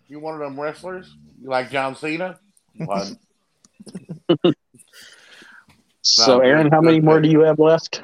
[0.08, 1.14] You one of them wrestlers?
[1.40, 2.40] You like John Cena?
[2.76, 3.18] One.
[6.00, 8.00] So, Aaron, how many more do you have left?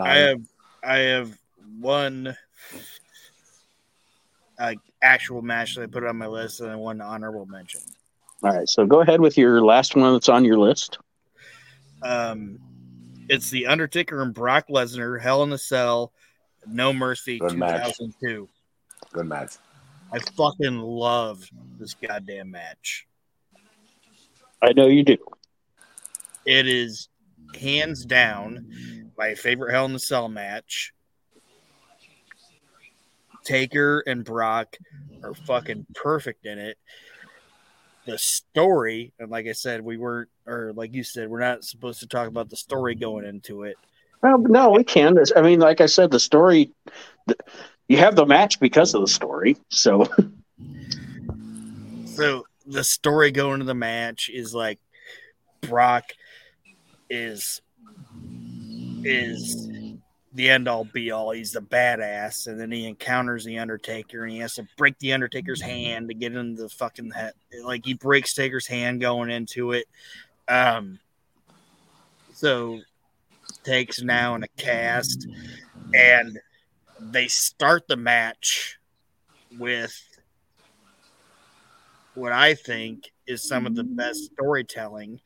[0.00, 0.42] I have
[0.82, 1.38] I have
[1.78, 2.36] one
[4.58, 7.80] uh, actual match that I put on my list and then one honorable mention.
[8.42, 10.98] All right, so go ahead with your last one that's on your list.
[12.02, 12.58] Um,
[13.28, 16.12] it's the Undertaker and Brock Lesnar, Hell in a Cell,
[16.66, 17.96] No Mercy, Good match.
[17.98, 18.48] 2002.
[19.12, 19.56] Good match.
[20.12, 21.48] I fucking love
[21.78, 23.06] this goddamn match.
[24.62, 25.18] I know you do.
[26.46, 27.08] It is
[27.58, 30.93] hands down my favorite Hell in a Cell match.
[33.44, 34.76] Taker and Brock
[35.22, 36.78] are fucking perfect in it.
[38.06, 42.00] The story, and like I said, we weren't, or like you said, we're not supposed
[42.00, 43.76] to talk about the story going into it.
[44.22, 45.16] Well, no, we can.
[45.36, 46.70] I mean, like I said, the story.
[47.26, 47.36] The,
[47.88, 49.56] you have the match because of the story.
[49.70, 50.06] So
[52.14, 54.78] So the story going to the match is like
[55.62, 56.04] Brock
[57.10, 57.60] is
[59.02, 59.68] is
[60.34, 61.30] the end all be all.
[61.30, 65.12] He's the badass, and then he encounters the Undertaker, and he has to break the
[65.12, 67.32] Undertaker's hand to get into the fucking head.
[67.62, 69.86] Like he breaks Taker's hand going into it.
[70.48, 70.98] Um,
[72.32, 72.80] so
[73.62, 75.26] takes now in a cast,
[75.94, 76.38] and
[77.00, 78.78] they start the match
[79.56, 79.96] with
[82.14, 85.20] what I think is some of the best storytelling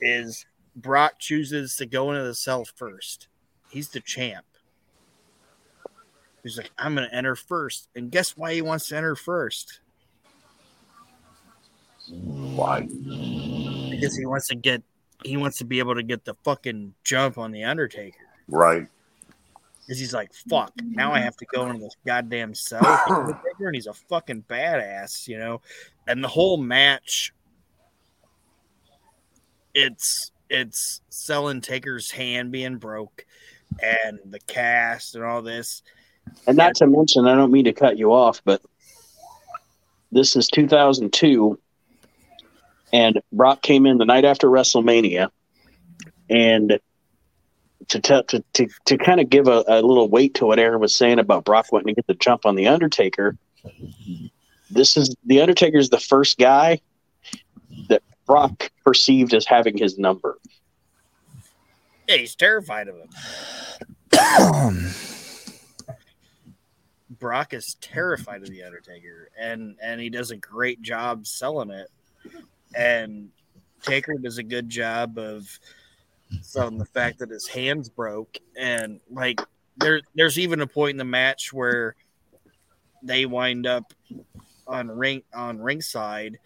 [0.00, 0.44] is
[0.76, 3.28] Brock chooses to go into the cell first.
[3.72, 4.44] He's the champ.
[6.42, 7.88] He's like, I'm gonna enter first.
[7.96, 9.80] And guess why he wants to enter first?
[12.10, 12.80] Why?
[12.82, 14.82] Because he wants to get
[15.24, 18.18] he wants to be able to get the fucking jump on the Undertaker.
[18.46, 18.86] Right.
[19.80, 22.82] Because he's like, fuck, now I have to go into this goddamn cell
[23.58, 25.62] and he's a fucking badass, you know.
[26.06, 27.32] And the whole match,
[29.74, 33.24] it's it's selling Taker's hand being broke,
[33.80, 35.82] and the cast and all this.
[36.46, 38.62] And not to mention, I don't mean to cut you off, but
[40.10, 41.58] this is 2002,
[42.92, 45.30] and Brock came in the night after WrestleMania,
[46.28, 46.78] and
[47.88, 50.80] to tell to, to, to kind of give a, a little weight to what Aaron
[50.80, 53.36] was saying about Brock wanting to get the jump on the Undertaker.
[54.70, 56.80] This is the Undertaker is the first guy
[57.88, 60.38] that Brock perceived as having his number.
[62.08, 63.08] Yeah, he's terrified of him.
[67.18, 71.88] Brock is terrified of the Undertaker, and and he does a great job selling it.
[72.74, 73.30] And
[73.82, 75.48] Taker does a good job of
[76.40, 79.40] selling the fact that his hands broke, and like
[79.76, 81.94] there there's even a point in the match where
[83.02, 83.92] they wind up
[84.66, 86.38] on ring on ringside,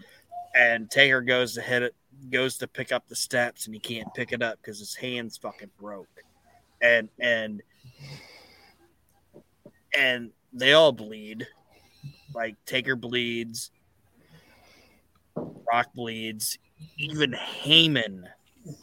[0.55, 1.95] and Taker goes to hit it,
[2.31, 5.37] goes to pick up the steps, and he can't pick it up because his hands
[5.37, 6.09] fucking broke,
[6.81, 7.63] and and
[9.97, 11.47] and they all bleed.
[12.35, 13.71] Like Taker bleeds,
[15.35, 16.59] Brock bleeds,
[16.99, 18.25] even Heyman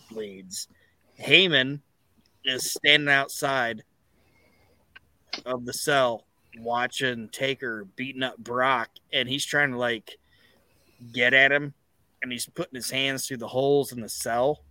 [0.10, 0.68] bleeds.
[1.20, 1.82] Heyman
[2.46, 3.84] is standing outside
[5.46, 6.26] of the cell
[6.60, 10.18] watching Taker beating up Brock, and he's trying to like
[11.12, 11.74] get at him,
[12.24, 14.64] and he's putting his hands through the holes in the cell,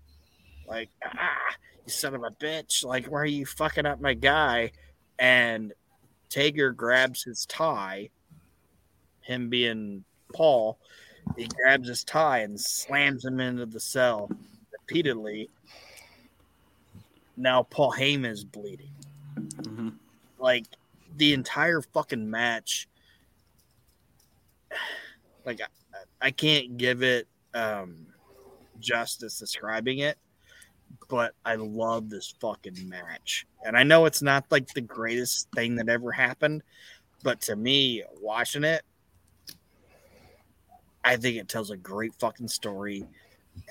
[0.66, 1.55] like ah,
[1.85, 2.85] you son of a bitch!
[2.85, 4.73] Like, why are you fucking up my guy?
[5.19, 5.73] And
[6.31, 8.09] Taker grabs his tie,
[9.20, 10.03] him being
[10.33, 10.79] Paul,
[11.37, 14.31] he grabs his tie and slams him into the cell
[14.73, 15.49] repeatedly.
[17.37, 18.95] Now Paul Heyman is bleeding.
[19.37, 19.95] Mhm.
[20.39, 20.66] Like
[21.16, 22.89] the entire fucking match.
[25.45, 28.07] Like I, I can't give it um
[28.81, 30.19] justice describing it,
[31.09, 33.47] but I love this fucking match.
[33.65, 36.62] And I know it's not like the greatest thing that ever happened,
[37.23, 38.83] but to me, watching it,
[41.05, 43.07] I think it tells a great fucking story.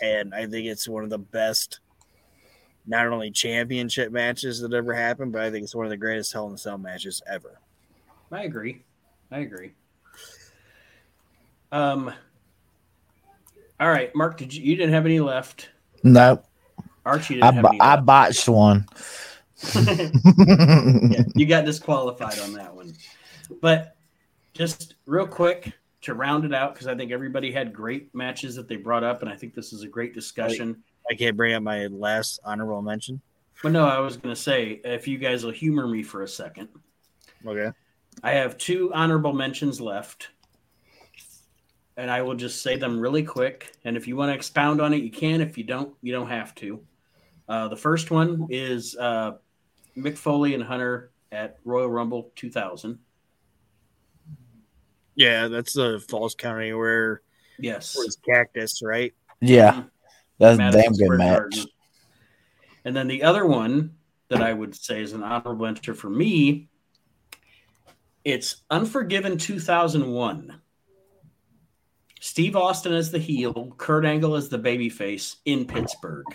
[0.01, 1.79] And I think it's one of the best,
[2.85, 6.33] not only championship matches that ever happened, but I think it's one of the greatest
[6.33, 7.59] Hell in a Cell matches ever.
[8.31, 8.83] I agree.
[9.31, 9.73] I agree.
[11.71, 12.13] Um.
[13.81, 14.37] All right, Mark.
[14.37, 14.63] Did you?
[14.63, 15.69] You didn't have any left.
[16.03, 16.41] No,
[17.05, 17.81] Archie didn't I, have any.
[17.81, 18.05] I left.
[18.05, 18.85] botched one.
[19.75, 22.93] Yeah, you got disqualified on that one.
[23.59, 23.95] But
[24.53, 28.67] just real quick to round it out, because I think everybody had great matches that
[28.67, 30.83] they brought up, and I think this is a great discussion.
[31.09, 33.19] I can't bring up my last honorable mention.
[33.63, 36.27] But no, I was going to say, if you guys will humor me for a
[36.27, 36.69] second,
[37.45, 37.71] Okay.
[38.23, 40.29] I have two honorable mentions left.
[42.01, 43.73] And I will just say them really quick.
[43.85, 45.39] And if you want to expound on it, you can.
[45.39, 46.81] If you don't, you don't have to.
[47.47, 49.33] Uh, the first one is uh,
[49.95, 52.97] Mick Foley and Hunter at Royal Rumble 2000.
[55.13, 57.21] Yeah, that's the Falls County where
[57.59, 57.95] Yes.
[57.95, 59.13] where's Cactus, right?
[59.39, 59.83] yeah,
[60.39, 61.37] that's a damn good Square match.
[61.37, 61.65] Garden.
[62.83, 63.93] And then the other one
[64.29, 66.67] that I would say is an honorable mention for me,
[68.25, 70.59] it's Unforgiven 2001.
[72.21, 76.25] Steve Austin as the heel, Kurt Angle as the babyface in Pittsburgh.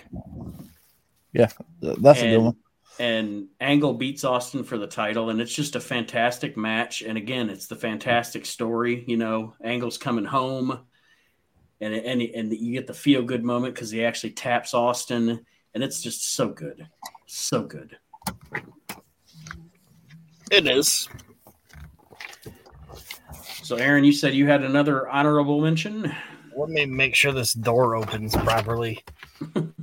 [1.32, 1.48] Yeah,
[1.80, 2.56] that's a good one.
[2.98, 7.02] and Angle beats Austin for the title, and it's just a fantastic match.
[7.02, 9.04] And again, it's the fantastic story.
[9.06, 10.76] You know, Angle's coming home,
[11.80, 15.84] and and and you get the feel good moment because he actually taps Austin, and
[15.84, 16.88] it's just so good,
[17.26, 17.96] so good.
[20.50, 21.08] It is.
[23.66, 26.14] So, Aaron, you said you had another honorable mention.
[26.56, 29.02] Let me make sure this door opens properly.
[29.56, 29.74] I'm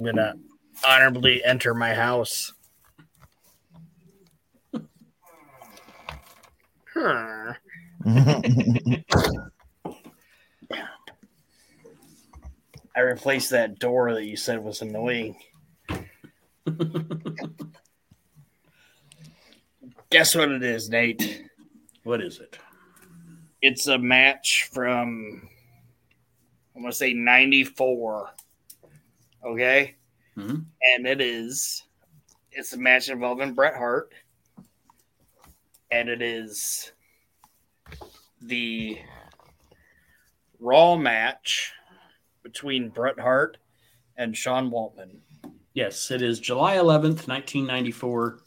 [0.00, 0.34] gonna
[0.86, 2.52] honorably enter my house.
[6.94, 7.54] Huh.
[12.94, 15.34] I replaced that door that you said was annoying.
[20.14, 21.42] Guess what it is, Nate?
[22.04, 22.56] What is it?
[23.62, 25.48] It's a match from
[26.76, 28.30] I'm gonna say 94.
[29.44, 29.96] Okay.
[30.36, 30.66] Mhm.
[30.94, 31.82] And it is
[32.52, 34.12] it's a match involving Bret Hart.
[35.90, 36.92] And it is
[38.40, 39.00] the
[40.60, 41.72] Raw match
[42.44, 43.56] between Bret Hart
[44.16, 45.18] and Sean Waltman.
[45.72, 48.43] Yes, it is July 11th, 1994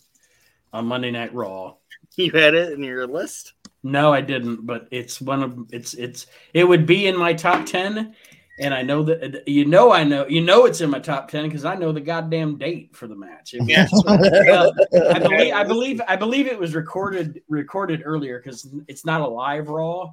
[0.73, 1.76] on Monday Night Raw.
[2.15, 3.53] You had it in your list?
[3.84, 7.68] No, I didn't, but it's one of it's it's it would be in my top
[7.68, 8.15] 10
[8.60, 11.52] and I know that you know I know you know it's in my top 10
[11.52, 13.53] cuz I know the goddamn date for the match.
[13.53, 13.88] It Yeah.
[14.06, 14.73] well,
[15.14, 19.27] I believe I believe I believe it was recorded recorded earlier cuz it's not a
[19.27, 20.11] live raw,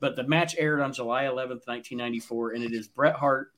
[0.00, 3.52] but the match aired on July 11th, 1994 and it is Bret Hart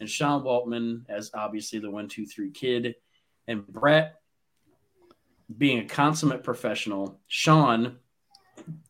[0.00, 2.94] and Sean Waltman as obviously the 123 kid
[3.48, 4.20] and Bret
[5.56, 7.98] being a consummate professional, Sean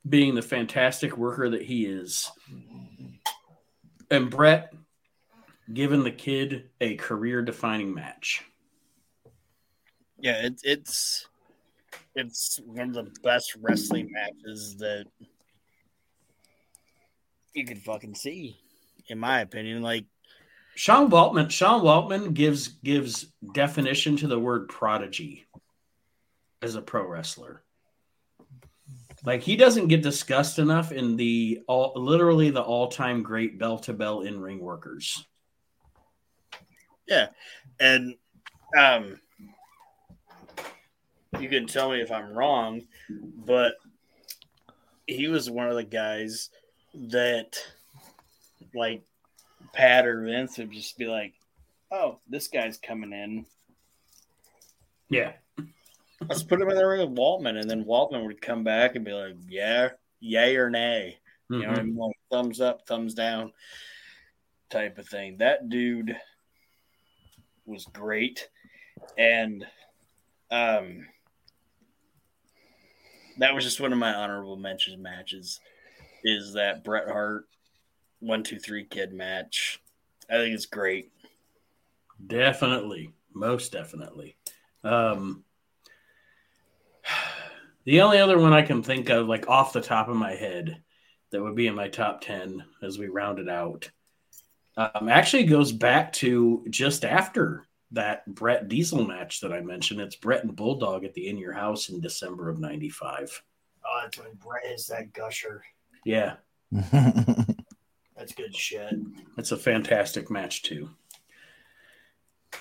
[0.09, 2.31] being the fantastic worker that he is,
[4.11, 4.73] and Bret
[5.73, 8.45] giving the kid a career defining match.
[10.19, 11.29] Yeah, it's it's
[12.15, 15.07] it's one of the best wrestling matches that
[17.55, 18.59] you could fucking see,
[19.09, 19.83] in my opinion.
[19.83, 20.05] Like,
[20.77, 25.47] Sean Waltman, Sean Waltman gives gives definition to the word prodigy
[26.63, 27.63] as a pro wrestler.
[29.25, 33.79] Like he doesn't get discussed enough in the all literally the all time great bell
[33.81, 35.25] to bell in ring workers.
[37.07, 37.29] Yeah.
[37.81, 38.17] And
[38.79, 39.21] um,
[41.41, 43.75] you can tell me if I'm wrong, but
[45.07, 46.51] he was one of the guys
[46.95, 47.57] that,
[48.75, 49.03] like,
[49.73, 51.35] Pat or Vince would just be like,
[51.91, 53.47] "Oh, this guy's coming in."
[55.09, 55.33] Yeah,
[56.29, 59.05] Let's put him in the ring with Waltman, and then Waltman would come back and
[59.05, 59.91] be like, "Yeah,
[60.21, 61.19] yay or nay."
[61.51, 61.85] You know, I Mhm.
[61.85, 61.97] mean?
[61.97, 63.53] like thumbs up, thumbs down,
[64.71, 65.37] type of thing.
[65.39, 66.17] That dude
[67.67, 68.49] was great,
[69.19, 69.67] and
[70.51, 71.07] um,
[73.39, 75.61] that was just one of my honorable mentions matches.
[76.23, 77.49] Is that Bret Hart
[78.21, 79.81] one two three kid match?
[80.31, 81.13] I think it's great.
[82.27, 84.37] Definitely, most definitely.
[84.83, 85.45] Um,
[87.85, 90.83] the only other one I can think of, like off the top of my head,
[91.31, 93.91] that would be in my top ten as we round it out,
[94.77, 100.01] um, actually goes back to just after that Bret Diesel match that I mentioned.
[100.01, 103.43] It's Bret and Bulldog at the In Your House in December of '95.
[103.87, 105.65] Oh, that's when Bret is that gusher.
[106.05, 106.37] Yeah,
[108.17, 108.95] That's good shit.
[109.39, 110.91] It's a fantastic match too.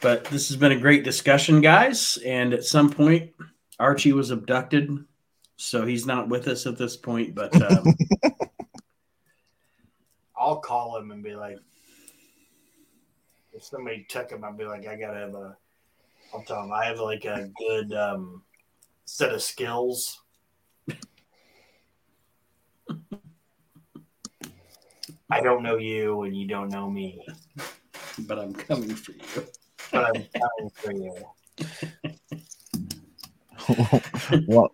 [0.01, 2.17] But this has been a great discussion, guys.
[2.25, 3.31] And at some point,
[3.79, 5.05] Archie was abducted
[5.55, 7.35] so he's not with us at this point.
[7.35, 7.95] But um,
[10.37, 11.57] I'll call him and be like,
[13.53, 15.57] if somebody took him, I'd be like, I gotta have a.
[16.33, 18.41] I'll tell him I have like a good um,
[19.05, 20.19] set of skills.
[25.29, 27.25] I don't know you, and you don't know me,
[28.19, 29.19] but I'm coming for you.
[29.91, 31.13] but I'm coming for you.
[34.47, 34.71] well,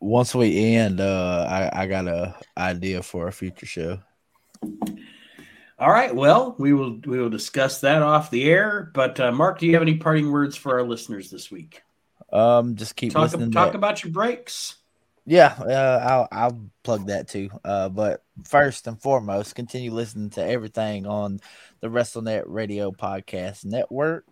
[0.00, 3.98] once we end, uh, I, I got a idea for a future show.
[5.78, 6.14] All right.
[6.14, 8.90] Well, we will we will discuss that off the air.
[8.94, 11.82] But uh, Mark, do you have any parting words for our listeners this week?
[12.32, 13.50] Um, just keep talk, listening.
[13.50, 14.76] Talk about your breaks.
[15.26, 17.50] Yeah, uh, I'll I'll plug that too.
[17.64, 21.40] Uh, but first and foremost, continue listening to everything on
[21.80, 24.24] the WrestleNet Radio Podcast Network.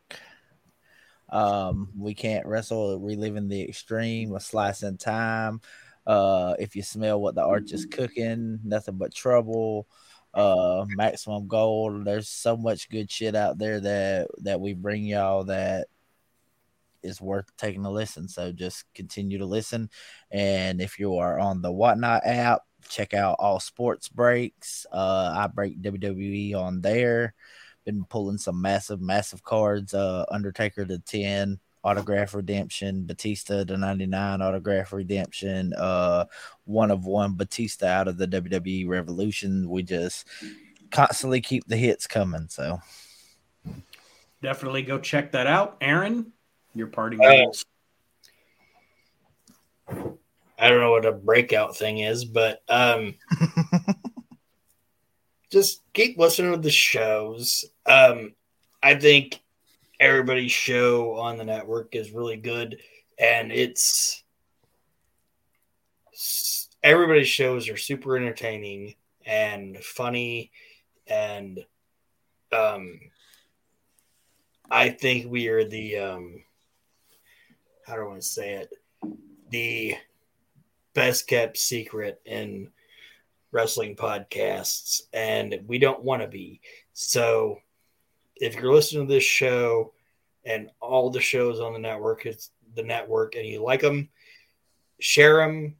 [1.31, 5.61] Um, we can't wrestle, reliving the extreme, a slice in time.
[6.07, 9.87] Uh, if you smell what the arch is cooking, nothing but trouble.
[10.35, 12.05] Uh, maximum gold.
[12.05, 15.87] There's so much good shit out there that that we bring y'all that
[17.05, 18.27] is worth taking a listen.
[18.27, 19.91] So just continue to listen.
[20.33, 24.87] And if you are on the Whatnot app, check out all sports breaks.
[24.91, 27.35] Uh, I break WWE on there.
[27.85, 29.95] Been pulling some massive, massive cards.
[29.95, 36.25] Uh, Undertaker to 10, autograph redemption, Batista to 99, autograph redemption, uh,
[36.65, 39.69] one of one Batista out of the WWE Revolution.
[39.69, 40.27] We just
[40.91, 42.49] constantly keep the hits coming.
[42.49, 42.81] So
[44.43, 45.77] definitely go check that out.
[45.81, 46.33] Aaron,
[46.75, 47.47] your parting Uh.
[50.57, 53.15] I don't know what a breakout thing is, but um,
[55.55, 57.65] just keep listening to the shows.
[57.87, 58.35] Um,
[58.83, 59.41] I think
[60.01, 62.79] everybody's show on the network is really good,
[63.21, 64.25] and it's
[66.83, 70.51] everybody's shows are super entertaining and funny,
[71.07, 71.65] and
[72.51, 72.99] um,
[74.69, 76.43] I think we are the um,
[77.87, 78.73] how do I want to say it
[79.51, 79.95] the
[80.95, 82.73] best kept secret in
[83.55, 86.61] wrestling podcasts, and we don't want to be.
[86.93, 87.59] So,
[88.37, 89.95] if you're listening to this show
[90.45, 94.09] and all the shows on the network, it's the network, and you like them,
[95.01, 95.77] share them,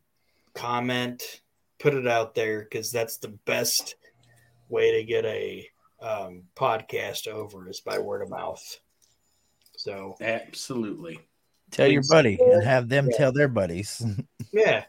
[0.55, 1.43] comment,
[1.81, 3.97] put it out there because that's the best
[4.69, 5.69] way to get a
[6.01, 8.63] um, podcast over is by word of mouth.
[9.77, 11.19] So, Absolutely.
[11.73, 13.17] tell your buddy and have them Yeah.
[13.17, 14.03] tell their buddies.
[14.53, 14.85] Yeah.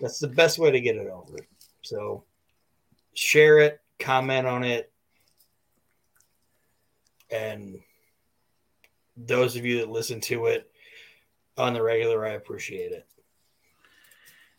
[0.00, 1.38] That's the best way to get it over.
[1.82, 2.24] So
[3.14, 4.92] share it, comment on it.
[7.30, 7.80] And
[9.16, 10.70] those of you that listen to it
[11.56, 13.06] on the regular, I appreciate it.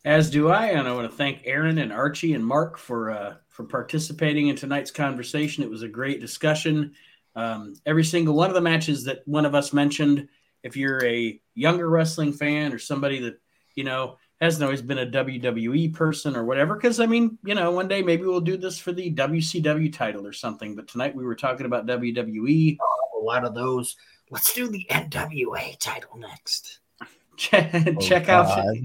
[0.06, 3.36] As do I, and I want to thank Aaron and Archie and Mark for uh,
[3.50, 5.64] for participating in tonight's conversation.
[5.64, 6.94] It was a great discussion.
[7.36, 10.30] Um, every single one of the matches that one of us mentioned,
[10.64, 13.42] if you're a younger wrestling fan or somebody that
[13.76, 17.72] you know hasn't always been a WWE person or whatever, because I mean, you know,
[17.72, 20.76] one day maybe we'll do this for the WCW title or something.
[20.76, 21.86] But tonight we were talking about.
[21.86, 22.78] WWE.
[23.16, 23.96] A lot of those.
[24.32, 26.80] Let's do the NWA title next.
[27.38, 28.76] check, Oh, check out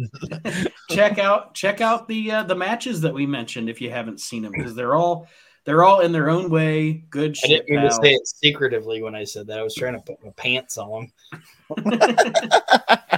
[0.90, 4.42] check out check out the uh, the matches that we mentioned if you haven't seen
[4.42, 5.26] them because they're all
[5.64, 9.14] they're all in their own way good I didn't mean to say it secretively when
[9.14, 9.58] I said that.
[9.58, 11.10] I was trying to put my pants on.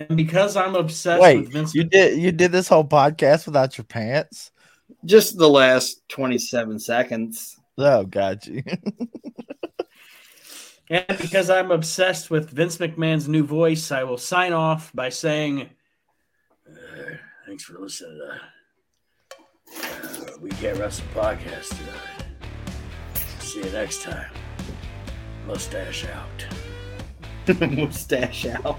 [0.00, 3.76] and because I'm obsessed Wait, with Vince you did you did this whole podcast without
[3.76, 4.50] your pants?
[5.04, 7.56] Just the last 27 seconds.
[7.78, 8.62] Oh, got you.
[10.90, 15.70] and because I'm obsessed with Vince McMahon's new voice, I will sign off by saying
[16.68, 17.14] uh,
[17.46, 18.40] thanks for listening to
[19.76, 22.26] uh, We Can't Wrestle podcast tonight.
[23.40, 24.30] See you next time.
[25.46, 26.46] Mustache out.
[27.60, 28.78] Mustache out.